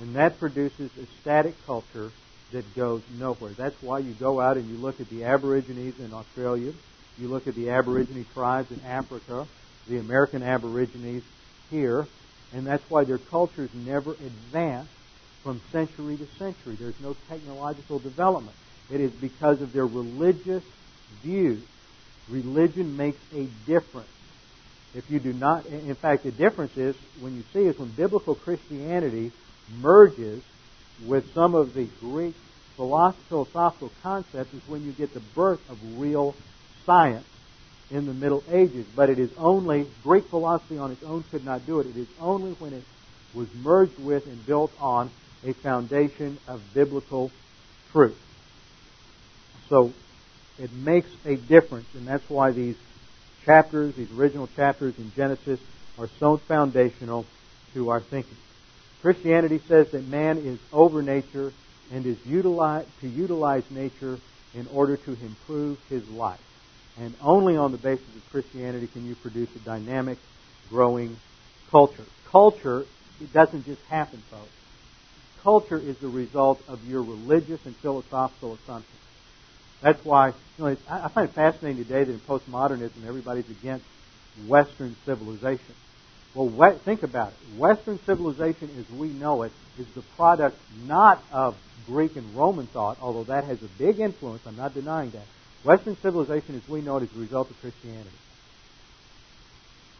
And 0.00 0.16
that 0.16 0.38
produces 0.38 0.90
a 0.98 1.06
static 1.20 1.54
culture 1.66 2.10
that 2.52 2.74
goes 2.74 3.02
nowhere. 3.18 3.52
That's 3.52 3.80
why 3.82 4.00
you 4.00 4.12
go 4.12 4.40
out 4.40 4.56
and 4.56 4.68
you 4.68 4.76
look 4.76 5.00
at 5.00 5.08
the 5.08 5.24
Aborigines 5.24 5.98
in 6.00 6.12
Australia, 6.12 6.72
you 7.20 7.28
look 7.28 7.46
at 7.46 7.54
the 7.54 7.70
Aborigine 7.70 8.26
tribes 8.34 8.70
in 8.70 8.80
Africa, 8.86 9.46
the 9.88 9.98
American 9.98 10.42
Aborigines 10.42 11.24
here, 11.70 12.06
and 12.52 12.66
that's 12.66 12.88
why 12.90 13.04
their 13.04 13.18
cultures 13.18 13.70
never 13.74 14.12
advance 14.12 14.88
from 15.42 15.60
century 15.72 16.16
to 16.16 16.26
century. 16.38 16.76
There's 16.78 17.00
no 17.00 17.16
technological 17.28 17.98
development. 17.98 18.56
It 18.90 19.00
is 19.00 19.12
because 19.12 19.60
of 19.60 19.72
their 19.72 19.86
religious 19.86 20.64
views. 21.22 21.62
Religion 22.28 22.96
makes 22.96 23.20
a 23.34 23.46
difference. 23.66 24.08
If 24.94 25.10
you 25.10 25.20
do 25.20 25.32
not, 25.32 25.66
in 25.66 25.94
fact, 25.94 26.24
the 26.24 26.32
difference 26.32 26.76
is 26.76 26.96
when 27.20 27.36
you 27.36 27.44
see 27.52 27.60
is 27.60 27.78
when 27.78 27.90
biblical 27.90 28.34
Christianity 28.34 29.30
merges 29.80 30.42
with 31.06 31.32
some 31.32 31.54
of 31.54 31.74
the 31.74 31.86
Greek 32.00 32.34
philosophical 32.76 33.92
concepts 34.02 34.52
is 34.54 34.62
when 34.66 34.84
you 34.84 34.92
get 34.92 35.14
the 35.14 35.20
birth 35.20 35.60
of 35.70 36.00
real 36.00 36.34
science 36.90 37.26
in 37.90 38.06
the 38.06 38.12
Middle 38.12 38.42
Ages. 38.50 38.86
But 38.96 39.10
it 39.10 39.18
is 39.18 39.30
only, 39.38 39.86
Greek 40.02 40.24
philosophy 40.28 40.76
on 40.76 40.90
its 40.90 41.02
own 41.04 41.24
could 41.30 41.44
not 41.44 41.66
do 41.66 41.80
it. 41.80 41.86
It 41.86 41.96
is 41.96 42.08
only 42.20 42.52
when 42.52 42.72
it 42.72 42.82
was 43.34 43.48
merged 43.62 43.98
with 43.98 44.26
and 44.26 44.44
built 44.46 44.72
on 44.80 45.10
a 45.46 45.52
foundation 45.54 46.38
of 46.48 46.60
biblical 46.74 47.30
truth. 47.92 48.18
So 49.68 49.92
it 50.58 50.72
makes 50.72 51.08
a 51.24 51.36
difference, 51.36 51.86
and 51.94 52.06
that's 52.06 52.28
why 52.28 52.50
these 52.50 52.76
chapters, 53.46 53.94
these 53.94 54.10
original 54.12 54.48
chapters 54.56 54.94
in 54.98 55.12
Genesis, 55.16 55.60
are 55.98 56.08
so 56.18 56.40
foundational 56.48 57.24
to 57.74 57.88
our 57.90 58.00
thinking. 58.00 58.36
Christianity 59.00 59.60
says 59.68 59.86
that 59.92 60.06
man 60.08 60.38
is 60.38 60.58
over 60.72 61.02
nature 61.02 61.52
and 61.92 62.04
is 62.04 62.18
utilize, 62.26 62.84
to 63.00 63.08
utilize 63.08 63.62
nature 63.70 64.18
in 64.54 64.66
order 64.74 64.96
to 64.96 65.12
improve 65.12 65.78
his 65.88 66.06
life. 66.08 66.40
And 66.98 67.14
only 67.22 67.56
on 67.56 67.72
the 67.72 67.78
basis 67.78 68.06
of 68.14 68.30
Christianity 68.30 68.86
can 68.86 69.06
you 69.06 69.14
produce 69.14 69.48
a 69.56 69.58
dynamic, 69.60 70.18
growing 70.68 71.16
culture. 71.70 72.04
Culture, 72.30 72.84
it 73.20 73.32
doesn't 73.32 73.64
just 73.64 73.82
happen, 73.84 74.22
folks. 74.30 74.50
Culture 75.42 75.78
is 75.78 75.96
the 75.98 76.08
result 76.08 76.62
of 76.68 76.86
your 76.86 77.02
religious 77.02 77.64
and 77.64 77.74
philosophical 77.76 78.54
assumptions. 78.54 78.96
That's 79.80 80.04
why, 80.04 80.28
you 80.58 80.64
know, 80.64 80.76
I 80.88 81.08
find 81.08 81.28
it 81.28 81.34
fascinating 81.34 81.82
today 81.82 82.04
that 82.04 82.12
in 82.12 82.20
postmodernism 82.20 83.06
everybody's 83.06 83.48
against 83.48 83.86
Western 84.46 84.94
civilization. 85.06 85.74
Well, 86.34 86.78
think 86.84 87.02
about 87.02 87.32
it. 87.32 87.58
Western 87.58 87.98
civilization 88.04 88.70
as 88.78 88.90
we 88.94 89.08
know 89.08 89.42
it 89.42 89.52
is 89.78 89.86
the 89.94 90.02
product 90.16 90.58
not 90.86 91.22
of 91.32 91.56
Greek 91.86 92.16
and 92.16 92.36
Roman 92.36 92.66
thought, 92.66 92.98
although 93.00 93.24
that 93.24 93.44
has 93.44 93.62
a 93.62 93.68
big 93.78 93.98
influence. 93.98 94.42
I'm 94.46 94.56
not 94.56 94.74
denying 94.74 95.10
that. 95.10 95.26
Western 95.62 95.96
civilization 95.96 96.56
as 96.56 96.68
we 96.68 96.80
know 96.80 96.96
it 96.96 97.04
is 97.04 97.10
the 97.10 97.20
result 97.20 97.50
of 97.50 97.60
Christianity. 97.60 98.10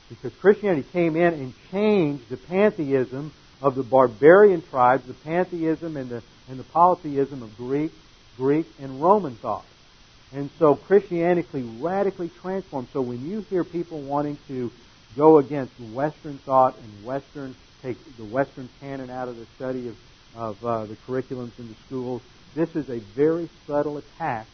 Because 0.09 0.33
Christianity 0.41 0.87
came 0.93 1.17
in 1.17 1.35
and 1.35 1.55
changed 1.71 2.29
the 2.29 2.37
pantheism 2.37 3.33
of 3.63 3.75
the 3.75 3.83
barbarian 3.83 4.63
tribes, 4.63 5.05
the 5.07 5.15
pantheism 5.15 5.97
and 5.97 6.09
the, 6.09 6.23
and 6.49 6.59
the 6.59 6.65
polytheism 6.65 7.43
of 7.43 7.57
Greek, 7.57 7.93
Greek 8.37 8.67
and 8.81 9.01
Roman 9.03 9.37
thought. 9.37 9.65
And 10.33 10.51
so 10.59 10.77
Christianity 10.77 11.63
radically 11.81 12.31
transformed. 12.41 12.89
So 12.93 13.03
when 13.03 13.29
you 13.29 13.43
hear 13.43 13.65
people 13.65 14.01
wanting 14.01 14.39
to 14.49 14.71
go 15.17 15.39
against 15.39 15.79
Western 15.93 16.39
thought 16.39 16.77
and 16.79 17.05
Western, 17.05 17.55
take 17.83 17.99
the 18.17 18.25
Western 18.25 18.69
canon 18.81 19.11
out 19.11 19.29
of 19.29 19.37
the 19.37 19.47
study 19.57 19.89
of, 19.89 19.97
of 20.35 20.65
uh, 20.65 20.87
the 20.87 20.97
curriculums 21.07 21.59
in 21.59 21.69
the 21.69 21.75
schools, 21.87 22.23
this 22.55 22.75
is 22.75 22.89
a 22.89 22.99
very 22.99 23.49
subtle 23.67 23.99
attack 23.99 24.47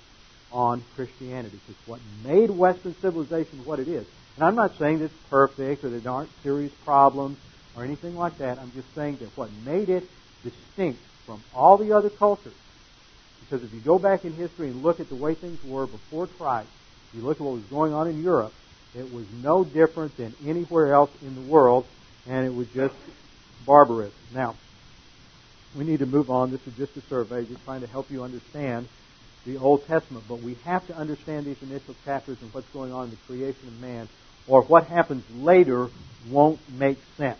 on 0.53 0.84
Christianity. 0.94 1.59
It's 1.68 1.88
what 1.88 2.01
made 2.24 2.51
Western 2.51 2.94
civilization 3.01 3.64
what 3.64 3.80
it 3.80 3.88
is. 3.88 4.07
And 4.36 4.44
I'm 4.44 4.55
not 4.55 4.76
saying 4.78 5.01
it's 5.01 5.14
perfect 5.30 5.84
or 5.84 5.90
there 5.90 6.12
aren't 6.12 6.30
serious 6.42 6.72
problems 6.84 7.38
or 7.76 7.84
anything 7.84 8.16
like 8.16 8.38
that. 8.38 8.59
I'm 8.59 8.72
just 8.72 8.92
saying 8.94 9.16
that 9.16 9.36
what 9.36 9.51
made 9.64 9.88
it 9.88 10.09
distinct 10.42 11.01
from 11.24 11.42
all 11.55 11.76
the 11.76 11.92
other 11.92 12.11
cultures 12.11 12.55
because 13.49 13.64
if 13.64 13.72
you 13.72 13.80
go 13.80 13.99
back 13.99 14.24
in 14.24 14.32
history 14.32 14.68
and 14.68 14.82
look 14.82 15.01
at 15.01 15.09
the 15.09 15.14
way 15.14 15.34
things 15.34 15.62
were 15.64 15.86
before 15.86 16.26
Christ, 16.26 16.68
you 17.14 17.22
look 17.22 17.36
at 17.36 17.40
what 17.40 17.55
was 17.55 17.64
going 17.64 17.92
on 17.92 18.09
in 18.09 18.22
Europe, 18.22 18.53
it 18.94 19.12
was 19.12 19.24
no 19.42 19.64
different 19.64 20.16
than 20.16 20.34
anywhere 20.44 20.92
else 20.92 21.11
in 21.22 21.34
the 21.34 21.40
world, 21.42 21.86
and 22.26 22.44
it 22.44 22.55
was 22.55 22.66
just 22.68 22.94
barbarism. 23.64 24.12
Now, 24.34 24.57
we 25.76 25.84
need 25.84 26.01
to 26.01 26.07
move 26.07 26.30
on. 26.30 26.51
This 26.51 26.66
is 26.66 26.74
just 26.76 26.97
a 26.97 27.03
survey, 27.03 27.44
just 27.44 27.64
trying 27.64 27.82
to 27.82 27.86
help 27.86 28.11
you 28.11 28.24
understand 28.24 28.88
the 29.47 29.57
Old 29.59 29.86
Testament. 29.86 30.24
But 30.28 30.42
we 30.42 30.55
have 30.64 30.86
to 30.88 30.97
understand 30.97 31.47
these 31.47 31.62
initial 31.62 31.94
chapters 32.05 32.36
and 32.42 32.53
what's 32.53 32.68
going 32.68 32.92
on 32.92 33.05
in 33.05 33.11
the 33.11 33.16
creation 33.26 33.68
of 33.68 33.80
man, 33.80 34.09
or 34.47 34.62
what 34.62 34.86
happens 34.86 35.24
later 35.34 35.88
won't 36.30 36.61
make 36.70 36.99
sense. 37.16 37.38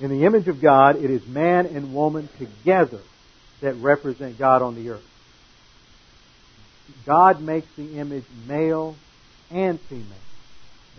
In 0.00 0.10
the 0.10 0.24
image 0.24 0.46
of 0.46 0.60
God, 0.60 0.96
it 0.96 1.10
is 1.10 1.26
man 1.26 1.66
and 1.66 1.92
woman 1.92 2.28
together 2.38 3.00
that 3.60 3.74
represent 3.74 4.38
God 4.38 4.62
on 4.62 4.76
the 4.76 4.90
earth. 4.90 5.04
God 7.04 7.42
makes 7.42 7.66
the 7.76 7.98
image 7.98 8.24
male 8.46 8.94
and 9.50 9.80
female. 9.80 10.04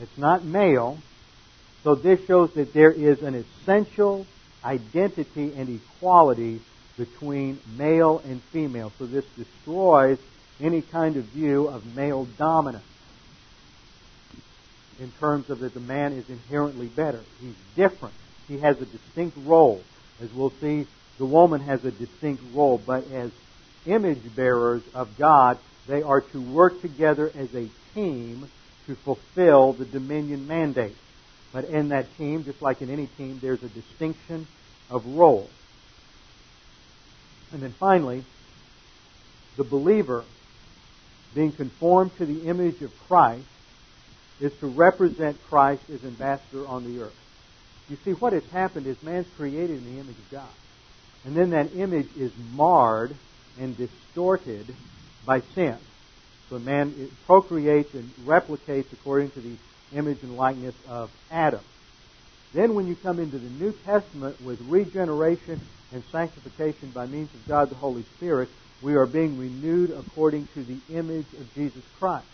It's 0.01 0.17
not 0.17 0.43
male, 0.43 0.97
so 1.83 1.95
this 1.95 2.25
shows 2.25 2.53
that 2.55 2.73
there 2.73 2.91
is 2.91 3.21
an 3.21 3.35
essential 3.35 4.25
identity 4.63 5.53
and 5.55 5.69
equality 5.69 6.61
between 6.99 7.59
male 7.75 8.21
and 8.25 8.43
female. 8.43 8.91
So 8.99 9.07
this 9.07 9.25
destroys 9.35 10.19
any 10.61 10.83
kind 10.83 11.17
of 11.17 11.23
view 11.25 11.67
of 11.67 11.95
male 11.95 12.25
dominance 12.37 12.83
in 14.99 15.11
terms 15.19 15.49
of 15.49 15.59
that 15.61 15.73
the 15.73 15.79
man 15.79 16.13
is 16.13 16.29
inherently 16.29 16.87
better. 16.87 17.21
He's 17.41 17.55
different 17.75 18.13
he 18.49 18.57
has 18.57 18.81
a 18.81 18.85
distinct 18.85 19.37
role. 19.45 19.81
As 20.21 20.33
we'll 20.33 20.51
see, 20.59 20.87
the 21.17 21.25
woman 21.25 21.61
has 21.61 21.85
a 21.85 21.91
distinct 21.91 22.43
role, 22.53 22.81
but 22.83 23.09
as 23.11 23.31
image 23.85 24.35
bearers 24.35 24.81
of 24.93 25.17
God, 25.17 25.57
they 25.87 26.01
are 26.01 26.21
to 26.21 26.41
work 26.41 26.81
together 26.81 27.31
as 27.37 27.53
a 27.55 27.69
team 27.93 28.49
to 28.87 28.95
fulfill 28.95 29.73
the 29.73 29.85
dominion 29.85 30.47
mandate. 30.47 30.97
But 31.53 31.65
in 31.65 31.89
that 31.89 32.17
team, 32.17 32.43
just 32.43 32.61
like 32.61 32.81
in 32.81 32.89
any 32.89 33.07
team, 33.07 33.39
there's 33.41 33.63
a 33.63 33.69
distinction 33.69 34.47
of 34.89 35.05
role. 35.05 35.49
And 37.51 37.61
then 37.61 37.71
finally, 37.71 38.23
the 39.57 39.63
believer 39.63 40.23
being 41.33 41.51
conformed 41.51 42.15
to 42.17 42.25
the 42.25 42.47
image 42.47 42.81
of 42.81 42.91
Christ 43.07 43.45
is 44.39 44.53
to 44.59 44.67
represent 44.67 45.37
Christ 45.49 45.83
as 45.89 46.03
ambassador 46.03 46.65
on 46.67 46.85
the 46.85 47.03
earth. 47.03 47.15
You 47.89 47.97
see, 48.05 48.11
what 48.11 48.33
has 48.33 48.45
happened 48.51 48.87
is 48.87 49.01
man's 49.03 49.27
created 49.35 49.77
in 49.77 49.83
the 49.83 49.99
image 49.99 50.17
of 50.17 50.31
God. 50.31 50.49
And 51.25 51.35
then 51.35 51.49
that 51.49 51.75
image 51.75 52.09
is 52.17 52.31
marred 52.53 53.15
and 53.59 53.75
distorted 53.75 54.73
by 55.25 55.41
sin. 55.55 55.77
So 56.49 56.59
man 56.59 57.09
procreates 57.25 57.93
and 57.93 58.09
replicates 58.25 58.91
according 58.93 59.31
to 59.31 59.41
the 59.41 59.55
image 59.93 60.23
and 60.23 60.37
likeness 60.37 60.75
of 60.87 61.11
Adam. 61.29 61.61
Then 62.53 62.73
when 62.73 62.87
you 62.87 62.95
come 62.95 63.19
into 63.19 63.37
the 63.37 63.49
New 63.49 63.73
Testament 63.85 64.41
with 64.41 64.59
regeneration 64.61 65.61
and 65.93 66.03
sanctification 66.11 66.91
by 66.93 67.05
means 67.05 67.29
of 67.33 67.47
God 67.47 67.69
the 67.69 67.75
Holy 67.75 68.03
Spirit, 68.17 68.49
we 68.81 68.95
are 68.95 69.05
being 69.05 69.37
renewed 69.37 69.91
according 69.91 70.47
to 70.55 70.63
the 70.63 70.79
image 70.95 71.27
of 71.39 71.53
Jesus 71.53 71.83
Christ. 71.99 72.25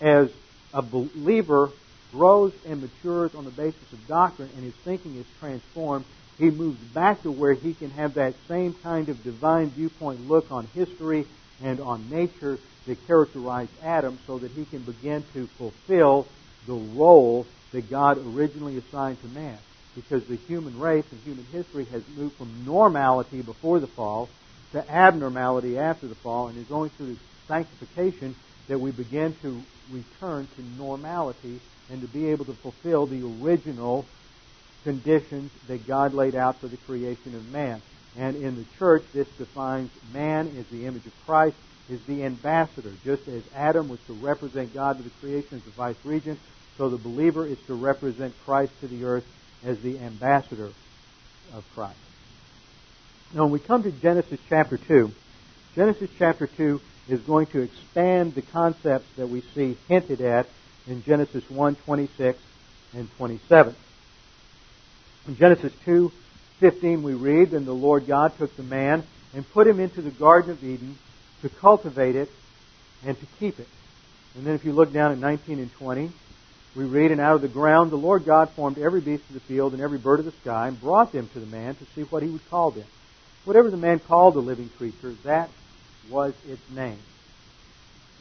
As 0.00 0.28
a 0.74 0.82
believer 0.82 1.70
grows 2.12 2.52
and 2.66 2.80
matures 2.80 3.30
on 3.34 3.44
the 3.44 3.50
basis 3.50 3.92
of 3.92 4.08
doctrine 4.08 4.50
and 4.56 4.64
his 4.64 4.74
thinking 4.84 5.16
is 5.16 5.26
transformed, 5.38 6.04
he 6.38 6.50
moves 6.50 6.78
back 6.94 7.22
to 7.22 7.30
where 7.30 7.54
he 7.54 7.74
can 7.74 7.90
have 7.90 8.14
that 8.14 8.34
same 8.48 8.74
kind 8.82 9.08
of 9.08 9.22
divine 9.22 9.70
viewpoint 9.70 10.28
look 10.28 10.50
on 10.50 10.66
history 10.74 11.26
and 11.62 11.80
on 11.80 12.08
nature 12.10 12.58
that 12.86 13.06
characterized 13.06 13.70
Adam 13.84 14.18
so 14.26 14.38
that 14.38 14.50
he 14.52 14.64
can 14.64 14.80
begin 14.80 15.24
to 15.34 15.48
fulfill 15.58 16.26
the 16.66 16.72
role 16.72 17.46
that 17.72 17.90
God 17.90 18.18
originally 18.18 18.76
assigned 18.78 19.20
to 19.22 19.28
man. 19.28 19.58
Because 19.94 20.24
the 20.26 20.36
human 20.36 20.78
race 20.78 21.04
and 21.10 21.20
human 21.22 21.44
history 21.52 21.84
has 21.86 22.02
moved 22.16 22.36
from 22.36 22.64
normality 22.64 23.42
before 23.42 23.80
the 23.80 23.86
fall 23.86 24.28
to 24.72 24.90
abnormality 24.90 25.78
after 25.78 26.06
the 26.06 26.14
fall, 26.14 26.48
and 26.48 26.58
is 26.58 26.70
only 26.70 26.90
through 26.90 27.16
sanctification 27.46 28.34
that 28.68 28.78
we 28.78 28.90
begin 28.90 29.34
to 29.42 29.60
return 29.90 30.46
to 30.54 30.62
normality 30.78 31.60
and 31.90 32.02
to 32.02 32.08
be 32.08 32.28
able 32.28 32.44
to 32.44 32.52
fulfill 32.52 33.06
the 33.06 33.22
original 33.42 34.04
conditions 34.84 35.50
that 35.66 35.86
God 35.86 36.14
laid 36.14 36.34
out 36.34 36.60
for 36.60 36.68
the 36.68 36.76
creation 36.76 37.34
of 37.34 37.50
man. 37.50 37.80
And 38.16 38.36
in 38.36 38.56
the 38.56 38.64
church, 38.78 39.04
this 39.12 39.28
defines 39.38 39.90
man 40.12 40.54
as 40.58 40.66
the 40.66 40.86
image 40.86 41.06
of 41.06 41.12
Christ, 41.24 41.56
is 41.88 42.02
the 42.02 42.24
ambassador. 42.24 42.92
Just 43.04 43.26
as 43.28 43.42
Adam 43.54 43.88
was 43.88 44.00
to 44.06 44.12
represent 44.12 44.74
God 44.74 44.98
to 44.98 45.02
the 45.02 45.10
creation 45.20 45.56
as 45.56 45.62
the 45.62 45.70
vice 45.70 45.96
regent, 46.04 46.38
so 46.78 46.88
the 46.88 46.96
believer 46.96 47.44
is 47.44 47.58
to 47.66 47.74
represent 47.74 48.32
Christ 48.44 48.72
to 48.80 48.88
the 48.88 49.04
earth 49.04 49.26
as 49.64 49.80
the 49.80 49.98
ambassador 49.98 50.70
of 51.52 51.64
Christ. 51.74 51.98
Now, 53.34 53.42
when 53.42 53.52
we 53.52 53.58
come 53.58 53.82
to 53.82 53.90
Genesis 53.90 54.38
chapter 54.48 54.78
2, 54.78 55.10
Genesis 55.74 56.08
chapter 56.18 56.46
2 56.46 56.80
is 57.08 57.20
going 57.20 57.46
to 57.46 57.60
expand 57.60 58.34
the 58.34 58.42
concepts 58.42 59.08
that 59.16 59.26
we 59.26 59.42
see 59.54 59.76
hinted 59.88 60.20
at 60.20 60.46
in 60.86 61.02
Genesis 61.02 61.48
1, 61.50 61.74
26 61.74 62.38
and 62.94 63.10
27. 63.16 63.74
In 65.26 65.36
Genesis 65.36 65.72
2, 65.84 66.10
15 66.60 67.02
we 67.02 67.14
read, 67.14 67.50
Then 67.50 67.64
the 67.64 67.74
Lord 67.74 68.06
God 68.06 68.36
took 68.38 68.56
the 68.56 68.62
man 68.62 69.02
and 69.34 69.48
put 69.50 69.66
him 69.66 69.80
into 69.80 70.00
the 70.00 70.10
Garden 70.10 70.52
of 70.52 70.64
Eden 70.64 70.96
to 71.42 71.48
cultivate 71.48 72.16
it 72.16 72.30
and 73.04 73.18
to 73.18 73.26
keep 73.38 73.58
it. 73.58 73.68
And 74.34 74.46
then 74.46 74.54
if 74.54 74.64
you 74.64 74.72
look 74.72 74.92
down 74.92 75.12
at 75.12 75.18
19 75.18 75.58
and 75.58 75.72
20, 75.72 76.10
we 76.78 76.84
read, 76.84 77.10
And 77.10 77.20
out 77.20 77.34
of 77.34 77.42
the 77.42 77.48
ground 77.48 77.90
the 77.90 77.96
Lord 77.96 78.24
God 78.24 78.50
formed 78.50 78.78
every 78.78 79.00
beast 79.00 79.24
of 79.28 79.34
the 79.34 79.40
field 79.40 79.72
and 79.72 79.82
every 79.82 79.98
bird 79.98 80.20
of 80.20 80.26
the 80.26 80.32
sky 80.32 80.68
and 80.68 80.80
brought 80.80 81.12
them 81.12 81.28
to 81.32 81.40
the 81.40 81.46
man 81.46 81.74
to 81.74 81.84
see 81.94 82.02
what 82.02 82.22
he 82.22 82.28
would 82.28 82.48
call 82.48 82.70
them. 82.70 82.86
Whatever 83.44 83.70
the 83.70 83.76
man 83.76 83.98
called 83.98 84.34
the 84.34 84.40
living 84.40 84.68
creature, 84.78 85.12
that 85.24 85.50
was 86.08 86.34
its 86.46 86.62
name. 86.70 86.98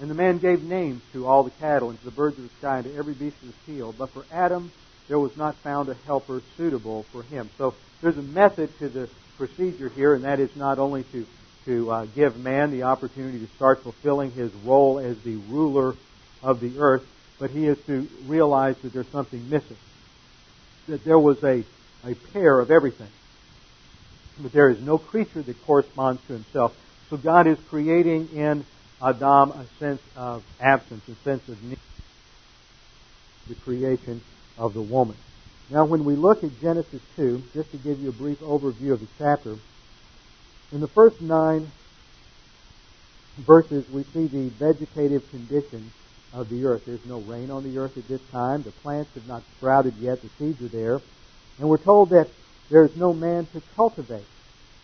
And 0.02 0.10
the 0.10 0.16
man 0.16 0.40
gave 0.40 0.64
names 0.64 1.04
to 1.14 1.28
all 1.28 1.44
the 1.44 1.52
cattle 1.52 1.92
and 1.92 2.00
to 2.00 2.06
the 2.06 2.12
birds 2.12 2.38
of 2.38 2.44
the 2.46 2.56
sky 2.58 2.78
and 2.78 2.86
to 2.86 2.96
every 2.96 3.14
beast 3.14 3.38
of 3.44 3.50
the 3.50 3.74
field. 3.74 3.96
But 3.98 4.10
for 4.10 4.26
Adam 4.32 4.72
there 5.08 5.20
was 5.20 5.38
not 5.38 5.56
found 5.58 5.90
a 5.90 5.96
helper 6.06 6.42
suitable 6.58 7.04
for 7.04 7.22
him. 7.24 7.50
So 7.60 7.76
there's 8.02 8.18
a 8.18 8.24
method 8.24 8.76
to 8.80 8.90
the 8.90 9.08
procedure 9.38 9.90
here, 9.90 10.16
and 10.16 10.24
that 10.24 10.40
is 10.40 10.56
not 10.56 10.80
only 10.80 11.04
to 11.04 11.26
to 11.66 11.92
uh, 11.92 12.06
give 12.16 12.38
man 12.38 12.72
the 12.72 12.84
opportunity 12.84 13.40
to 13.40 13.48
start 13.56 13.84
fulfilling 13.84 14.32
his 14.32 14.54
role 14.64 15.00
as 15.00 15.20
the 15.20 15.36
ruler 15.36 15.96
of 16.42 16.62
the 16.62 16.80
earth, 16.80 17.06
but 17.40 17.52
he 17.52 17.68
is 17.68 17.78
to 17.86 18.08
realize 18.26 18.76
that 18.78 18.94
there's 18.94 19.08
something 19.10 19.50
missing. 19.50 19.78
That 20.88 21.04
there 21.04 21.20
was 21.20 21.44
a, 21.44 21.64
a 22.06 22.16
pair 22.34 22.60
of 22.60 22.72
everything. 22.72 23.10
But 24.40 24.52
there 24.52 24.70
is 24.70 24.82
no 24.82 24.98
creature 24.98 25.42
that 25.42 25.66
corresponds 25.66 26.22
to 26.28 26.34
himself. 26.34 26.76
So 27.10 27.18
God 27.18 27.48
is 27.48 27.58
creating 27.70 28.30
in 28.34 28.66
Adam 29.02 29.52
a 29.52 29.66
sense 29.80 30.02
of 30.16 30.44
absence, 30.60 31.08
a 31.08 31.16
sense 31.24 31.48
of 31.50 31.62
need. 31.64 31.80
The 33.48 33.56
creation 33.56 34.22
of 34.58 34.74
the 34.74 34.82
woman. 34.82 35.16
Now, 35.70 35.86
when 35.86 36.06
we 36.06 36.16
look 36.16 36.44
at 36.44 36.60
Genesis 36.60 37.02
2, 37.18 37.44
just 37.54 37.72
to 37.72 37.78
give 37.78 38.00
you 38.00 38.10
a 38.10 38.14
brief 38.14 38.40
overview 38.40 38.94
of 38.94 39.02
the 39.02 39.08
chapter, 39.18 39.56
in 40.72 40.80
the 40.80 40.88
first 40.88 41.22
nine 41.22 41.72
verses, 43.38 43.90
we 43.90 44.04
see 44.04 44.28
the 44.28 44.50
vegetative 44.50 45.30
condition 45.30 45.92
of 46.34 46.50
the 46.50 46.66
earth. 46.66 46.84
There's 46.86 47.06
no 47.06 47.20
rain 47.20 47.50
on 47.50 47.64
the 47.64 47.78
earth 47.78 47.98
at 47.98 48.08
this 48.08 48.22
time. 48.32 48.64
The 48.64 48.72
plants 48.72 49.14
have 49.16 49.28
not 49.28 49.44
sprouted 49.58 49.96
yet. 50.00 50.22
The 50.22 50.30
seeds 50.38 50.62
are 50.62 50.68
there. 50.68 51.02
And 51.60 51.68
we're 51.68 51.78
told 51.78 52.10
that 52.10 52.28
there's 52.70 52.96
no 52.96 53.14
man 53.14 53.48
to 53.54 53.62
cultivate. 53.76 54.26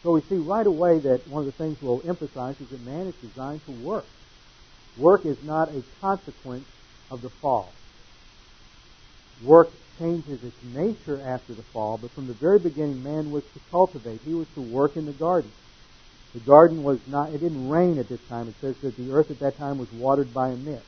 So 0.02 0.12
we 0.12 0.22
see 0.22 0.36
right 0.36 0.66
away 0.66 1.00
that 1.00 1.28
one 1.28 1.42
of 1.42 1.46
the 1.46 1.52
things 1.52 1.82
we'll 1.82 2.02
emphasize 2.08 2.60
is 2.60 2.70
that 2.70 2.86
man 2.86 3.08
is 3.08 3.16
designed 3.16 3.66
to 3.66 3.72
work. 3.72 4.06
Work 4.98 5.26
is 5.26 5.42
not 5.44 5.70
a 5.70 5.84
consequence 6.02 6.66
of 7.10 7.22
the 7.22 7.30
fall. 7.30 7.72
Work 9.44 9.72
changes 10.00 10.44
its 10.44 10.64
nature 10.64 11.22
after 11.22 11.54
the 11.54 11.64
fall, 11.64 11.98
but 11.98 12.12
from 12.12 12.28
the 12.28 12.34
very 12.34 12.60
beginning, 12.60 13.04
man 13.04 13.32
was 13.32 13.44
to 13.44 13.60
cultivate. 13.72 14.22
He 14.26 14.34
was 14.34 14.48
to 14.56 14.62
work 14.62 14.96
in 14.98 15.06
the 15.06 15.14
garden. 15.14 15.52
The 16.34 16.40
garden 16.40 16.84
was 16.84 17.00
not, 17.08 17.30
it 17.30 17.40
didn't 17.40 17.70
rain 17.70 18.00
at 18.00 18.10
this 18.10 18.22
time. 18.28 18.48
It 18.48 18.56
says 18.60 18.76
that 18.78 18.98
the 18.98 19.12
earth 19.12 19.30
at 19.30 19.40
that 19.40 19.58
time 19.58 19.78
was 19.78 19.92
watered 19.94 20.34
by 20.34 20.50
a 20.50 20.56
mist. 20.56 20.86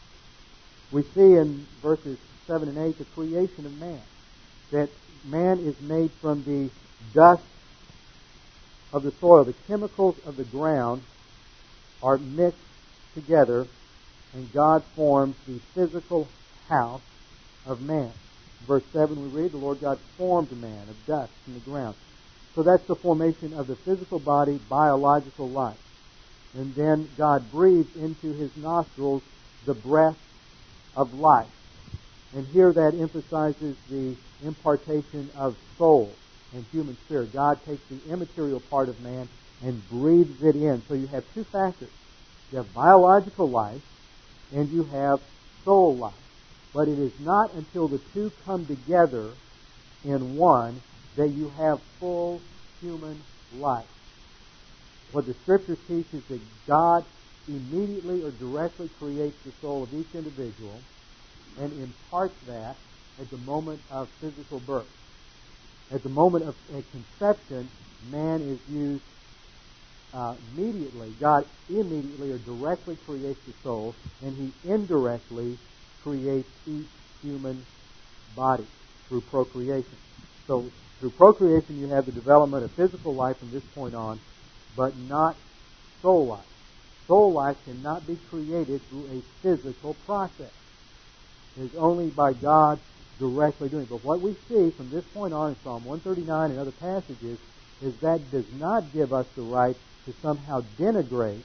We 0.96 1.04
see 1.04 1.36
in 1.36 1.68
verses 1.82 2.18
7 2.48 2.70
and 2.70 2.78
8 2.78 2.98
the 2.98 3.04
creation 3.04 3.66
of 3.66 3.78
man. 3.82 4.00
That 4.72 4.90
man 5.26 5.60
is 5.60 5.76
made 5.82 6.10
from 6.22 6.42
the 6.46 6.70
dust 7.14 7.44
of 8.94 9.04
the 9.04 9.12
soil. 9.12 9.44
The 9.44 9.56
chemicals 9.68 10.16
of 10.26 10.38
the 10.38 10.46
ground 10.46 11.02
are 12.02 12.18
mixed 12.18 12.62
together, 13.14 13.68
and 14.34 14.54
God 14.54 14.86
forms 14.96 15.36
the 15.46 15.60
physical 15.74 16.30
house 16.70 17.02
of 17.66 17.82
man. 17.82 18.14
Verse 18.66 18.86
7 18.94 19.22
we 19.22 19.42
read, 19.42 19.52
The 19.52 19.58
Lord 19.58 19.82
God 19.82 20.00
formed 20.18 20.54
man 20.62 20.88
of 20.88 21.06
dust 21.06 21.34
from 21.44 21.56
the 21.56 21.60
ground. 21.60 21.96
So 22.56 22.64
that's 22.64 22.88
the 22.88 22.96
formation 22.96 23.52
of 23.52 23.68
the 23.68 23.76
physical 23.76 24.20
body, 24.20 24.62
biological 24.70 25.50
life. 25.50 25.76
And 26.54 26.74
then 26.74 27.10
God 27.18 27.52
breathed 27.52 27.98
into 27.98 28.32
his 28.32 28.56
nostrils 28.56 29.24
the 29.66 29.74
breath 29.74 30.16
of 30.96 31.14
life. 31.14 31.48
And 32.34 32.46
here 32.48 32.72
that 32.74 32.98
emphasizes 33.00 33.78
the 33.90 34.16
impartation 34.44 35.30
of 35.38 35.56
soul 35.78 36.14
and 36.54 36.66
human 36.72 36.98
spirit. 37.06 37.34
God 37.34 37.60
takes 37.66 37.84
the 37.90 38.00
immaterial 38.12 38.60
part 38.60 38.90
of 38.90 39.00
man 39.02 39.28
and 39.64 39.88
breathes 39.90 40.44
it 40.44 40.56
in. 40.56 40.82
So 40.88 40.96
you 40.96 41.08
have 41.08 41.24
two 41.34 41.44
factors. 41.46 41.90
You 42.52 42.58
have 42.58 42.74
biological 42.74 43.50
life 43.50 43.82
and 44.54 44.70
you 44.70 44.84
have 44.84 45.22
soul 45.64 45.96
life. 45.96 46.14
But 46.74 46.88
it 46.88 47.00
is 47.00 47.18
not 47.20 47.54
until 47.54 47.88
the 47.88 48.00
two 48.14 48.32
come 48.46 48.66
together 48.66 49.30
in 50.04 50.36
one 50.36 50.82
that 51.16 51.30
you 51.30 51.50
have 51.58 51.82
full 52.00 52.42
human 52.82 53.22
life. 53.58 53.88
What 55.12 55.26
the 55.26 55.34
Scripture 55.34 55.78
teaches 55.88 56.14
is 56.14 56.24
that 56.28 56.42
God 56.68 57.06
immediately 57.48 58.22
or 58.22 58.32
directly 58.32 58.88
creates 59.00 59.38
the 59.46 59.54
soul 59.62 59.84
of 59.84 59.90
each 59.94 60.14
individual 60.16 60.84
and 61.58 61.72
imparts 61.82 62.36
that 62.48 62.76
at 63.20 63.30
the 63.32 63.38
moment 63.38 63.82
of 63.92 64.08
physical 64.20 64.60
birth. 64.60 64.88
At 65.94 66.04
the 66.04 66.10
moment 66.10 66.50
of 66.50 66.56
conception, 66.92 67.70
man 68.10 68.42
is 68.42 68.60
used 68.68 69.04
uh, 70.14 70.36
immediately. 70.52 71.14
God 71.20 71.44
immediately 71.70 72.32
or 72.32 72.40
directly 72.40 72.96
creates 73.06 73.40
the 73.46 73.54
soul, 73.64 73.96
and 74.22 74.34
He 74.36 74.70
indirectly 74.70 75.58
creates 76.02 76.50
each 76.68 76.90
human 77.22 77.66
body 78.36 78.66
through 79.08 79.22
procreation. 79.22 79.98
So 80.48 80.72
through 81.00 81.12
procreation, 81.12 81.78
you 81.78 81.90
have 81.94 82.06
the 82.06 82.12
development 82.12 82.64
of 82.64 82.72
physical 82.76 83.16
life 83.16 83.38
from 83.40 83.52
this 83.52 83.64
point 83.74 83.94
on, 83.94 84.20
but 84.76 84.98
not 84.98 85.38
soul 86.02 86.28
life. 86.30 86.55
Soul 87.08 87.34
life 87.34 87.58
cannot 87.66 88.08
be 88.08 88.18
created 88.30 88.82
through 88.90 89.06
a 89.08 89.22
physical 89.42 89.94
process. 90.06 90.52
It 91.58 91.64
is 91.64 91.76
only 91.78 92.10
by 92.10 92.34
God 92.34 92.80
directly 93.20 93.70
doing. 93.70 93.86
But 93.86 94.04
what 94.04 94.22
we 94.22 94.34
see 94.50 94.72
from 94.76 94.90
this 94.90 95.06
point 95.14 95.34
on 95.34 95.52
in 95.52 95.56
Psalm 95.64 95.86
139 95.86 96.52
and 96.52 96.60
other 96.60 96.72
passages 96.72 97.38
is 97.82 97.96
that 98.02 98.20
does 98.32 98.46
not 98.60 98.92
give 98.94 99.14
us 99.14 99.28
the 99.36 99.44
right 99.44 99.76
to 100.06 100.14
somehow 100.22 100.62
denigrate 100.78 101.44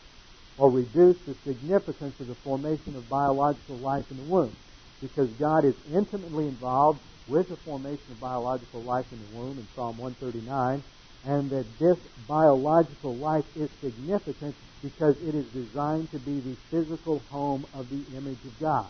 or 0.59 0.71
reduce 0.71 1.19
the 1.27 1.35
significance 1.45 2.19
of 2.21 2.27
the 2.27 2.35
formation 2.37 2.97
of 2.97 3.09
biological 3.09 3.77
life 3.77 4.05
in 4.11 4.17
the 4.17 4.23
womb. 4.25 4.55
Because 5.01 5.31
God 5.39 5.65
is 5.65 5.75
intimately 5.95 6.49
involved 6.49 7.01
with 7.29 7.49
the 7.49 7.57
formation 7.57 8.05
of 8.11 8.21
biological 8.21 8.83
life 8.83 9.07
in 9.13 9.19
the 9.19 9.39
womb 9.39 9.59
in 9.59 9.67
Psalm 9.75 9.97
139, 9.97 10.83
and 11.27 11.51
that 11.51 11.66
this 11.79 11.99
biological 12.27 13.14
life 13.16 13.45
is 13.57 13.68
significant 13.81 14.55
because 14.83 15.21
it 15.23 15.35
is 15.35 15.47
designed 15.49 16.11
to 16.11 16.18
be 16.18 16.41
the 16.41 16.57
physical 16.71 17.21
home 17.31 17.66
of 17.75 17.89
the 17.91 18.16
image 18.16 18.39
of 18.45 18.59
God. 18.59 18.87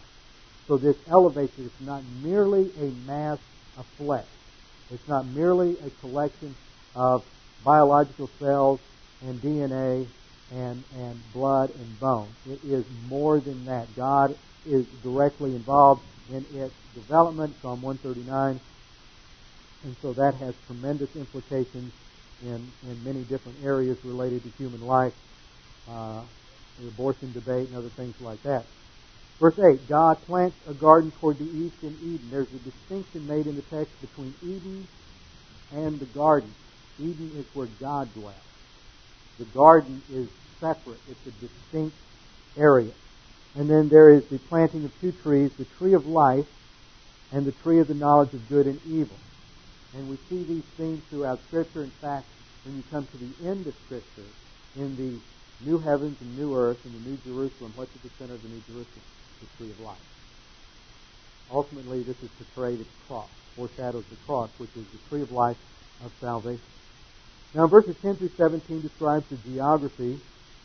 So 0.69 0.77
this 0.77 0.97
elevates 1.09 1.59
it. 1.59 1.63
It's 1.63 1.81
not 1.81 2.03
merely 2.23 2.71
a 2.79 2.93
mass 3.07 3.39
of 3.77 3.87
flesh. 3.97 4.27
It's 4.93 5.09
not 5.09 5.27
merely 5.27 5.77
a 5.85 5.91
collection 6.01 6.55
of 6.95 7.25
biological 7.65 8.31
cells 8.39 8.81
and 9.23 9.41
DNA 9.41 10.07
and, 10.53 10.83
and 10.97 11.33
blood 11.33 11.71
and 11.75 12.01
bone. 12.01 12.29
It 12.49 12.61
is 12.65 12.85
more 13.09 13.41
than 13.41 13.65
that. 13.65 13.95
God 13.97 14.37
is 14.67 14.87
directly 15.03 15.55
involved 15.55 16.03
in 16.31 16.45
its 16.55 16.75
development, 16.95 17.55
Psalm 17.61 17.83
139. 17.83 18.61
And 19.83 19.97
so 20.03 20.13
that 20.13 20.35
has 20.35 20.55
tremendous 20.67 21.15
implications 21.17 21.93
in, 22.43 22.71
in 22.89 23.05
many 23.05 23.23
different 23.23 23.59
areas 23.65 23.99
related 24.05 24.43
to 24.43 24.49
human 24.51 24.87
life, 24.87 25.15
uh, 25.89 26.23
the 26.81 26.89
abortion 26.89 27.33
debate, 27.33 27.69
and 27.69 27.77
other 27.77 27.89
things 27.89 28.21
like 28.21 28.43
that. 28.43 28.65
Verse 29.39 29.59
8 29.59 29.89
God 29.89 30.21
plants 30.27 30.57
a 30.69 30.75
garden 30.75 31.11
toward 31.21 31.39
the 31.39 31.45
east 31.45 31.83
in 31.83 31.97
Eden. 32.03 32.29
There's 32.31 32.53
a 32.53 32.59
distinction 32.59 33.27
made 33.27 33.47
in 33.47 33.57
the 33.57 33.63
text 33.63 33.99
between 34.01 34.35
Eden 34.43 34.87
and 35.73 35.99
the 35.99 36.07
garden. 36.07 36.53
Eden 36.99 37.33
is 37.37 37.47
where 37.55 37.69
God 37.81 38.13
dwells. 38.15 38.35
The 39.39 39.47
garden 39.47 40.03
is 40.13 40.29
separate, 40.61 41.01
it's 41.09 41.27
a 41.27 41.31
distinct 41.41 41.97
area. 42.57 42.93
And 43.55 43.69
then 43.69 43.89
there 43.89 44.11
is 44.11 44.27
the 44.27 44.39
planting 44.39 44.85
of 44.85 45.01
two 45.01 45.13
trees, 45.13 45.53
the 45.55 45.65
tree 45.65 45.95
of 45.95 46.07
life 46.07 46.47
and 47.33 47.47
the 47.47 47.53
tree 47.53 47.81
of 47.81 47.89
the 47.89 47.95
knowledge 47.95 48.35
of 48.35 48.49
good 48.49 48.67
and 48.67 48.81
evil. 48.87 49.17
And 49.95 50.09
we 50.09 50.17
see 50.29 50.43
these 50.45 50.65
themes 50.77 51.03
throughout 51.11 51.41
Scripture. 51.49 51.83
In 51.83 51.91
fact, 51.91 52.27
when 52.65 52.77
you 52.77 52.83
come 52.91 53.07
to 53.07 53.17
the 53.17 53.49
end 53.49 53.67
of 53.67 53.75
Scripture, 53.87 54.31
in 54.77 54.97
the 54.97 55.19
new 55.69 55.79
heavens 55.79 56.21
and 56.21 56.39
new 56.39 56.55
earth 56.55 56.85
and 56.85 56.95
the 56.95 57.11
new 57.11 57.19
Jerusalem, 57.25 57.73
what's 57.77 57.95
at 57.95 58.03
the 58.03 58.11
center 58.19 58.35
of 58.35 58.43
the 58.43 58.49
new 58.49 58.63
Jerusalem? 58.67 59.05
The 59.41 59.47
tree 59.57 59.71
of 59.71 59.81
life. 59.81 59.99
Ultimately, 61.51 62.03
this 62.03 62.23
is 62.23 62.29
portrayed 62.31 62.81
as 62.81 62.87
the 62.87 63.07
cross, 63.09 63.29
foreshadows 63.57 64.05
the 64.07 64.17
cross, 64.27 64.51
which 64.59 64.71
is 64.77 64.87
the 64.87 64.99
tree 65.09 65.23
of 65.23 65.33
life 65.33 65.57
of 66.05 66.13
salvation. 66.21 66.61
Now, 67.55 67.67
verses 67.67 67.97
10 68.01 68.17
through 68.17 68.31
17 68.37 68.81
describes 68.81 69.27
the 69.29 69.37
geography. 69.37 70.21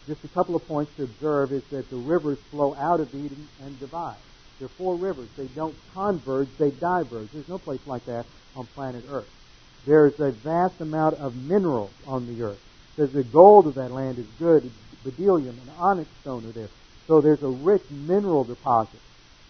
Just 0.06 0.24
a 0.24 0.28
couple 0.28 0.56
of 0.56 0.68
points 0.68 0.96
to 0.98 1.04
observe 1.04 1.52
is 1.52 1.64
that 1.72 1.90
the 1.90 1.96
rivers 1.96 2.38
flow 2.52 2.76
out 2.76 3.00
of 3.00 3.14
Eden 3.16 3.48
and 3.64 3.80
divide. 3.80 4.18
There 4.60 4.68
are 4.68 4.78
four 4.78 4.96
rivers. 4.96 5.30
They 5.38 5.48
don't 5.56 5.76
converge, 5.94 6.48
they 6.58 6.72
diverge. 6.72 7.30
There's 7.34 7.50
no 7.50 7.58
place 7.58 7.82
like 7.86 8.06
that 8.06 8.26
on 8.56 8.66
planet 8.68 9.04
Earth. 9.10 9.30
There's 9.86 10.14
a 10.20 10.32
vast 10.32 10.82
amount 10.82 11.16
of 11.16 11.36
minerals 11.36 11.94
on 12.08 12.26
the 12.26 12.42
earth. 12.42 12.60
Says 12.98 13.12
the 13.14 13.24
gold 13.24 13.68
of 13.68 13.76
that 13.76 13.92
land 13.92 14.18
is 14.18 14.26
good. 14.40 14.72
Bdellium 15.06 15.62
and 15.62 15.70
onyx 15.78 16.10
stone 16.22 16.46
are 16.48 16.54
there. 16.54 16.70
So 17.08 17.22
there's 17.22 17.44
a 17.44 17.48
rich 17.48 17.84
mineral 17.92 18.44
deposit 18.44 19.00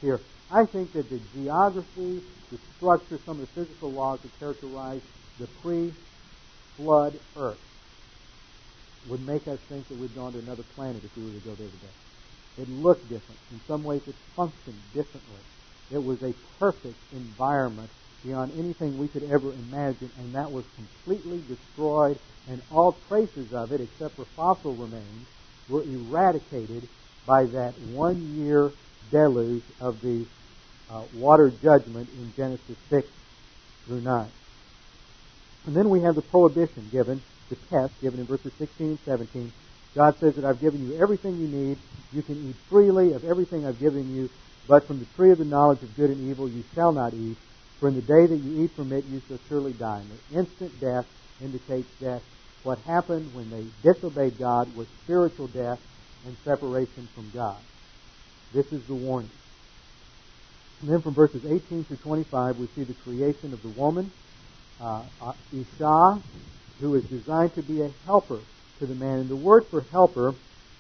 here. 0.02 0.20
I 0.52 0.66
think 0.74 0.92
that 0.94 1.10
the 1.10 1.20
geography, 1.34 2.22
the 2.52 2.60
structure, 2.76 3.18
some 3.26 3.40
of 3.40 3.48
the 3.48 3.54
physical 3.64 3.92
laws 3.92 4.20
that 4.24 4.40
characterize 4.40 5.02
the 5.40 5.48
pre-flood 5.64 7.14
earth 7.38 7.60
would 9.08 9.26
make 9.26 9.48
us 9.48 9.60
think 9.70 9.88
that 9.88 9.98
we'd 9.98 10.16
gone 10.16 10.34
to 10.34 10.40
another 10.40 10.64
planet 10.76 11.02
if 11.04 11.16
we 11.16 11.24
were 11.24 11.40
to 11.40 11.46
go 11.48 11.56
there 11.56 11.68
today. 11.68 12.05
It 12.58 12.70
looked 12.70 13.04
different. 13.10 13.40
In 13.52 13.60
some 13.68 13.84
ways, 13.84 14.02
it 14.08 14.16
functioned 14.36 14.82
differently. 14.94 15.44
It 15.92 16.04
was 16.04 16.22
a 16.24 16.34
perfect 16.60 16.98
environment 17.12 17.90
beyond 18.24 18.52
anything 18.58 18.98
we 18.98 19.08
could 19.08 19.24
ever 19.24 19.54
imagine, 19.54 20.10
and 20.18 20.34
that 20.34 20.50
was 20.50 20.64
completely 20.76 21.42
destroyed, 21.48 22.18
and 22.50 22.62
all 22.72 22.98
traces 23.08 23.54
of 23.54 23.72
it, 23.72 23.82
except 23.82 24.16
for 24.16 24.26
fossil 24.36 24.74
remains, 24.74 25.28
were 25.70 25.84
eradicated 25.84 26.88
by 27.28 27.44
that 27.52 27.74
one 27.92 28.18
year 28.38 28.72
deluge 29.12 29.64
of 29.82 30.02
the 30.02 30.26
uh, 30.90 31.04
water 31.16 31.52
judgment 31.62 32.08
in 32.10 32.34
Genesis 32.36 32.78
6 32.90 33.08
through 33.86 34.02
9. 34.02 34.28
And 35.66 35.76
then 35.76 35.90
we 35.90 36.02
have 36.02 36.16
the 36.16 36.22
prohibition 36.22 36.90
given, 36.92 37.22
the 37.50 37.56
test 37.56 37.94
given 38.02 38.20
in 38.20 38.26
verses 38.26 38.52
16 38.58 38.88
and 38.88 39.00
17. 39.06 39.52
God 39.96 40.14
says 40.20 40.36
that 40.36 40.44
I've 40.44 40.60
given 40.60 40.84
you 40.84 41.00
everything 41.02 41.40
you 41.40 41.48
need. 41.48 41.78
You 42.12 42.22
can 42.22 42.36
eat 42.50 42.56
freely 42.70 43.14
of 43.14 43.24
everything 43.24 43.66
I've 43.66 43.80
given 43.80 44.14
you, 44.14 44.30
but 44.68 44.86
from 44.88 45.00
the 45.00 45.08
tree 45.16 45.32
of 45.32 45.38
the 45.40 45.46
knowledge 45.46 45.82
of 45.84 45.96
good 45.96 46.10
and 46.10 46.30
evil 46.30 46.50
you 46.50 46.64
shall 46.76 46.92
not 46.92 47.14
eat, 47.14 47.38
for 47.80 47.88
in 47.88 47.96
the 47.96 48.02
day 48.02 48.28
that 48.28 48.40
you 48.44 48.64
eat 48.64 48.76
from 48.76 48.92
it 48.92 49.04
you 49.10 49.22
shall 49.28 49.40
surely 49.48 49.74
die. 49.74 50.02
And 50.04 50.12
the 50.12 50.40
instant 50.40 50.72
death 50.82 51.06
indicates 51.42 51.88
death. 52.02 52.22
what 52.64 52.80
happened 52.80 53.34
when 53.34 53.50
they 53.50 53.64
disobeyed 53.84 54.38
God 54.40 54.76
was 54.76 54.88
spiritual 55.04 55.48
death 55.48 55.80
and 56.26 56.36
separation 56.44 57.08
from 57.14 57.30
God. 57.34 57.62
This 58.54 58.66
is 58.72 58.82
the 58.88 58.96
warning. 58.96 59.30
And 60.82 60.92
then 60.92 61.02
from 61.02 61.14
verses 61.14 61.42
18 61.46 61.86
through 61.86 61.98
25, 61.98 62.58
we 62.58 62.68
see 62.76 62.84
the 62.84 62.98
creation 63.06 63.54
of 63.54 63.62
the 63.62 63.70
woman, 63.70 64.12
uh, 64.82 65.04
uh, 65.22 65.34
Isha, 65.54 66.22
who 66.82 66.96
is 66.96 67.04
designed 67.06 67.54
to 67.56 67.62
be 67.62 67.82
a 67.82 67.90
helper 68.06 68.42
to 68.80 68.86
the 68.86 68.96
man. 68.96 69.20
And 69.20 69.30
the 69.30 69.36
word 69.36 69.66
for 69.70 69.86
helper 69.92 70.34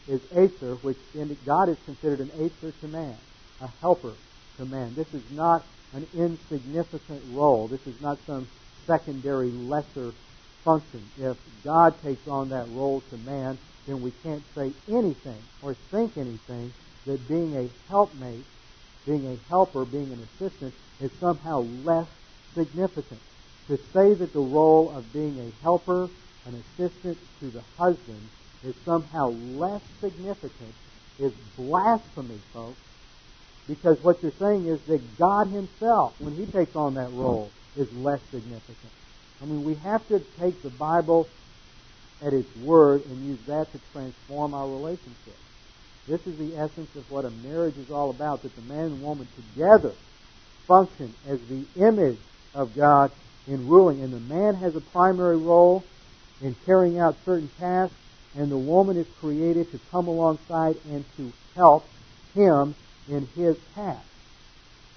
is 0.07 0.21
Aser, 0.31 0.75
which 0.81 0.97
God 1.45 1.69
is 1.69 1.77
considered 1.85 2.19
an 2.19 2.31
Aser 2.39 2.71
to 2.81 2.87
man, 2.87 3.15
a 3.61 3.67
helper 3.81 4.13
to 4.57 4.65
man. 4.65 4.93
This 4.95 5.07
is 5.13 5.23
not 5.31 5.63
an 5.93 6.05
insignificant 6.13 7.21
role. 7.31 7.67
This 7.67 7.85
is 7.87 7.99
not 8.01 8.17
some 8.27 8.47
secondary, 8.85 9.49
lesser 9.49 10.13
function. 10.63 11.01
If 11.17 11.37
God 11.63 11.93
takes 12.03 12.27
on 12.27 12.49
that 12.49 12.67
role 12.69 13.01
to 13.09 13.17
man, 13.17 13.57
then 13.87 14.01
we 14.01 14.11
can't 14.23 14.43
say 14.55 14.71
anything 14.89 15.41
or 15.61 15.75
think 15.91 16.17
anything 16.17 16.73
that 17.05 17.27
being 17.27 17.55
a 17.55 17.69
helpmate, 17.87 18.45
being 19.05 19.25
a 19.27 19.37
helper, 19.49 19.85
being 19.85 20.11
an 20.11 20.27
assistant 20.35 20.73
is 20.99 21.11
somehow 21.19 21.61
less 21.83 22.07
significant. 22.55 23.19
To 23.67 23.77
say 23.77 24.13
that 24.13 24.33
the 24.33 24.39
role 24.39 24.91
of 24.95 25.11
being 25.13 25.39
a 25.39 25.63
helper, 25.63 26.09
an 26.45 26.63
assistant 26.63 27.17
to 27.39 27.49
the 27.49 27.61
husband 27.77 28.21
is 28.63 28.75
somehow 28.85 29.29
less 29.29 29.81
significant 29.99 30.73
is 31.19 31.33
blasphemy, 31.57 32.39
folks. 32.53 32.77
Because 33.67 34.01
what 34.03 34.21
you're 34.21 34.31
saying 34.39 34.67
is 34.67 34.79
that 34.81 35.17
God 35.17 35.47
Himself, 35.47 36.13
when 36.19 36.35
He 36.35 36.45
takes 36.45 36.75
on 36.75 36.93
that 36.95 37.11
role, 37.11 37.49
is 37.75 37.91
less 37.93 38.21
significant. 38.31 38.91
I 39.41 39.45
mean, 39.45 39.63
we 39.63 39.75
have 39.75 40.07
to 40.09 40.19
take 40.39 40.61
the 40.61 40.69
Bible 40.69 41.27
at 42.21 42.33
its 42.33 42.55
word 42.57 43.05
and 43.05 43.25
use 43.25 43.39
that 43.47 43.71
to 43.71 43.79
transform 43.91 44.53
our 44.53 44.67
relationship. 44.67 45.37
This 46.07 46.25
is 46.27 46.37
the 46.37 46.55
essence 46.57 46.95
of 46.95 47.09
what 47.09 47.25
a 47.25 47.31
marriage 47.31 47.77
is 47.77 47.89
all 47.89 48.11
about, 48.11 48.43
that 48.43 48.55
the 48.55 48.61
man 48.61 48.85
and 48.85 49.01
woman 49.01 49.27
together 49.35 49.93
function 50.67 51.13
as 51.27 51.39
the 51.47 51.65
image 51.75 52.19
of 52.53 52.75
God 52.75 53.11
in 53.47 53.67
ruling. 53.67 54.01
And 54.01 54.13
the 54.13 54.33
man 54.33 54.55
has 54.55 54.75
a 54.75 54.81
primary 54.81 55.37
role 55.37 55.83
in 56.41 56.55
carrying 56.65 56.99
out 56.99 57.15
certain 57.25 57.49
tasks, 57.59 57.95
and 58.35 58.51
the 58.51 58.57
woman 58.57 58.97
is 58.97 59.07
created 59.19 59.71
to 59.71 59.79
come 59.91 60.07
alongside 60.07 60.75
and 60.85 61.05
to 61.17 61.31
help 61.55 61.87
him 62.35 62.75
in 63.07 63.27
his 63.35 63.55
task. 63.73 64.03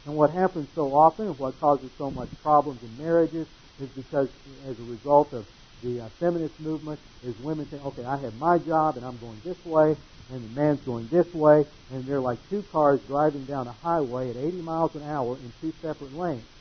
And 0.07 0.16
what 0.16 0.30
happens 0.30 0.66
so 0.74 0.91
often, 0.91 1.26
and 1.26 1.39
what 1.39 1.61
causes 1.61 1.91
so 1.99 2.11
much 2.11 2.28
problems 2.43 2.80
in 2.82 2.97
marriages, 2.97 3.47
is 3.78 3.89
because 3.95 4.28
as 4.66 4.74
a 4.78 4.86
result 4.89 5.32
of 5.34 5.45
the 5.84 6.01
uh, 6.01 6.09
feminist 6.18 6.59
movement, 6.59 6.99
is 7.22 7.34
women 7.39 7.68
say, 7.70 7.76
okay, 7.76 8.03
I 8.03 8.18
have 8.24 8.34
my 8.34 8.59
job 8.59 8.97
and 8.97 9.05
I'm 9.05 9.18
going 9.18 9.41
this 9.45 9.59
way, 9.64 9.95
and 10.32 10.43
the 10.43 10.53
man's 10.61 10.80
going 10.82 11.07
this 11.12 11.28
way, 11.34 11.62
and 11.93 12.09
they're 12.09 12.20
like 12.20 12.39
two 12.51 12.64
cars 12.72 13.01
driving 13.07 13.45
down 13.45 13.68
a 13.68 13.76
highway 13.84 14.30
at 14.30 14.36
80 14.36 14.62
miles 14.62 14.91
an 14.97 15.05
hour 15.05 15.39
in 15.39 15.53
two 15.61 15.72
separate 15.80 16.12
lanes. 16.16 16.57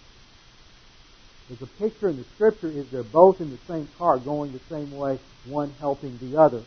There's 1.47 1.61
a 1.61 1.67
picture 1.67 2.09
in 2.09 2.17
the 2.17 2.25
scripture 2.35 2.69
is 2.69 2.89
they're 2.89 3.03
both 3.03 3.39
in 3.39 3.49
the 3.49 3.57
same 3.67 3.87
car 3.97 4.17
going 4.17 4.51
the 4.51 4.59
same 4.69 4.91
way, 4.97 5.17
one 5.45 5.73
helping 5.79 6.17
the 6.17 6.37
other. 6.37 6.61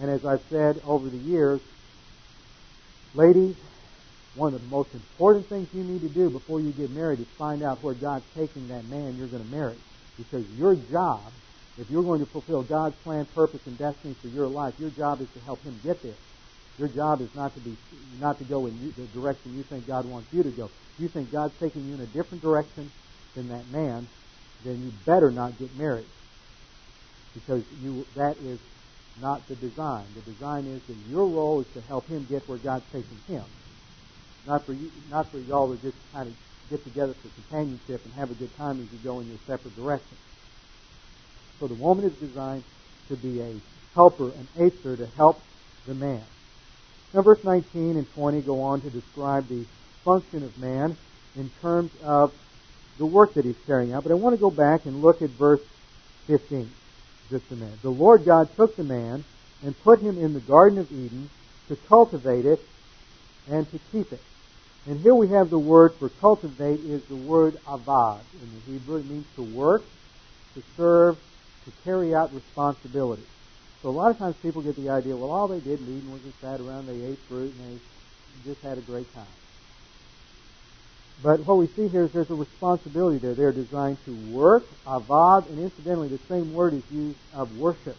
And 0.00 0.10
as 0.10 0.24
I've 0.24 0.42
said 0.48 0.80
over 0.86 1.08
the 1.08 1.18
years, 1.18 1.60
ladies, 3.14 3.56
one 4.36 4.54
of 4.54 4.62
the 4.62 4.68
most 4.68 4.94
important 4.94 5.46
things 5.46 5.68
you 5.74 5.82
need 5.82 6.02
to 6.02 6.08
do 6.08 6.30
before 6.30 6.60
you 6.60 6.70
get 6.70 6.90
married 6.90 7.18
is 7.18 7.26
find 7.26 7.62
out 7.64 7.82
where 7.82 7.94
God's 7.94 8.24
taking 8.36 8.68
that 8.68 8.84
man 8.88 9.16
you're 9.18 9.26
going 9.26 9.42
to 9.42 9.50
marry. 9.50 9.74
Because 10.16 10.48
your 10.56 10.76
job, 10.76 11.20
if 11.76 11.90
you're 11.90 12.04
going 12.04 12.20
to 12.20 12.26
fulfill 12.26 12.62
God's 12.62 12.94
plan, 13.02 13.26
purpose, 13.34 13.66
and 13.66 13.76
destiny 13.76 14.14
for 14.14 14.28
your 14.28 14.46
life, 14.46 14.74
your 14.78 14.90
job 14.90 15.20
is 15.20 15.28
to 15.30 15.40
help 15.40 15.60
him 15.64 15.78
get 15.82 16.00
there. 16.02 16.14
Your 16.78 16.88
job 16.88 17.20
is 17.20 17.34
not 17.34 17.52
to 17.54 17.60
be 17.60 17.76
not 18.20 18.38
to 18.38 18.44
go 18.44 18.66
in 18.66 18.92
the 18.96 19.06
direction 19.06 19.56
you 19.56 19.64
think 19.64 19.86
God 19.86 20.04
wants 20.04 20.32
you 20.32 20.44
to 20.44 20.50
go. 20.50 20.70
You 20.98 21.08
think 21.08 21.32
God's 21.32 21.54
taking 21.58 21.86
you 21.88 21.94
in 21.94 22.00
a 22.00 22.06
different 22.06 22.42
direction 22.42 22.90
than 23.38 23.48
that 23.54 23.70
man, 23.70 24.06
then 24.66 24.82
you 24.82 24.90
better 25.06 25.30
not 25.30 25.54
get 25.58 25.70
married. 25.78 26.10
Because 27.34 27.62
you 27.80 28.04
that 28.18 28.34
is 28.42 28.58
not 29.22 29.46
the 29.48 29.54
design. 29.54 30.06
The 30.18 30.26
design 30.26 30.66
is 30.66 30.82
that 30.90 30.98
your 31.08 31.26
role 31.26 31.62
is 31.62 31.70
to 31.74 31.80
help 31.86 32.06
him 32.08 32.26
get 32.28 32.42
where 32.48 32.58
God's 32.58 32.84
taking 32.92 33.22
him 33.30 33.44
not 34.48 34.64
for 34.64 34.72
you, 34.72 34.90
not 35.10 35.30
for 35.30 35.38
y'all 35.40 35.68
to 35.68 35.80
just 35.82 35.96
kind 36.12 36.26
of 36.26 36.34
get 36.70 36.82
together 36.82 37.14
for 37.22 37.28
companionship 37.28 38.00
and 38.04 38.12
have 38.14 38.30
a 38.30 38.34
good 38.34 38.54
time 38.56 38.80
as 38.80 38.88
you 38.90 38.98
go 39.04 39.20
in 39.20 39.28
your 39.28 39.38
separate 39.46 39.76
directions. 39.76 40.18
So 41.60 41.68
the 41.68 41.74
woman 41.74 42.04
is 42.04 42.16
designed 42.16 42.64
to 43.08 43.16
be 43.16 43.40
a 43.40 43.52
helper, 43.94 44.32
an 44.32 44.48
acer 44.56 44.96
to 44.96 45.06
help 45.16 45.40
the 45.86 45.94
man. 45.94 46.24
Now, 47.12 47.22
verse 47.22 47.40
19 47.44 47.96
and 47.96 48.06
20 48.14 48.40
go 48.42 48.60
on 48.62 48.80
to 48.80 48.90
describe 48.90 49.48
the 49.48 49.64
function 50.04 50.42
of 50.42 50.56
man 50.58 50.96
in 51.36 51.50
terms 51.60 51.90
of 52.04 52.32
the 52.98 53.06
work 53.06 53.34
that 53.34 53.44
he's 53.44 53.56
carrying 53.66 53.92
out. 53.92 54.02
But 54.02 54.12
I 54.12 54.16
want 54.16 54.34
to 54.34 54.40
go 54.40 54.50
back 54.50 54.84
and 54.84 55.00
look 55.00 55.22
at 55.22 55.30
verse 55.30 55.60
15 56.26 56.70
just 57.30 57.50
a 57.50 57.56
minute. 57.56 57.80
The 57.82 57.90
Lord 57.90 58.24
God 58.24 58.48
took 58.56 58.76
the 58.76 58.84
man 58.84 59.24
and 59.62 59.78
put 59.82 60.00
him 60.00 60.18
in 60.18 60.34
the 60.34 60.40
Garden 60.40 60.78
of 60.78 60.90
Eden 60.90 61.30
to 61.68 61.76
cultivate 61.88 62.46
it 62.46 62.60
and 63.50 63.70
to 63.70 63.78
keep 63.92 64.12
it. 64.12 64.20
And 64.86 65.00
here 65.00 65.14
we 65.14 65.28
have 65.28 65.50
the 65.50 65.58
word 65.58 65.94
for 65.94 66.08
cultivate 66.08 66.80
is 66.80 67.04
the 67.04 67.16
word 67.16 67.58
avad. 67.66 68.20
In 68.40 68.48
the 68.54 68.72
Hebrew, 68.72 68.96
it 68.96 69.06
means 69.06 69.26
to 69.36 69.42
work, 69.42 69.82
to 70.54 70.62
serve, 70.76 71.18
to 71.64 71.72
carry 71.84 72.14
out 72.14 72.32
responsibility. 72.32 73.24
So 73.82 73.90
a 73.90 73.92
lot 73.92 74.10
of 74.10 74.18
times 74.18 74.36
people 74.36 74.62
get 74.62 74.76
the 74.76 74.88
idea, 74.88 75.16
well, 75.16 75.30
all 75.30 75.48
they 75.48 75.60
did 75.60 75.80
in 75.80 75.98
Eden 75.98 76.12
was 76.12 76.22
just 76.22 76.40
sat 76.40 76.60
around, 76.60 76.86
they 76.86 77.04
ate 77.04 77.18
fruit, 77.28 77.54
and 77.58 77.78
they 77.78 78.50
just 78.50 78.62
had 78.62 78.78
a 78.78 78.80
great 78.82 79.12
time. 79.14 79.26
But 81.22 81.44
what 81.46 81.58
we 81.58 81.66
see 81.66 81.88
here 81.88 82.04
is 82.04 82.12
there's 82.12 82.30
a 82.30 82.34
responsibility 82.34 83.18
there. 83.18 83.34
They're 83.34 83.52
designed 83.52 83.98
to 84.04 84.14
work, 84.32 84.64
avad, 84.86 85.48
and 85.48 85.58
incidentally, 85.58 86.08
the 86.08 86.20
same 86.28 86.54
word 86.54 86.74
is 86.74 86.82
used 86.92 87.18
of 87.34 87.58
worship, 87.58 87.96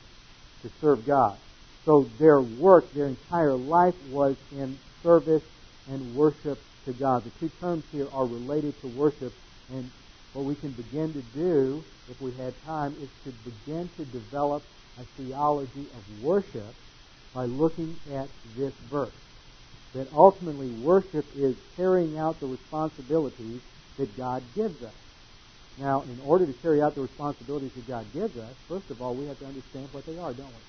to 0.61 0.69
serve 0.79 1.05
God. 1.05 1.37
So 1.85 2.07
their 2.17 2.39
work, 2.41 2.91
their 2.93 3.07
entire 3.07 3.55
life 3.55 3.95
was 4.09 4.37
in 4.51 4.77
service 5.03 5.43
and 5.89 6.15
worship 6.15 6.59
to 6.85 6.93
God. 6.93 7.23
The 7.25 7.31
two 7.39 7.49
terms 7.59 7.83
here 7.91 8.07
are 8.13 8.25
related 8.25 8.79
to 8.81 8.87
worship, 8.87 9.33
and 9.69 9.89
what 10.33 10.45
we 10.45 10.55
can 10.55 10.71
begin 10.71 11.11
to 11.13 11.21
do, 11.37 11.83
if 12.09 12.21
we 12.21 12.31
had 12.33 12.53
time, 12.63 12.95
is 13.01 13.09
to 13.25 13.33
begin 13.49 13.89
to 13.97 14.05
develop 14.05 14.63
a 14.97 15.03
theology 15.21 15.87
of 15.93 16.23
worship 16.23 16.73
by 17.33 17.45
looking 17.45 17.95
at 18.13 18.27
this 18.55 18.73
verse. 18.89 19.11
That 19.95 20.07
ultimately 20.13 20.69
worship 20.69 21.25
is 21.35 21.55
carrying 21.75 22.17
out 22.17 22.39
the 22.39 22.45
responsibilities 22.45 23.61
that 23.97 24.15
God 24.15 24.43
gives 24.55 24.81
us. 24.83 24.95
Now, 25.77 26.03
in 26.03 26.19
order 26.19 26.45
to 26.45 26.53
carry 26.61 26.81
out 26.81 26.93
the 26.93 27.01
responsibilities 27.01 27.71
that 27.75 27.87
God 27.87 28.05
gives 28.13 28.35
us, 28.37 28.53
first 28.67 28.91
of 28.91 29.01
all, 29.01 29.15
we 29.15 29.25
have 29.27 29.39
to 29.39 29.45
understand 29.45 29.87
what 29.91 30.05
they 30.05 30.17
are, 30.19 30.33
don't 30.33 30.51
we? 30.51 30.63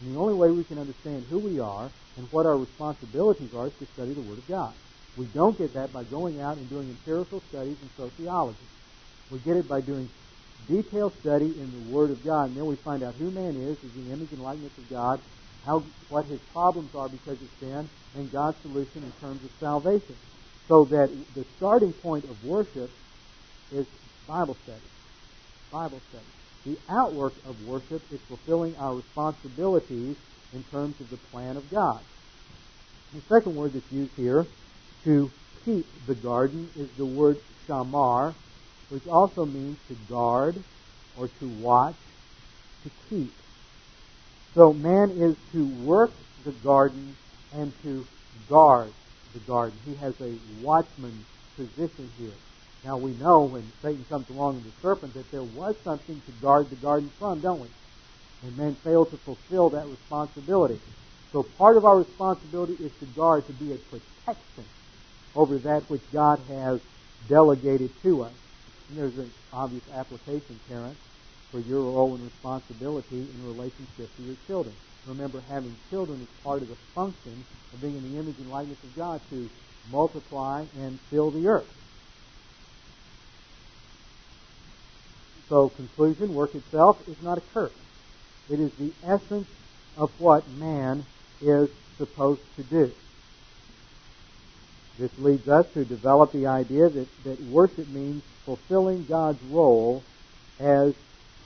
And 0.00 0.14
the 0.14 0.18
only 0.18 0.34
way 0.34 0.50
we 0.50 0.64
can 0.64 0.78
understand 0.78 1.24
who 1.30 1.38
we 1.38 1.58
are 1.58 1.90
and 2.16 2.28
what 2.30 2.44
our 2.46 2.58
responsibilities 2.58 3.50
are 3.54 3.68
is 3.68 3.76
to 3.80 3.86
study 3.94 4.12
the 4.12 4.20
Word 4.22 4.38
of 4.38 4.48
God. 4.48 4.74
We 5.16 5.26
don't 5.32 5.56
get 5.56 5.72
that 5.74 5.92
by 5.92 6.04
going 6.04 6.40
out 6.40 6.56
and 6.56 6.68
doing 6.68 6.88
empirical 6.88 7.42
studies 7.48 7.76
in 7.80 7.88
sociology. 7.96 8.68
We 9.30 9.40
get 9.40 9.56
it 9.56 9.68
by 9.68 9.80
doing 9.80 10.08
detailed 10.68 11.12
study 11.20 11.52
in 11.56 11.72
the 11.72 11.84
Word 11.88 12.10
of 12.10 12.24
God, 12.24 12.52
and 12.52 12.56
then 12.56 12.66
we 12.66 12.76
find 12.84 13.02
out 13.02 13.14
who 13.16 13.30
man 13.30 13.56
is, 13.56 13.76
is 13.84 13.92
the 13.96 14.12
image 14.12 14.32
and 14.32 14.40
likeness 14.40 14.72
of 14.76 14.88
God, 14.88 15.20
how 15.64 15.82
what 16.08 16.26
his 16.26 16.40
problems 16.52 16.94
are 16.94 17.08
because 17.08 17.40
of 17.40 17.48
sin, 17.60 17.88
and 18.16 18.32
God's 18.32 18.58
solution 18.62 19.02
in 19.02 19.12
terms 19.20 19.42
of 19.44 19.50
salvation. 19.60 20.16
So 20.68 20.84
that 20.90 21.10
the 21.34 21.44
starting 21.56 21.92
point 21.92 22.24
of 22.24 22.44
worship 22.44 22.90
is 23.72 23.86
Bible 24.26 24.56
study. 24.64 24.80
Bible 25.70 26.00
study. 26.08 26.24
The 26.64 26.78
outwork 26.90 27.34
of 27.46 27.66
worship 27.66 28.02
is 28.12 28.20
fulfilling 28.28 28.76
our 28.76 28.94
responsibilities 28.94 30.16
in 30.52 30.62
terms 30.70 31.00
of 31.00 31.10
the 31.10 31.16
plan 31.16 31.56
of 31.56 31.68
God. 31.70 32.00
The 33.14 33.20
second 33.28 33.56
word 33.56 33.72
that's 33.72 33.92
used 33.92 34.14
here 34.16 34.46
to 35.04 35.30
keep 35.64 35.86
the 36.06 36.14
garden 36.14 36.68
is 36.76 36.88
the 36.96 37.04
word 37.04 37.38
shamar, 37.66 38.34
which 38.90 39.06
also 39.06 39.44
means 39.44 39.78
to 39.88 39.96
guard 40.08 40.62
or 41.18 41.28
to 41.28 41.48
watch, 41.60 41.96
to 42.84 42.90
keep. 43.08 43.32
So 44.54 44.72
man 44.72 45.10
is 45.12 45.36
to 45.52 45.64
work 45.84 46.12
the 46.44 46.52
garden 46.52 47.16
and 47.54 47.72
to 47.82 48.06
guard 48.48 48.92
the 49.32 49.40
garden. 49.40 49.78
He 49.86 49.94
has 49.94 50.14
a 50.20 50.34
watchman's 50.62 51.24
position 51.56 52.10
here. 52.18 52.34
Now 52.84 52.98
we 52.98 53.12
know 53.12 53.44
when 53.44 53.62
Satan 53.80 54.04
comes 54.10 54.28
along 54.28 54.56
in 54.56 54.64
the 54.64 54.72
serpent 54.82 55.14
that 55.14 55.30
there 55.30 55.42
was 55.42 55.74
something 55.84 56.20
to 56.26 56.32
guard 56.42 56.68
the 56.68 56.76
garden 56.76 57.10
from, 57.18 57.40
don't 57.40 57.60
we? 57.60 57.68
And 58.42 58.56
men 58.56 58.74
failed 58.74 59.10
to 59.12 59.16
fulfill 59.16 59.70
that 59.70 59.86
responsibility. 59.86 60.80
So 61.32 61.44
part 61.56 61.78
of 61.78 61.84
our 61.86 61.98
responsibility 61.98 62.74
is 62.74 62.92
to 63.00 63.06
guard, 63.06 63.46
to 63.46 63.52
be 63.54 63.72
a 63.72 63.76
protection 63.76 64.64
over 65.34 65.56
that 65.58 65.88
which 65.88 66.02
God 66.12 66.40
has 66.48 66.80
delegated 67.26 67.90
to 68.02 68.24
us. 68.24 68.32
And 68.88 68.98
there's 68.98 69.16
an 69.16 69.30
obvious 69.52 69.84
application, 69.94 70.60
parents, 70.68 71.00
for 71.52 71.60
your 71.60 71.82
role 71.82 72.14
and 72.14 72.24
responsibility 72.24 73.20
in 73.20 73.46
relationship 73.46 74.08
to 74.16 74.22
your 74.22 74.36
children. 74.46 74.74
Remember, 75.06 75.40
having 75.48 75.76
children 75.90 76.20
is 76.20 76.42
part 76.42 76.62
of 76.62 76.68
the 76.68 76.76
function 76.94 77.44
of 77.72 77.80
being 77.80 77.94
in 77.94 78.12
the 78.12 78.18
image 78.18 78.38
and 78.38 78.50
likeness 78.50 78.82
of 78.82 78.96
God 78.96 79.20
to 79.30 79.48
multiply 79.90 80.64
and 80.78 80.98
fill 81.10 81.30
the 81.30 81.46
earth. 81.46 81.68
So, 85.48 85.68
conclusion, 85.68 86.34
work 86.34 86.54
itself 86.54 86.96
is 87.06 87.22
not 87.22 87.36
a 87.36 87.42
curse. 87.52 87.72
It 88.48 88.58
is 88.58 88.72
the 88.72 88.90
essence 89.06 89.46
of 89.98 90.10
what 90.18 90.48
man 90.52 91.04
is 91.42 91.68
supposed 91.98 92.40
to 92.56 92.62
do. 92.62 92.90
This 94.98 95.10
leads 95.18 95.46
us 95.48 95.66
to 95.74 95.84
develop 95.84 96.32
the 96.32 96.46
idea 96.46 96.88
that, 96.88 97.06
that 97.24 97.40
worship 97.50 97.88
means 97.88 98.22
fulfilling 98.46 99.04
God's 99.04 99.42
role 99.44 100.02
as 100.60 100.94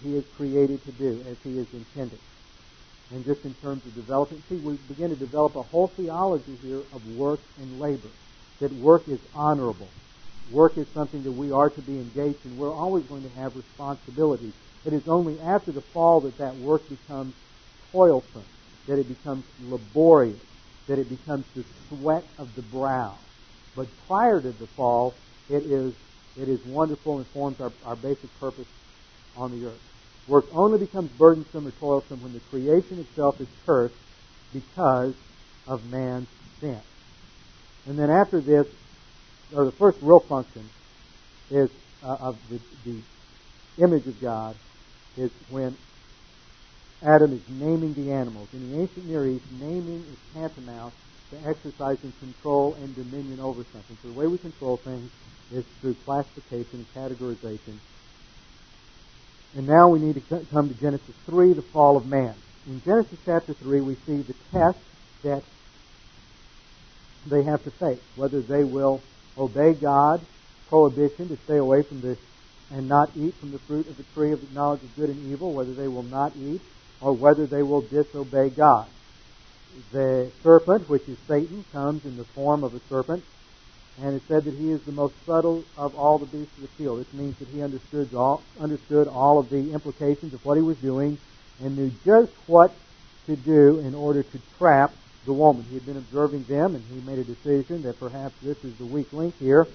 He 0.02 0.10
is 0.10 0.24
created 0.36 0.84
to 0.84 0.92
do, 0.92 1.24
as 1.28 1.36
He 1.42 1.58
is 1.58 1.66
intended. 1.72 2.20
And 3.10 3.24
just 3.24 3.44
in 3.44 3.54
terms 3.62 3.82
of 3.86 3.94
developing, 3.94 4.42
see, 4.48 4.56
we 4.56 4.76
begin 4.88 5.10
to 5.10 5.16
develop 5.16 5.54
a 5.54 5.62
whole 5.62 5.92
theology 5.96 6.58
here 6.62 6.82
of 6.92 7.04
work 7.06 7.40
and 7.58 7.78
labor. 7.78 8.10
That 8.60 8.72
work 8.72 9.02
is 9.08 9.20
honorable. 9.34 9.92
Work 10.50 10.78
is 10.78 10.86
something 10.94 11.22
that 11.22 11.32
we 11.32 11.50
are 11.50 11.70
to 11.70 11.82
be 11.82 11.92
engaged 11.94 12.44
in. 12.44 12.56
We're 12.56 12.74
always 12.74 13.04
going 13.04 13.22
to 13.22 13.34
have 13.40 13.54
responsibilities. 13.54 14.54
It 14.84 14.94
is 14.94 15.02
only 15.08 15.34
after 15.40 15.72
the 15.72 15.82
fall 15.92 16.20
that 16.22 16.38
that 16.38 16.54
work 16.54 16.88
becomes 16.88 17.34
toilsome, 17.92 18.46
that 18.86 18.98
it 18.98 19.08
becomes 19.08 19.44
laborious, 19.60 20.42
that 20.88 20.98
it 20.98 21.08
becomes 21.08 21.44
the 21.54 21.64
sweat 21.88 22.24
of 22.38 22.54
the 22.54 22.62
brow. 22.62 23.18
But 23.74 23.86
prior 24.06 24.40
to 24.40 24.52
the 24.52 24.68
fall, 24.76 25.18
it 25.48 25.62
is 25.66 25.92
it 26.36 26.48
is 26.48 26.60
wonderful 26.66 27.18
and 27.18 27.26
forms 27.32 27.56
our, 27.60 27.72
our 27.84 27.96
basic 27.96 28.28
purpose 28.38 28.66
on 29.36 29.58
the 29.58 29.66
earth. 29.66 29.80
Work 30.28 30.46
only 30.52 30.78
becomes 30.78 31.10
burdensome 31.18 31.66
or 31.66 31.72
toilsome 31.72 32.22
when 32.22 32.32
the 32.32 32.40
creation 32.50 32.98
itself 32.98 33.40
is 33.40 33.48
cursed 33.64 33.94
because 34.52 35.14
of 35.68 35.84
man's 35.90 36.28
sin. 36.60 36.80
And 37.86 37.98
then 37.98 38.10
after 38.10 38.40
this, 38.40 38.66
or 39.54 39.66
the 39.66 39.76
first 39.78 39.98
real 40.02 40.20
function 40.28 40.68
is 41.50 41.70
uh, 42.02 42.16
of 42.20 42.36
the, 42.50 42.58
the 42.84 43.00
image 43.82 44.06
of 44.06 44.20
God 44.20 44.56
is 45.16 45.30
when 45.50 45.76
Adam 47.02 47.32
is 47.32 47.42
naming 47.48 47.94
the 47.94 48.10
animals. 48.12 48.48
In 48.52 48.72
the 48.72 48.80
ancient 48.80 49.06
Near 49.06 49.28
East, 49.28 49.44
naming 49.60 50.02
is 50.10 50.18
tantamount 50.34 50.94
to 51.30 51.36
exercising 51.46 52.12
control 52.20 52.74
and 52.80 52.94
dominion 52.96 53.38
over 53.40 53.64
something. 53.72 53.96
So 54.02 54.08
the 54.08 54.14
way 54.14 54.26
we 54.26 54.38
control 54.38 54.78
things 54.78 55.10
is 55.52 55.64
through 55.80 55.94
classification 56.04 56.82
and 56.82 56.88
categorization. 56.94 57.78
And 59.54 59.66
now 59.66 59.88
we 59.88 60.00
need 60.00 60.14
to 60.14 60.44
come 60.50 60.68
to 60.68 60.74
Genesis 60.74 61.14
3, 61.26 61.54
the 61.54 61.62
fall 61.62 61.96
of 61.96 62.06
man. 62.06 62.34
In 62.66 62.82
Genesis 62.82 63.18
chapter 63.24 63.54
3, 63.54 63.80
we 63.80 63.94
see 64.06 64.16
the 64.16 64.34
test 64.52 64.78
that 65.22 65.42
they 67.26 67.42
have 67.44 67.62
to 67.64 67.70
face, 67.70 68.00
whether 68.16 68.40
they 68.40 68.64
will 68.64 69.00
obey 69.38 69.72
God's 69.72 70.24
prohibition 70.68 71.28
to 71.28 71.36
stay 71.44 71.56
away 71.56 71.82
from 71.82 72.00
this 72.00 72.18
and 72.70 72.88
not 72.88 73.10
eat 73.16 73.34
from 73.34 73.52
the 73.52 73.58
fruit 73.60 73.86
of 73.86 73.96
the 73.96 74.02
tree 74.14 74.32
of 74.32 74.40
the 74.40 74.54
knowledge 74.54 74.82
of 74.82 74.96
good 74.96 75.10
and 75.10 75.32
evil, 75.32 75.52
whether 75.52 75.72
they 75.72 75.88
will 75.88 76.02
not 76.02 76.32
eat, 76.36 76.60
or 77.00 77.12
whether 77.12 77.46
they 77.46 77.62
will 77.62 77.82
disobey 77.82 78.50
God. 78.50 78.86
The 79.92 80.30
serpent, 80.42 80.88
which 80.88 81.08
is 81.08 81.18
Satan, 81.28 81.64
comes 81.72 82.04
in 82.04 82.16
the 82.16 82.24
form 82.24 82.64
of 82.64 82.74
a 82.74 82.80
serpent, 82.88 83.22
and 84.02 84.14
it 84.14 84.22
said 84.28 84.44
that 84.44 84.54
he 84.54 84.70
is 84.70 84.80
the 84.82 84.92
most 84.92 85.14
subtle 85.24 85.64
of 85.76 85.94
all 85.94 86.18
the 86.18 86.26
beasts 86.26 86.54
of 86.56 86.62
the 86.62 86.68
field. 86.76 87.00
This 87.00 87.12
means 87.14 87.36
that 87.38 87.48
he 87.48 87.62
understood 87.62 88.12
all, 88.14 88.42
understood 88.60 89.08
all 89.08 89.38
of 89.38 89.48
the 89.48 89.72
implications 89.72 90.34
of 90.34 90.44
what 90.44 90.56
he 90.56 90.62
was 90.62 90.76
doing 90.78 91.16
and 91.62 91.76
knew 91.76 91.90
just 92.04 92.32
what 92.46 92.74
to 93.26 93.36
do 93.36 93.80
in 93.80 93.94
order 93.94 94.22
to 94.22 94.38
trap 94.58 94.92
the 95.24 95.32
woman. 95.32 95.64
He 95.68 95.74
had 95.74 95.86
been 95.86 95.96
observing 95.96 96.44
them, 96.44 96.74
and 96.74 96.84
he 96.92 97.00
made 97.08 97.18
a 97.18 97.24
decision 97.24 97.82
that 97.82 97.98
perhaps 97.98 98.34
this 98.42 98.62
is 98.64 98.76
the 98.76 98.84
weak 98.84 99.12
link 99.12 99.34
here. 99.38 99.66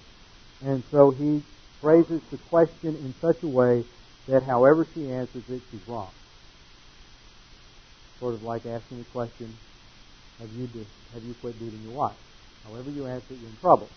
And 0.63 0.83
so 0.91 1.09
he 1.11 1.41
phrases 1.81 2.21
the 2.29 2.37
question 2.49 2.95
in 2.95 3.13
such 3.19 3.41
a 3.43 3.47
way 3.47 3.83
that 4.27 4.43
however 4.43 4.85
she 4.93 5.09
answers 5.09 5.43
it, 5.49 5.61
she's 5.71 5.87
wrong. 5.87 6.09
Sort 8.19 8.35
of 8.35 8.43
like 8.43 8.67
asking 8.67 8.99
the 8.99 9.05
question, 9.05 9.51
have 10.39 10.49
you, 10.53 10.69
have 11.13 11.23
you 11.23 11.33
quit 11.41 11.59
beating 11.59 11.81
your 11.83 11.97
wife? 11.97 12.15
However 12.67 12.91
you 12.91 13.07
answer 13.07 13.33
it, 13.33 13.39
you're 13.39 13.49
in 13.49 13.57
trouble. 13.57 13.89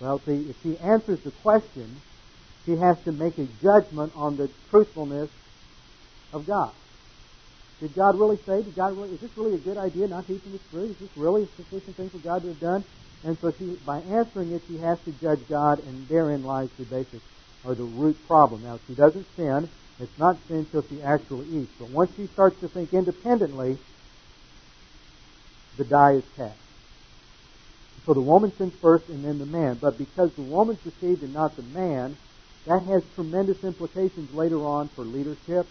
Well, 0.00 0.20
see, 0.26 0.46
if 0.46 0.56
she 0.62 0.78
answers 0.78 1.18
the 1.24 1.32
question, 1.42 1.90
she 2.64 2.72
has 2.72 2.96
to 3.04 3.12
make 3.12 3.34
a 3.38 3.46
judgment 3.62 4.12
on 4.14 4.36
the 4.36 4.48
truthfulness 4.70 5.28
of 6.32 6.46
God. 6.46 6.72
Did 7.80 7.94
God 7.94 8.18
really 8.18 8.38
say? 8.46 8.62
Did 8.62 8.74
God 8.74 8.94
really? 8.98 9.14
Is 9.14 9.20
this 9.20 9.30
really 9.36 9.54
a 9.54 9.62
good 9.62 9.78
idea? 9.78 10.06
Not 10.06 10.26
teaching 10.26 10.52
the 10.52 10.60
fruit? 10.70 10.90
Is 10.90 10.98
this 10.98 11.14
really 11.16 11.42
a 11.42 11.50
sufficient 11.56 11.96
thing 11.96 12.10
for 12.10 12.18
God 12.18 12.42
to 12.42 12.48
have 12.48 12.60
done? 12.60 12.84
And 13.24 13.36
so 13.40 13.50
she, 13.58 13.66
by 13.86 13.98
answering 13.98 14.54
it, 14.54 14.62
she 14.66 14.78
has 14.78 14.98
to 15.06 15.12
judge 15.18 15.42
God, 15.48 15.82
and 15.86 16.06
therein 16.08 16.42
lies 16.42 16.68
the 16.78 16.84
basic 16.86 17.22
or 17.64 17.74
the 17.74 17.82
root 17.82 18.16
problem. 18.26 18.62
Now, 18.62 18.74
if 18.76 18.82
she 18.86 18.94
doesn't 18.94 19.26
sin. 19.36 19.68
It's 20.00 20.18
not 20.18 20.36
sin 20.46 20.58
until 20.58 20.82
she 20.88 21.02
actually 21.02 21.58
eats. 21.58 21.72
But 21.78 21.90
once 21.90 22.10
she 22.16 22.26
starts 22.32 22.60
to 22.60 22.68
think 22.68 22.92
independently, 22.92 23.76
the 25.76 25.84
die 25.84 26.18
is 26.18 26.24
cast. 26.36 26.67
So 28.08 28.14
the 28.14 28.22
woman 28.22 28.50
sins 28.56 28.72
first, 28.80 29.06
and 29.10 29.22
then 29.22 29.38
the 29.38 29.44
man. 29.44 29.76
But 29.82 29.98
because 29.98 30.32
the 30.32 30.40
woman's 30.40 30.80
deceived 30.80 31.22
and 31.22 31.34
not 31.34 31.54
the 31.56 31.62
man, 31.62 32.16
that 32.64 32.80
has 32.88 33.02
tremendous 33.14 33.62
implications 33.62 34.32
later 34.32 34.64
on 34.64 34.88
for 34.88 35.04
leadership 35.04 35.66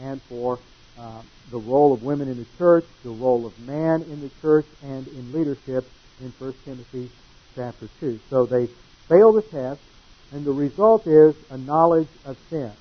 and 0.00 0.18
for 0.22 0.58
uh, 0.98 1.20
the 1.50 1.58
role 1.58 1.92
of 1.92 2.02
women 2.02 2.30
in 2.30 2.38
the 2.38 2.46
church, 2.56 2.86
the 3.02 3.10
role 3.10 3.44
of 3.44 3.52
man 3.68 4.00
in 4.08 4.22
the 4.22 4.30
church, 4.40 4.64
and 4.82 5.06
in 5.08 5.30
leadership 5.34 5.84
in 6.22 6.32
1 6.38 6.54
Timothy 6.64 7.10
chapter 7.54 7.86
2. 8.00 8.18
So 8.30 8.46
they 8.46 8.66
fail 9.06 9.34
the 9.34 9.42
test, 9.42 9.80
and 10.32 10.42
the 10.42 10.52
result 10.52 11.06
is 11.06 11.34
a 11.50 11.58
knowledge 11.58 12.08
of 12.24 12.38
sin. 12.48 12.72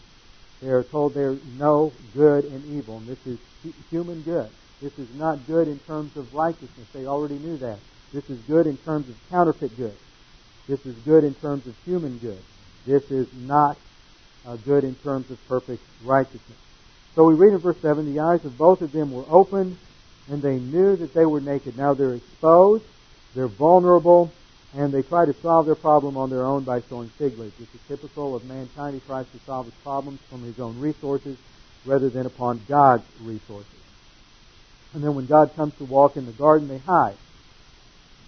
They 0.62 0.70
are 0.70 0.84
told 0.84 1.14
they 1.14 1.28
know 1.60 1.91
good 2.14 2.45
and 2.45 2.64
evil, 2.74 2.99
and 2.99 3.08
this 3.08 3.28
is 3.28 3.38
human 3.91 4.22
good. 4.22 4.47
This 4.82 4.97
is 4.97 5.14
not 5.16 5.45
good 5.45 5.68
in 5.68 5.80
terms 5.80 6.16
of 6.16 6.34
righteousness. 6.34 6.88
They 6.93 7.06
already 7.06 7.36
knew 7.36 7.58
that. 7.58 7.80
This 8.14 8.30
is 8.30 8.39
good 8.41 8.68
in 8.68 8.78
terms 8.78 9.09
of 9.09 9.16
counterfeit 9.30 9.76
good. 9.76 9.95
This 10.68 10.86
is 10.86 10.95
good 10.97 11.24
in 11.24 11.34
terms 11.34 11.66
of 11.66 11.76
human 11.84 12.20
good. 12.20 12.41
This 12.86 13.09
is 13.09 13.28
not 13.34 13.78
uh, 14.45 14.55
good 14.57 14.84
in 14.84 14.93
terms 14.95 15.32
of 15.32 15.47
perfect 15.47 15.84
righteousness. 16.03 16.57
So 17.16 17.24
we 17.24 17.34
read 17.34 17.53
in 17.53 17.59
verse 17.59 17.78
7 17.82 18.14
the 18.14 18.22
eyes 18.22 18.45
of 18.45 18.57
both 18.57 18.82
of 18.82 18.91
them 18.91 19.11
were 19.11 19.26
opened, 19.30 19.78
and 20.30 20.41
they 20.41 20.57
knew 20.57 20.95
that 20.95 21.14
they 21.14 21.26
were 21.26 21.41
naked. 21.41 21.78
Now 21.78 21.93
they're 21.93 22.14
exposed, 22.14 22.84
they're 23.34 23.47
vulnerable, 23.47 24.32
and 24.76 24.91
they 24.91 25.01
try 25.01 25.26
to 25.26 25.34
solve 25.34 25.66
their 25.66 25.76
problem 25.76 26.16
on 26.16 26.30
their 26.30 26.45
own 26.45 26.64
by 26.64 26.82
sowing 26.82 27.09
fig 27.09 27.38
leaves. 27.38 27.57
This 27.57 27.74
is 27.74 27.82
typical 27.88 28.36
of 28.36 28.45
mankind. 28.45 28.93
He 28.93 29.01
tries 29.01 29.28
to 29.32 29.39
solve 29.39 29.66
his 29.66 29.76
problems 29.76 30.20
from 30.30 30.43
his 30.43 30.59
own 30.59 30.80
resources 30.80 31.38
rather 31.86 32.09
than 32.09 32.26
upon 32.26 32.61
God's 32.68 33.03
resources. 33.22 33.70
And 34.93 35.03
then 35.03 35.16
when 35.16 35.26
God 35.26 35.55
comes 35.55 35.76
to 35.78 35.86
walk 35.86 36.16
in 36.16 36.26
the 36.26 36.32
garden, 36.32 36.68
they 36.68 36.78
hide. 36.78 37.18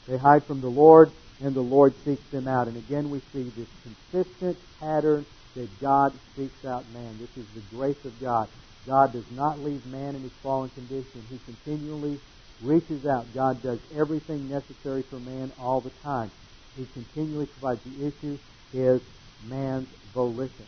They 0.08 0.18
hide 0.18 0.46
from 0.48 0.62
the 0.62 0.70
Lord, 0.70 1.12
and 1.42 1.56
the 1.56 1.62
Lord 1.62 1.94
seeks 2.06 2.26
them 2.32 2.48
out. 2.48 2.68
And 2.68 2.78
again, 2.78 3.10
we 3.10 3.20
see 3.34 3.50
this 3.58 3.68
consistent 3.84 4.58
pattern 4.80 5.26
that 5.56 5.70
God 5.82 6.12
seeks 6.36 6.64
out 6.66 6.92
man. 6.92 7.18
This 7.20 7.32
is 7.38 7.50
the 7.56 7.64
grace 7.74 8.00
of 8.06 8.20
God. 8.22 8.48
God 8.86 9.14
does 9.14 9.26
not 9.32 9.60
leave 9.60 9.86
man 9.86 10.16
in 10.16 10.22
his 10.22 10.36
fallen 10.44 10.70
condition. 10.70 11.26
He 11.30 11.40
continually 11.46 12.20
reaches 12.62 13.02
out. 13.06 13.34
God 13.34 13.64
does 13.64 13.80
everything 13.98 14.48
necessary 14.48 15.04
for 15.10 15.20
man 15.20 15.52
all 15.58 15.82
the 15.82 15.94
time. 16.04 16.32
He 16.78 16.86
continually 16.94 17.48
provides. 17.48 17.82
The 17.86 18.06
issue 18.08 18.38
is 18.74 19.02
man's 19.48 19.88
volition. 20.14 20.68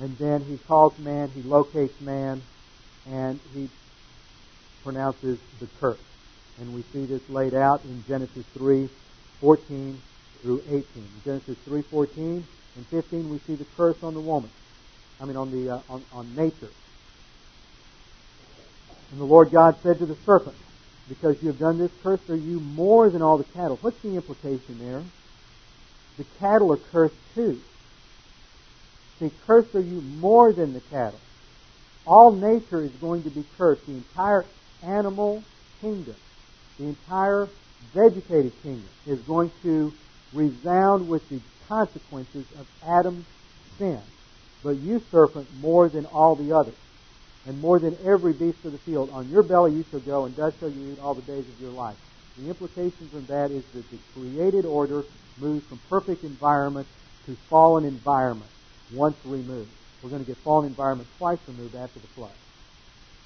And 0.00 0.18
then 0.18 0.44
he 0.50 0.56
calls 0.66 0.94
man, 0.98 1.30
he 1.34 1.42
locates 1.42 2.00
man, 2.00 2.42
and 3.06 3.38
he 3.54 3.68
pronounces 4.82 5.38
the 5.60 5.68
curse. 5.78 6.11
And 6.62 6.76
we 6.76 6.82
see 6.92 7.06
this 7.06 7.28
laid 7.28 7.54
out 7.54 7.82
in 7.84 8.04
Genesis 8.06 8.46
3, 8.54 8.88
14 9.40 10.00
through 10.42 10.62
18. 10.68 10.84
In 10.94 11.08
Genesis 11.24 11.58
3, 11.64 11.82
14 11.82 12.44
and 12.76 12.86
15, 12.86 13.30
we 13.30 13.38
see 13.40 13.56
the 13.56 13.66
curse 13.76 14.00
on 14.04 14.14
the 14.14 14.20
woman. 14.20 14.48
I 15.20 15.24
mean, 15.24 15.36
on 15.36 15.50
the 15.50 15.74
uh, 15.74 15.80
on, 15.90 16.04
on 16.12 16.36
nature. 16.36 16.70
And 19.10 19.20
the 19.20 19.24
Lord 19.24 19.50
God 19.50 19.76
said 19.82 19.98
to 19.98 20.06
the 20.06 20.14
serpent, 20.24 20.54
because 21.08 21.42
you 21.42 21.48
have 21.48 21.58
done 21.58 21.78
this, 21.78 21.90
cursed 22.00 22.30
are 22.30 22.36
you 22.36 22.60
more 22.60 23.10
than 23.10 23.22
all 23.22 23.38
the 23.38 23.44
cattle. 23.44 23.76
What's 23.80 23.98
the 23.98 24.14
implication 24.14 24.78
there? 24.78 25.02
The 26.16 26.24
cattle 26.38 26.72
are 26.72 26.80
cursed 26.92 27.16
too. 27.34 27.60
See, 29.18 29.32
cursed 29.48 29.74
are 29.74 29.80
you 29.80 30.00
more 30.00 30.52
than 30.52 30.74
the 30.74 30.80
cattle. 30.80 31.18
All 32.06 32.30
nature 32.30 32.82
is 32.82 32.92
going 32.92 33.24
to 33.24 33.30
be 33.30 33.44
cursed. 33.58 33.84
The 33.86 33.94
entire 33.94 34.44
animal 34.84 35.42
kingdom, 35.80 36.14
the 36.82 36.88
entire 36.88 37.48
vegetative 37.94 38.52
kingdom 38.62 38.88
is 39.06 39.20
going 39.20 39.50
to 39.62 39.92
resound 40.34 41.08
with 41.08 41.22
the 41.28 41.38
consequences 41.68 42.44
of 42.58 42.66
Adam's 42.82 43.24
sin. 43.78 44.00
But 44.64 44.76
you, 44.82 45.00
serpent, 45.10 45.46
more 45.60 45.88
than 45.88 46.06
all 46.06 46.34
the 46.34 46.54
others 46.54 46.78
and 47.46 47.60
more 47.60 47.78
than 47.78 47.96
every 48.06 48.32
beast 48.32 48.58
of 48.64 48.72
the 48.72 48.78
field. 48.78 49.10
On 49.12 49.28
your 49.30 49.42
belly 49.42 49.72
you 49.72 49.84
shall 49.90 50.00
go, 50.00 50.24
and 50.24 50.36
dust 50.36 50.56
shall 50.60 50.70
you 50.70 50.92
eat 50.92 50.98
all 51.00 51.14
the 51.14 51.22
days 51.22 51.44
of 51.46 51.60
your 51.60 51.72
life. 51.72 51.96
The 52.38 52.48
implication 52.48 53.08
from 53.10 53.26
that 53.26 53.50
is 53.50 53.64
that 53.74 53.84
the 53.90 53.98
created 54.14 54.64
order 54.64 55.04
moves 55.38 55.64
from 55.66 55.80
perfect 55.90 56.24
environment 56.24 56.86
to 57.26 57.36
fallen 57.50 57.84
environment 57.84 58.50
once 58.94 59.16
removed. 59.24 59.70
We're 60.02 60.10
going 60.10 60.24
to 60.24 60.28
get 60.28 60.38
fallen 60.42 60.68
environment 60.68 61.08
twice 61.18 61.38
removed 61.46 61.74
after 61.74 62.00
the 62.00 62.08
flood. 62.14 62.34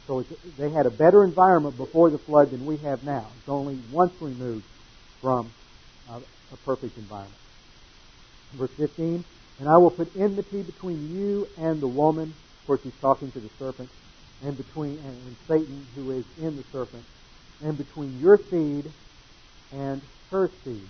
So 0.07 0.25
they 0.59 0.71
had 0.71 0.87
a 0.87 0.91
better 0.91 1.25
environment 1.25 1.77
before 1.77 2.11
the 2.11 2.19
flood 2.19 2.51
than 2.51 2.65
we 2.65 2.77
have 2.79 3.03
now. 3.05 3.27
It's 3.39 3.49
only 3.49 3.77
once 3.91 4.13
removed 4.21 4.65
from 5.21 5.51
uh, 6.11 6.21
a 6.53 6.57
perfect 6.65 6.97
environment. 6.97 7.35
Verse 8.55 8.71
15, 8.77 9.25
and 9.59 9.69
I 9.69 9.77
will 9.79 9.91
put 9.91 10.09
enmity 10.17 10.63
between 10.63 11.15
you 11.15 11.49
and 11.59 11.81
the 11.81 11.89
woman. 11.89 12.33
Of 12.61 12.67
course, 12.67 12.81
he's 12.85 13.01
talking 13.01 13.33
to 13.33 13.41
the 13.41 13.51
serpent 13.59 13.91
and 14.45 14.57
between 14.57 14.99
and, 14.99 15.17
and 15.27 15.37
Satan 15.49 15.87
who 15.97 16.13
is 16.13 16.25
in 16.41 16.57
the 16.57 16.65
serpent, 16.71 17.05
and 17.63 17.77
between 17.77 18.21
your 18.21 18.39
seed 18.51 18.85
and 19.73 20.01
her 20.31 20.51
seed. 20.65 20.89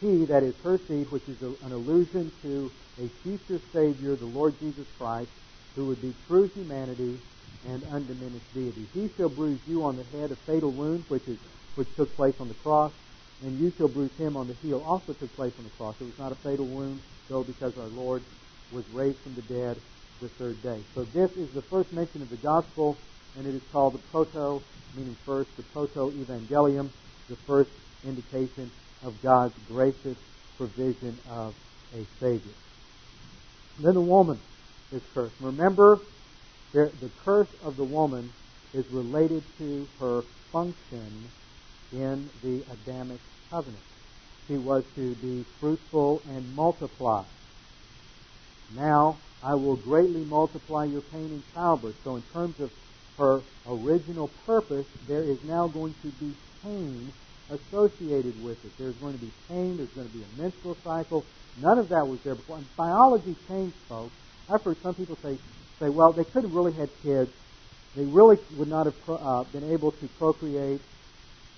He, 0.00 0.24
that 0.26 0.44
is 0.44 0.54
her 0.62 0.78
seed, 0.88 1.10
which 1.10 1.24
is 1.28 1.42
a, 1.42 1.66
an 1.66 1.72
allusion 1.72 2.30
to 2.42 2.70
a 3.02 3.08
future 3.22 3.60
Savior, 3.72 4.14
the 4.16 4.26
Lord 4.26 4.54
Jesus 4.60 4.86
Christ, 4.98 5.30
who 5.74 5.86
would 5.86 6.00
be 6.00 6.12
true 6.28 6.48
humanity 6.54 7.18
and 7.66 7.82
undiminished 7.92 8.46
deity. 8.54 8.86
He 8.94 9.08
shall 9.16 9.28
bruise 9.28 9.60
you 9.66 9.84
on 9.84 9.96
the 9.96 10.04
head, 10.16 10.30
a 10.30 10.36
fatal 10.46 10.70
wound, 10.70 11.04
which 11.08 11.26
is 11.26 11.38
which 11.74 11.88
took 11.96 12.14
place 12.16 12.34
on 12.40 12.48
the 12.48 12.54
cross, 12.54 12.90
and 13.42 13.58
you 13.60 13.70
shall 13.78 13.86
bruise 13.86 14.10
him 14.18 14.36
on 14.36 14.48
the 14.48 14.56
heel, 14.62 14.82
also 14.82 15.12
took 15.12 15.34
place 15.36 15.52
on 15.58 15.64
the 15.64 15.70
cross. 15.70 15.94
It 16.00 16.04
was 16.04 16.18
not 16.18 16.32
a 16.32 16.38
fatal 16.42 16.66
wound, 16.66 17.00
though, 17.30 17.44
because 17.44 17.72
our 17.78 17.88
Lord 17.88 18.24
was 18.72 18.84
raised 18.90 19.22
from 19.22 19.34
the 19.36 19.42
dead 19.42 19.78
the 20.20 20.28
third 20.38 20.60
day. 20.62 20.82
So 20.94 21.06
this 21.14 21.30
is 21.38 21.46
the 21.54 21.62
first 21.70 21.92
mention 21.92 22.22
of 22.22 22.30
the 22.30 22.36
gospel, 22.42 22.98
and 23.36 23.46
it 23.46 23.54
is 23.54 23.62
called 23.70 23.94
the 23.94 24.02
proto, 24.10 24.64
meaning 24.96 25.16
first, 25.24 25.50
the 25.56 25.62
proto 25.62 26.10
evangelium, 26.18 26.90
the 27.30 27.38
first 27.46 27.70
indication 28.02 28.70
of 29.02 29.14
God's 29.22 29.54
gracious 29.68 30.18
provision 30.56 31.18
of 31.30 31.54
a 31.94 32.02
Savior. 32.18 32.58
then 33.78 33.94
the 33.94 34.00
woman 34.00 34.38
is 34.92 35.02
cursed. 35.14 35.36
Remember, 35.40 36.00
the 36.72 37.10
curse 37.24 37.48
of 37.64 37.76
the 37.76 37.84
woman 37.84 38.30
is 38.74 38.84
related 38.90 39.42
to 39.58 39.88
her 40.00 40.22
function 40.52 41.28
in 41.92 42.28
the 42.42 42.62
Adamic 42.72 43.20
covenant. 43.50 43.82
She 44.46 44.56
was 44.56 44.84
to 44.96 45.14
be 45.16 45.44
fruitful 45.60 46.22
and 46.28 46.54
multiply. 46.54 47.22
Now, 48.74 49.18
I 49.42 49.54
will 49.54 49.76
greatly 49.76 50.24
multiply 50.24 50.84
your 50.84 51.02
pain 51.02 51.24
in 51.30 51.42
childbirth. 51.54 51.96
So, 52.04 52.16
in 52.16 52.22
terms 52.32 52.54
of 52.60 52.70
her 53.16 53.42
original 53.66 54.28
purpose, 54.46 54.86
there 55.06 55.24
is 55.24 55.38
now 55.44 55.68
going 55.68 55.94
to 56.02 56.08
be 56.20 56.32
pain 56.62 57.12
associated 57.48 58.36
with 58.42 58.58
it. 58.64 58.72
There's 58.78 58.96
going 58.96 59.14
to 59.14 59.20
be 59.20 59.32
pain, 59.48 59.76
there's 59.76 59.92
going 59.94 60.08
to 60.08 60.14
be 60.14 60.24
a 60.24 60.42
menstrual 60.42 60.76
cycle. 60.84 61.24
None 61.56 61.78
of 61.78 61.88
that 61.88 62.04
was 62.04 62.20
there 62.24 62.34
before. 62.34 62.58
And 62.58 62.66
biology 62.76 63.34
changed, 63.48 63.76
folks. 63.88 64.14
I've 64.52 64.62
heard 64.64 64.76
some 64.82 64.94
people 64.94 65.18
say, 65.22 65.36
say 65.80 65.88
well, 65.88 66.12
they 66.12 66.24
could 66.24 66.44
have 66.44 66.52
really 66.52 66.72
had 66.72 66.88
kids. 67.02 67.30
They 67.96 68.04
really 68.04 68.36
would 68.54 68.68
not 68.68 68.86
have 68.86 68.98
uh, 69.08 69.44
been 69.50 69.72
able 69.72 69.92
to 69.92 70.06
procreate 70.18 70.80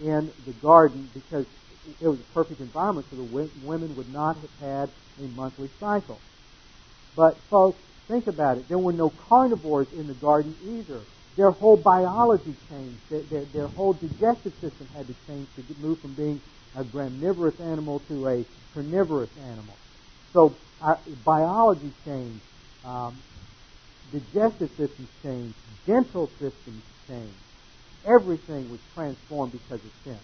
in 0.00 0.32
the 0.46 0.52
garden 0.62 1.08
because 1.12 1.44
it 2.00 2.08
was 2.08 2.20
a 2.20 2.34
perfect 2.34 2.60
environment 2.60 3.06
so 3.10 3.16
the 3.16 3.24
women 3.64 3.94
would 3.96 4.08
not 4.12 4.36
have 4.40 4.54
had 4.60 4.86
a 5.18 5.26
monthly 5.36 5.68
cycle. 5.80 6.20
But 7.16 7.40
folks, 7.50 7.80
think 8.08 8.26
about 8.26 8.58
it. 8.58 8.68
There 8.68 8.78
were 8.78 8.92
no 8.92 9.10
carnivores 9.10 9.88
in 9.96 10.06
the 10.06 10.14
garden 10.14 10.54
either. 10.64 11.04
Their 11.36 11.50
whole 11.50 11.76
biology 11.76 12.54
changed. 12.68 13.00
Their, 13.10 13.22
their, 13.30 13.44
their 13.52 13.68
whole 13.68 13.94
digestive 13.94 14.52
system 14.60 14.88
had 14.96 15.06
to 15.08 15.14
change 15.26 15.48
to 15.56 15.62
move 15.80 16.00
from 16.00 16.14
being 16.14 16.40
a 16.76 16.84
graminivorous 16.84 17.58
animal 17.60 18.00
to 18.08 18.26
a 18.28 18.44
carnivorous 18.72 19.30
animal. 19.36 19.78
So 20.32 20.58
our 20.80 21.00
biology 21.24 21.90
changed. 22.04 22.44
Um, 22.84 23.22
digestive 24.12 24.70
systems 24.76 25.08
changed. 25.22 25.54
Dental 25.86 26.28
systems 26.38 26.82
changed. 27.06 27.34
Everything 28.04 28.70
was 28.70 28.80
transformed 28.94 29.52
because 29.52 29.84
of 29.84 29.92
sin. 30.04 30.18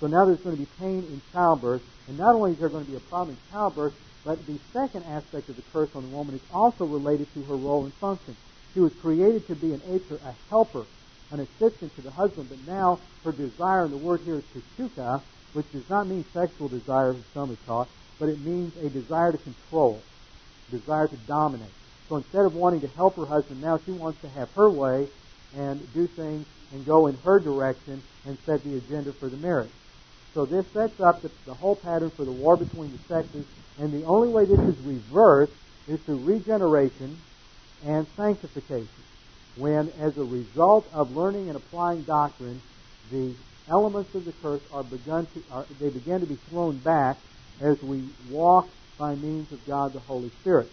So 0.00 0.06
now 0.06 0.24
there's 0.26 0.40
going 0.40 0.56
to 0.56 0.62
be 0.62 0.68
pain 0.78 0.98
in 0.98 1.20
childbirth, 1.32 1.82
and 2.08 2.18
not 2.18 2.34
only 2.34 2.52
is 2.52 2.58
there 2.58 2.68
going 2.68 2.84
to 2.84 2.90
be 2.90 2.96
a 2.96 3.00
problem 3.00 3.36
in 3.36 3.52
childbirth, 3.52 3.94
but 4.24 4.44
the 4.46 4.58
second 4.72 5.04
aspect 5.04 5.48
of 5.48 5.56
the 5.56 5.62
curse 5.72 5.90
on 5.94 6.02
the 6.02 6.16
woman 6.16 6.34
is 6.34 6.42
also 6.52 6.84
related 6.84 7.32
to 7.34 7.42
her 7.44 7.56
role 7.56 7.84
and 7.84 7.92
function. 7.94 8.36
She 8.74 8.80
was 8.80 8.92
created 8.94 9.46
to 9.48 9.54
be 9.54 9.72
an 9.72 9.80
acher, 9.80 10.20
a 10.24 10.34
helper, 10.48 10.86
an 11.30 11.40
assistant 11.40 11.94
to 11.96 12.02
the 12.02 12.10
husband, 12.10 12.48
but 12.48 12.58
now 12.66 12.98
her 13.24 13.32
desire, 13.32 13.84
and 13.84 13.92
the 13.92 13.96
word 13.96 14.20
here 14.24 14.38
is 14.38 14.44
teshuka, 14.54 15.22
which 15.52 15.70
does 15.72 15.88
not 15.88 16.06
mean 16.06 16.24
sexual 16.32 16.68
desire, 16.68 17.10
as 17.10 17.22
some 17.34 17.48
have 17.48 17.66
taught, 17.66 17.88
but 18.18 18.28
it 18.28 18.40
means 18.40 18.76
a 18.76 18.88
desire 18.88 19.32
to 19.32 19.38
control, 19.38 20.02
a 20.68 20.76
desire 20.76 21.08
to 21.08 21.16
dominate. 21.26 21.68
So 22.12 22.18
instead 22.18 22.44
of 22.44 22.54
wanting 22.54 22.82
to 22.82 22.88
help 22.88 23.16
her 23.16 23.24
husband, 23.24 23.62
now 23.62 23.78
she 23.86 23.90
wants 23.90 24.20
to 24.20 24.28
have 24.28 24.50
her 24.52 24.68
way 24.68 25.08
and 25.56 25.80
do 25.94 26.06
things 26.06 26.44
and 26.70 26.84
go 26.84 27.06
in 27.06 27.16
her 27.24 27.40
direction 27.40 28.02
and 28.26 28.36
set 28.44 28.62
the 28.64 28.76
agenda 28.76 29.14
for 29.14 29.30
the 29.30 29.38
marriage. 29.38 29.70
So 30.34 30.44
this 30.44 30.66
sets 30.74 31.00
up 31.00 31.22
the, 31.22 31.30
the 31.46 31.54
whole 31.54 31.74
pattern 31.74 32.10
for 32.10 32.26
the 32.26 32.32
war 32.32 32.58
between 32.58 32.92
the 32.92 32.98
sexes 33.08 33.46
and 33.78 33.94
the 33.94 34.04
only 34.04 34.28
way 34.28 34.44
this 34.44 34.60
is 34.60 34.78
reversed 34.84 35.54
is 35.88 36.00
through 36.00 36.18
regeneration 36.18 37.16
and 37.86 38.06
sanctification. 38.14 38.88
When, 39.56 39.90
as 39.98 40.18
a 40.18 40.24
result 40.24 40.86
of 40.92 41.16
learning 41.16 41.48
and 41.48 41.56
applying 41.56 42.02
doctrine, 42.02 42.60
the 43.10 43.32
elements 43.70 44.14
of 44.14 44.26
the 44.26 44.32
curse 44.42 44.60
are 44.70 44.84
begun 44.84 45.28
to 45.32 45.42
are, 45.50 45.64
they 45.80 45.88
begin 45.88 46.20
to 46.20 46.26
be 46.26 46.36
thrown 46.50 46.76
back 46.76 47.16
as 47.62 47.82
we 47.82 48.04
walk 48.28 48.68
by 48.98 49.14
means 49.14 49.50
of 49.50 49.66
God 49.66 49.94
the 49.94 50.00
Holy 50.00 50.28
Spirit. 50.42 50.70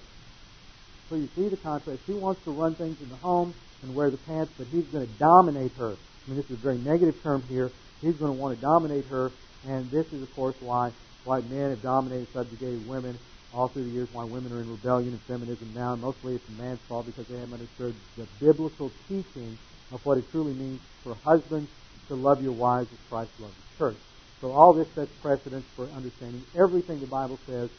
So 1.09 1.15
you 1.15 1.27
see 1.35 1.47
the 1.47 1.57
contrast. 1.57 2.01
He 2.05 2.13
wants 2.13 2.43
to 2.43 2.51
run 2.51 2.75
things 2.75 3.01
in 3.01 3.09
the 3.09 3.15
home 3.15 3.53
and 3.81 3.95
wear 3.95 4.09
the 4.11 4.17
pants, 4.17 4.53
but 4.57 4.67
he's 4.67 4.85
going 4.85 5.05
to 5.05 5.13
dominate 5.17 5.71
her. 5.77 5.93
I 5.93 6.29
mean, 6.29 6.37
this 6.37 6.45
is 6.45 6.57
a 6.57 6.61
very 6.61 6.77
negative 6.77 7.21
term 7.23 7.43
here. 7.49 7.71
He's 8.01 8.15
going 8.15 8.33
to 8.33 8.39
want 8.39 8.55
to 8.55 8.61
dominate 8.61 9.05
her, 9.05 9.31
and 9.67 9.89
this 9.91 10.05
is, 10.13 10.21
of 10.21 10.33
course, 10.35 10.55
why 10.61 10.91
why 11.25 11.41
men 11.41 11.69
have 11.69 11.81
dominated, 11.81 12.27
subjugated 12.33 12.87
women 12.87 13.17
all 13.53 13.67
through 13.67 13.83
the 13.83 13.91
years, 13.91 14.07
why 14.13 14.23
women 14.23 14.51
are 14.53 14.61
in 14.61 14.69
rebellion 14.69 15.09
and 15.09 15.21
feminism 15.21 15.71
now. 15.75 15.95
Mostly 15.95 16.35
it's 16.35 16.47
a 16.49 16.61
man's 16.61 16.79
fault 16.87 17.05
because 17.05 17.27
they 17.27 17.37
haven't 17.37 17.53
understood 17.53 17.93
the 18.15 18.27
biblical 18.39 18.91
teaching 19.07 19.57
of 19.91 20.05
what 20.05 20.17
it 20.17 20.29
truly 20.31 20.53
means 20.53 20.79
for 21.03 21.15
husbands 21.25 21.69
to 22.07 22.15
love 22.15 22.41
your 22.41 22.53
wives 22.53 22.87
as 22.91 22.99
Christ 23.09 23.31
loved 23.39 23.55
the 23.55 23.77
church. 23.77 23.97
So 24.41 24.51
all 24.51 24.73
this 24.73 24.87
sets 24.95 25.11
precedence 25.21 25.65
for 25.75 25.85
understanding 25.95 26.43
everything 26.55 26.99
the 26.99 27.07
Bible 27.07 27.39
says 27.45 27.69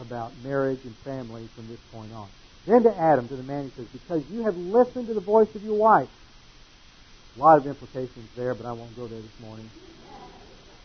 about 0.00 0.32
marriage 0.44 0.80
and 0.84 0.94
family 0.96 1.48
from 1.54 1.68
this 1.68 1.80
point 1.92 2.12
on. 2.12 2.28
Then 2.66 2.82
to 2.84 2.92
Adam, 2.94 3.28
to 3.28 3.36
the 3.36 3.42
man, 3.42 3.64
he 3.64 3.70
says, 3.74 3.88
Because 3.90 4.22
you 4.30 4.44
have 4.44 4.56
listened 4.56 5.08
to 5.08 5.14
the 5.14 5.24
voice 5.24 5.50
of 5.54 5.62
your 5.64 5.74
wife. 5.74 6.08
A 7.36 7.40
lot 7.40 7.58
of 7.58 7.66
implications 7.66 8.28
there, 8.36 8.54
but 8.54 8.66
I 8.66 8.72
won't 8.72 8.94
go 8.94 9.08
there 9.08 9.20
this 9.20 9.40
morning. 9.40 9.68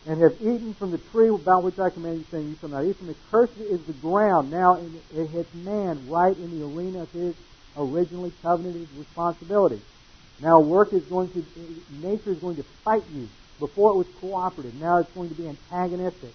And 0.06 0.22
have 0.22 0.40
eaten 0.40 0.74
from 0.74 0.90
the 0.90 0.98
tree 1.12 1.28
about 1.28 1.62
which 1.62 1.78
I 1.78 1.92
command 1.92 2.18
you, 2.18 2.26
saying, 2.30 2.48
You 2.48 2.56
shall 2.58 2.70
not 2.70 2.84
eat 2.84 2.96
from 2.96 3.10
it. 3.10 3.16
Cursed 3.30 3.60
is 3.60 3.80
the 3.86 3.92
ground. 4.00 4.50
Now 4.50 4.80
it 4.80 5.28
hits 5.28 5.52
man 5.54 6.08
right 6.08 6.34
in 6.34 6.58
the 6.58 6.64
arena 6.64 7.02
of 7.02 7.10
his 7.12 7.34
originally 7.76 8.32
covenanted 8.42 8.88
responsibility. 8.96 9.80
Now 10.40 10.60
work 10.60 10.92
is 10.92 11.02
going 11.10 11.28
to, 11.30 11.44
nature 12.02 12.32
is 12.32 12.38
going 12.38 12.56
to 12.56 12.64
fight 12.84 13.02
you. 13.14 13.28
Before 13.58 13.90
it 13.90 13.96
was 13.98 14.06
cooperative. 14.20 14.74
Now 14.74 14.98
it's 14.98 15.10
going 15.14 15.28
to 15.28 15.34
be 15.34 15.48
antagonistic. 15.48 16.30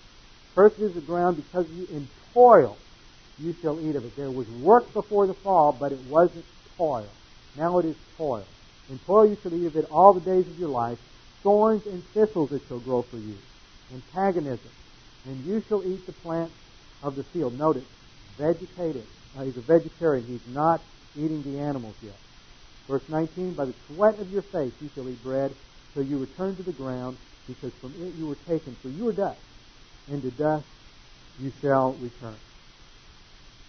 Cursed 0.55 0.79
is 0.79 0.93
the 0.93 1.01
ground 1.01 1.37
because 1.37 1.65
you 1.71 1.87
in 1.89 2.07
toil 2.33 2.77
you 3.39 3.53
shall 3.61 3.79
eat 3.81 3.95
of 3.95 4.05
it. 4.05 4.15
There 4.15 4.31
was 4.31 4.47
work 4.47 4.93
before 4.93 5.27
the 5.27 5.37
fall, 5.43 5.75
but 5.79 5.91
it 5.91 5.99
wasn't 5.99 6.45
toil. 6.77 7.15
Now 7.55 7.79
it 7.79 7.85
is 7.85 7.95
toil. 8.17 8.47
In 8.89 8.99
toil 8.99 9.27
you 9.27 9.37
shall 9.41 9.53
eat 9.53 9.65
of 9.65 9.75
it 9.75 9.85
all 9.89 10.13
the 10.13 10.25
days 10.25 10.47
of 10.47 10.57
your 10.59 10.69
life. 10.69 10.97
Thorns 11.41 11.83
and 11.85 12.03
thistles 12.13 12.51
it 12.51 12.61
shall 12.67 12.79
grow 12.79 13.03
for 13.09 13.19
you. 13.19 13.39
Antagonism. 13.91 14.71
And 15.25 15.45
you 15.45 15.61
shall 15.67 15.83
eat 15.83 16.05
the 16.05 16.13
plants 16.13 16.55
of 17.01 17.15
the 17.15 17.23
field. 17.33 17.57
Notice, 17.57 17.87
vegetative. 18.37 19.07
Now 19.35 19.45
he's 19.45 19.57
a 19.57 19.61
vegetarian. 19.61 20.27
He's 20.27 20.45
not 20.47 20.83
eating 21.15 21.43
the 21.43 21.59
animals 21.59 21.95
yet. 22.01 22.19
Verse 22.87 23.03
19, 23.07 23.53
By 23.53 23.65
the 23.65 23.75
sweat 23.87 24.19
of 24.19 24.29
your 24.29 24.43
face 24.43 24.73
you 24.81 24.89
shall 24.93 25.09
eat 25.09 25.23
bread 25.23 25.55
till 25.93 26.03
you 26.03 26.17
return 26.17 26.55
to 26.57 26.63
the 26.63 26.71
ground, 26.71 27.17
because 27.47 27.71
from 27.79 27.93
it 27.95 28.15
you 28.17 28.27
were 28.27 28.39
taken. 28.47 28.75
For 28.81 28.89
you 28.89 29.07
are 29.07 29.13
dust, 29.13 29.39
and 30.07 30.21
to 30.21 30.31
dust 30.31 30.67
you 31.39 31.51
shall 31.61 31.93
return. 31.93 32.39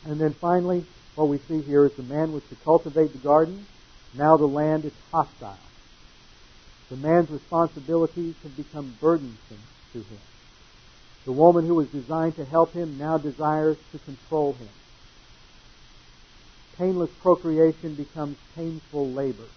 And 0.07 0.21
then 0.21 0.35
finally, 0.41 0.85
what 1.15 1.29
we 1.29 1.39
see 1.49 1.63
here 1.67 1.87
is 1.87 1.93
the 1.97 2.03
man 2.03 2.33
was 2.33 2.43
to 2.51 2.57
cultivate 2.65 3.13
the 3.13 3.19
garden. 3.19 3.67
Now 4.15 4.37
the 4.37 4.47
land 4.47 4.85
is 4.85 4.93
hostile. 5.11 5.59
The 6.91 6.97
man's 6.97 7.31
responsibilities 7.31 8.35
have 8.43 8.57
become 8.57 8.95
burdensome 9.01 9.63
to 9.93 9.99
him. 9.99 10.21
The 11.25 11.33
woman 11.33 11.67
who 11.67 11.77
was 11.77 11.89
designed 11.89 12.37
to 12.37 12.45
help 12.45 12.75
him 12.75 12.99
now 12.99 13.17
desires 13.17 13.79
to 13.93 13.99
control 13.99 14.53
him. 14.53 14.69
Painless 16.79 17.11
procreation 17.23 17.95
becomes 17.95 18.37
painful 18.55 19.11
labor. 19.13 19.49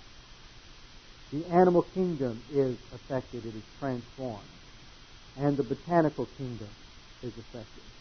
The 1.33 1.43
animal 1.51 1.83
kingdom 1.93 2.41
is 2.53 2.77
affected, 2.93 3.43
it 3.43 3.55
is 3.55 3.63
transformed. 3.79 4.47
And 5.35 5.57
the 5.57 5.63
botanical 5.63 6.25
kingdom 6.37 6.69
is 7.21 7.33
affected. 7.37 7.96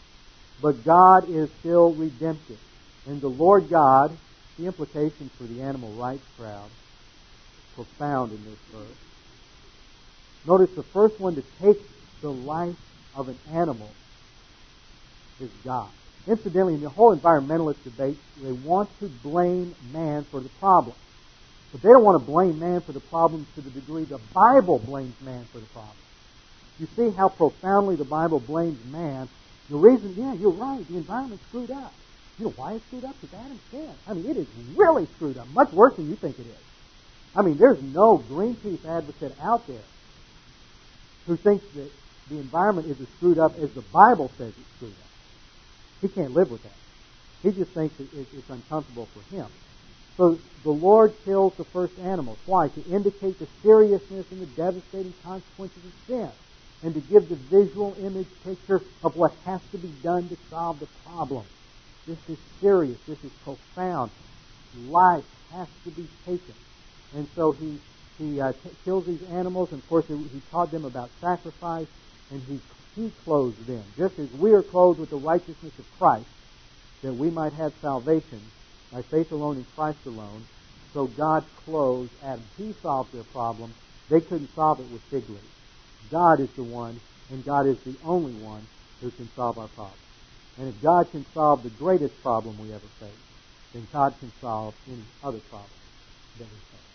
But 0.61 0.83
God 0.83 1.29
is 1.29 1.49
still 1.59 1.93
redemptive. 1.93 2.59
And 3.05 3.21
the 3.21 3.29
Lord 3.29 3.69
God, 3.69 4.17
the 4.57 4.65
implications 4.65 5.31
for 5.37 5.43
the 5.43 5.61
animal 5.61 5.91
rights 5.93 6.25
crowd, 6.37 6.69
profound 7.75 8.31
in 8.31 8.43
this 8.43 8.59
verse. 8.71 8.97
Notice 10.47 10.75
the 10.75 10.83
first 10.83 11.19
one 11.19 11.35
to 11.35 11.43
take 11.61 11.77
the 12.21 12.31
life 12.31 12.75
of 13.15 13.29
an 13.29 13.37
animal 13.51 13.91
is 15.39 15.51
God. 15.63 15.89
Incidentally, 16.27 16.73
in 16.73 16.81
the 16.81 16.89
whole 16.89 17.15
environmentalist 17.15 17.83
debate, 17.83 18.17
they 18.41 18.51
want 18.51 18.89
to 18.99 19.07
blame 19.23 19.73
man 19.93 20.23
for 20.25 20.41
the 20.41 20.49
problem. 20.59 20.95
But 21.71 21.81
they 21.81 21.89
don't 21.89 22.03
want 22.03 22.21
to 22.23 22.31
blame 22.31 22.59
man 22.59 22.81
for 22.81 22.91
the 22.91 22.99
problem 22.99 23.45
to 23.55 23.61
the 23.61 23.69
degree 23.69 24.03
the 24.03 24.19
Bible 24.33 24.79
blames 24.79 25.15
man 25.21 25.45
for 25.51 25.59
the 25.59 25.67
problem. 25.67 25.95
You 26.79 26.87
see 26.95 27.15
how 27.15 27.29
profoundly 27.29 27.95
the 27.95 28.05
Bible 28.05 28.39
blames 28.39 28.83
man. 28.85 29.27
The 29.69 29.75
reason, 29.75 30.13
yeah, 30.15 30.33
you're 30.33 30.51
right, 30.51 30.87
the 30.87 30.97
environment's 30.97 31.43
screwed 31.47 31.71
up. 31.71 31.93
You 32.39 32.45
know 32.45 32.53
why 32.55 32.73
it's 32.73 32.85
screwed 32.85 33.05
up? 33.05 33.15
Because 33.19 33.37
Adam 33.39 33.59
sinned. 33.71 33.95
I 34.07 34.13
mean, 34.13 34.29
it 34.29 34.37
is 34.37 34.47
really 34.75 35.07
screwed 35.15 35.37
up, 35.37 35.47
much 35.49 35.71
worse 35.73 35.95
than 35.95 36.09
you 36.09 36.15
think 36.15 36.39
it 36.39 36.45
is. 36.45 36.63
I 37.35 37.41
mean, 37.41 37.57
there's 37.57 37.81
no 37.81 38.23
Greenpeace 38.29 38.85
advocate 38.85 39.35
out 39.41 39.67
there 39.67 39.83
who 41.25 41.35
thinks 41.35 41.65
that 41.75 41.91
the 42.29 42.37
environment 42.37 42.87
is 42.87 42.99
as 43.01 43.07
screwed 43.09 43.39
up 43.39 43.57
as 43.59 43.71
the 43.71 43.81
Bible 43.81 44.31
says 44.37 44.53
it's 44.57 44.75
screwed 44.75 44.91
up. 44.91 45.09
He 46.01 46.07
can't 46.07 46.33
live 46.33 46.51
with 46.51 46.63
that. 46.63 46.71
He 47.43 47.51
just 47.51 47.71
thinks 47.71 47.99
it's 47.99 48.49
uncomfortable 48.49 49.07
for 49.07 49.35
him. 49.35 49.47
So 50.15 50.39
the 50.63 50.71
Lord 50.71 51.13
kills 51.25 51.53
the 51.55 51.63
first 51.65 51.97
animals. 51.99 52.39
Why? 52.45 52.69
To 52.69 52.83
indicate 52.91 53.39
the 53.39 53.47
seriousness 53.61 54.25
and 54.31 54.41
the 54.41 54.47
devastating 54.47 55.13
consequences 55.23 55.85
of 55.85 55.93
sin. 56.07 56.29
And 56.83 56.93
to 56.93 57.01
give 57.01 57.27
the 57.27 57.35
visual 57.35 57.95
image 57.99 58.27
picture 58.43 58.81
of 59.03 59.15
what 59.15 59.33
has 59.45 59.61
to 59.71 59.77
be 59.77 59.91
done 60.03 60.29
to 60.29 60.37
solve 60.49 60.79
the 60.79 60.87
problem. 61.05 61.43
This 62.05 62.17
is 62.29 62.37
serious. 62.61 62.97
This 63.07 63.23
is 63.23 63.31
profound. 63.43 64.11
Life 64.87 65.25
has 65.51 65.67
to 65.85 65.91
be 65.91 66.07
taken. 66.25 66.53
And 67.15 67.27
so 67.35 67.51
he, 67.53 67.79
he 68.19 68.39
uh, 68.39 68.51
t- 68.51 68.69
kills 68.85 69.07
these 69.07 69.23
animals. 69.31 69.71
And 69.71 69.81
of 69.81 69.89
course, 69.89 70.05
he 70.07 70.41
taught 70.51 70.71
them 70.71 70.85
about 70.85 71.09
sacrifice. 71.19 71.87
And 72.31 72.41
he, 72.43 72.59
he 72.95 73.11
clothes 73.23 73.57
them. 73.65 73.83
Just 73.97 74.19
as 74.19 74.31
we 74.33 74.51
are 74.51 74.61
clothed 74.61 74.99
with 74.99 75.09
the 75.09 75.17
righteousness 75.17 75.73
of 75.79 75.85
Christ, 75.97 76.27
that 77.01 77.13
we 77.13 77.29
might 77.31 77.53
have 77.53 77.73
salvation 77.81 78.41
by 78.91 79.01
faith 79.01 79.31
alone 79.31 79.57
in 79.57 79.65
Christ 79.75 79.99
alone. 80.05 80.45
So 80.93 81.07
God 81.07 81.43
clothes 81.65 82.09
Adam. 82.23 82.43
He 82.57 82.73
solved 82.81 83.13
their 83.13 83.23
problem. 83.23 83.73
They 84.09 84.21
couldn't 84.21 84.53
solve 84.55 84.79
it 84.79 84.91
with 84.91 85.01
fig 85.03 85.27
leaves. 85.27 85.56
God 86.11 86.39
is 86.39 86.49
the 86.55 86.63
one, 86.63 86.99
and 87.31 87.43
God 87.45 87.67
is 87.67 87.77
the 87.85 87.95
only 88.03 88.33
one 88.33 88.63
who 89.01 89.11
can 89.11 89.29
solve 89.35 89.57
our 89.57 89.67
problems. 89.69 90.01
And 90.57 90.67
if 90.69 90.81
God 90.81 91.11
can 91.11 91.25
solve 91.33 91.63
the 91.63 91.69
greatest 91.77 92.13
problem 92.21 92.57
we 92.57 92.73
ever 92.73 92.89
face, 92.99 93.23
then 93.73 93.87
God 93.93 94.13
can 94.19 94.31
solve 94.41 94.73
any 94.87 95.05
other 95.23 95.39
problem 95.49 95.79
that 96.39 96.47
we 96.47 96.59
face. 96.71 96.91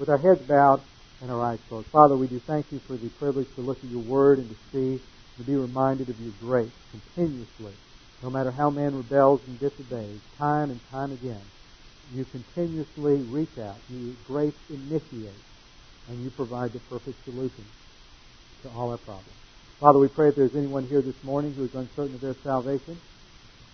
With 0.00 0.08
our 0.08 0.18
heads 0.18 0.42
bowed 0.48 0.82
and 1.20 1.30
our 1.30 1.44
eyes 1.44 1.60
closed. 1.68 1.86
Father, 1.92 2.16
we 2.16 2.26
do 2.26 2.40
thank 2.46 2.66
you 2.72 2.80
for 2.86 2.96
the 2.96 3.08
privilege 3.20 3.46
to 3.54 3.62
look 3.62 3.78
at 3.78 3.90
your 3.90 4.02
word 4.02 4.38
and 4.38 4.48
to 4.50 4.56
see, 4.72 4.98
to 5.38 5.44
be 5.44 5.54
reminded 5.54 6.08
of 6.10 6.18
your 6.18 6.34
grace 6.40 6.72
continuously 6.90 7.74
no 8.24 8.30
matter 8.30 8.50
how 8.50 8.70
man 8.70 8.94
rebels 8.94 9.40
and 9.46 9.60
disobeys, 9.60 10.20
time 10.38 10.70
and 10.70 10.80
time 10.90 11.12
again, 11.12 11.44
you 12.16 12.24
continuously 12.24 13.20
reach 13.28 13.52
out. 13.60 13.76
You 13.92 14.16
grace 14.24 14.56
initiate, 14.70 15.44
and 16.08 16.24
you 16.24 16.30
provide 16.30 16.72
the 16.72 16.80
perfect 16.88 17.22
solution 17.24 17.66
to 18.64 18.70
all 18.70 18.90
our 18.90 18.98
problems. 18.98 19.28
Father, 19.78 19.98
we 19.98 20.08
pray 20.08 20.28
if 20.28 20.36
there's 20.36 20.56
anyone 20.56 20.86
here 20.86 21.02
this 21.02 21.22
morning 21.22 21.52
who 21.52 21.64
is 21.64 21.74
uncertain 21.74 22.14
of 22.14 22.20
their 22.20 22.34
salvation, 22.42 22.98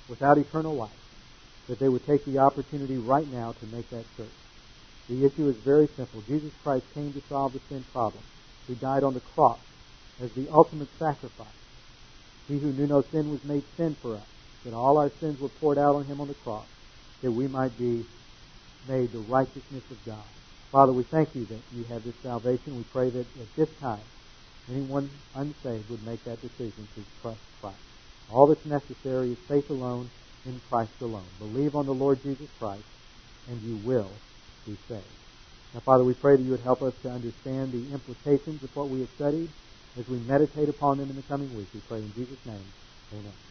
without 0.09 0.39
eternal 0.39 0.75
life, 0.75 0.91
that 1.69 1.79
they 1.79 1.89
would 1.89 2.05
take 2.07 2.25
the 2.25 2.39
opportunity 2.39 2.99
right 2.99 3.27
now 3.33 3.53
to 3.53 3.67
make 3.67 3.89
that 3.91 4.05
search. 4.17 4.27
The 5.09 5.25
issue 5.25 5.49
is 5.49 5.57
very 5.57 5.89
simple. 5.97 6.23
Jesus 6.27 6.53
Christ 6.63 6.85
came 6.95 7.13
to 7.13 7.21
solve 7.29 7.53
the 7.53 7.61
sin 7.69 7.85
problem. 7.93 8.23
He 8.67 8.75
died 8.75 9.05
on 9.05 9.15
the 9.15 9.21
cross 9.35 9.59
as 10.21 10.33
the 10.33 10.49
ultimate 10.53 10.89
sacrifice. 10.99 11.47
He 12.49 12.59
who 12.59 12.73
knew 12.73 12.87
no 12.87 13.03
sin 13.03 13.31
was 13.31 13.45
made 13.45 13.63
sin 13.77 13.97
for 14.03 14.17
us 14.17 14.27
that 14.65 14.75
all 14.75 14.99
our 14.99 15.11
sins 15.21 15.41
were 15.41 15.49
poured 15.49 15.79
out 15.79 15.95
on 15.95 16.05
him 16.05 16.21
on 16.21 16.29
the 16.29 16.35
cross, 16.35 16.67
that 17.23 17.31
we 17.31 17.47
might 17.47 17.77
be 17.79 18.05
made 18.89 19.11
the 19.13 19.19
righteousness 19.19 19.85
of 19.91 20.05
God. 20.05 20.25
Father, 20.71 20.93
we 20.93 21.03
thank 21.05 21.35
you 21.35 21.45
that 21.47 21.61
you 21.75 21.85
have 21.85 22.05
this 22.05 22.15
salvation. 22.23 22.77
We 22.77 22.85
pray 22.93 23.11
that 23.11 23.27
at 23.41 23.57
this 23.57 23.69
time, 23.81 24.01
anyone 24.71 25.11
unsaved 25.35 25.89
would 25.89 26.03
make 26.05 26.25
that 26.25 26.43
decision 26.43 26.89
to 26.95 27.05
trust 27.21 27.41
Christ. 27.61 27.83
All 28.29 28.47
that's 28.47 28.65
necessary 28.67 29.33
is 29.33 29.39
faith 29.49 29.69
alone 29.71 30.11
in 30.47 30.61
Christ 30.69 30.93
alone. 31.01 31.31
Believe 31.39 31.75
on 31.75 31.87
the 31.87 31.93
Lord 31.93 32.23
Jesus 32.23 32.49
Christ, 32.59 32.87
and 33.49 33.63
you 33.63 33.77
will 33.77 34.23
be 34.67 34.77
saved. 34.89 35.21
Now, 35.75 35.81
Father, 35.85 36.05
we 36.05 36.15
pray 36.15 36.37
that 36.37 36.43
you 36.43 36.51
would 36.51 36.65
help 36.65 36.83
us 36.83 36.95
to 37.03 37.11
understand 37.11 37.73
the 37.73 37.93
implications 37.93 38.63
of 38.63 38.71
what 38.75 38.89
we 38.89 39.01
have 39.01 39.11
studied 39.17 39.51
as 39.99 40.07
we 40.09 40.19
meditate 40.19 40.69
upon 40.69 40.99
them 40.99 41.11
in 41.11 41.17
the 41.17 41.23
coming 41.23 41.53
week. 41.55 41.69
We 41.75 41.81
pray 41.81 42.01
in 42.01 42.13
Jesus' 42.15 42.45
name. 42.47 42.73
Amen. 43.13 43.50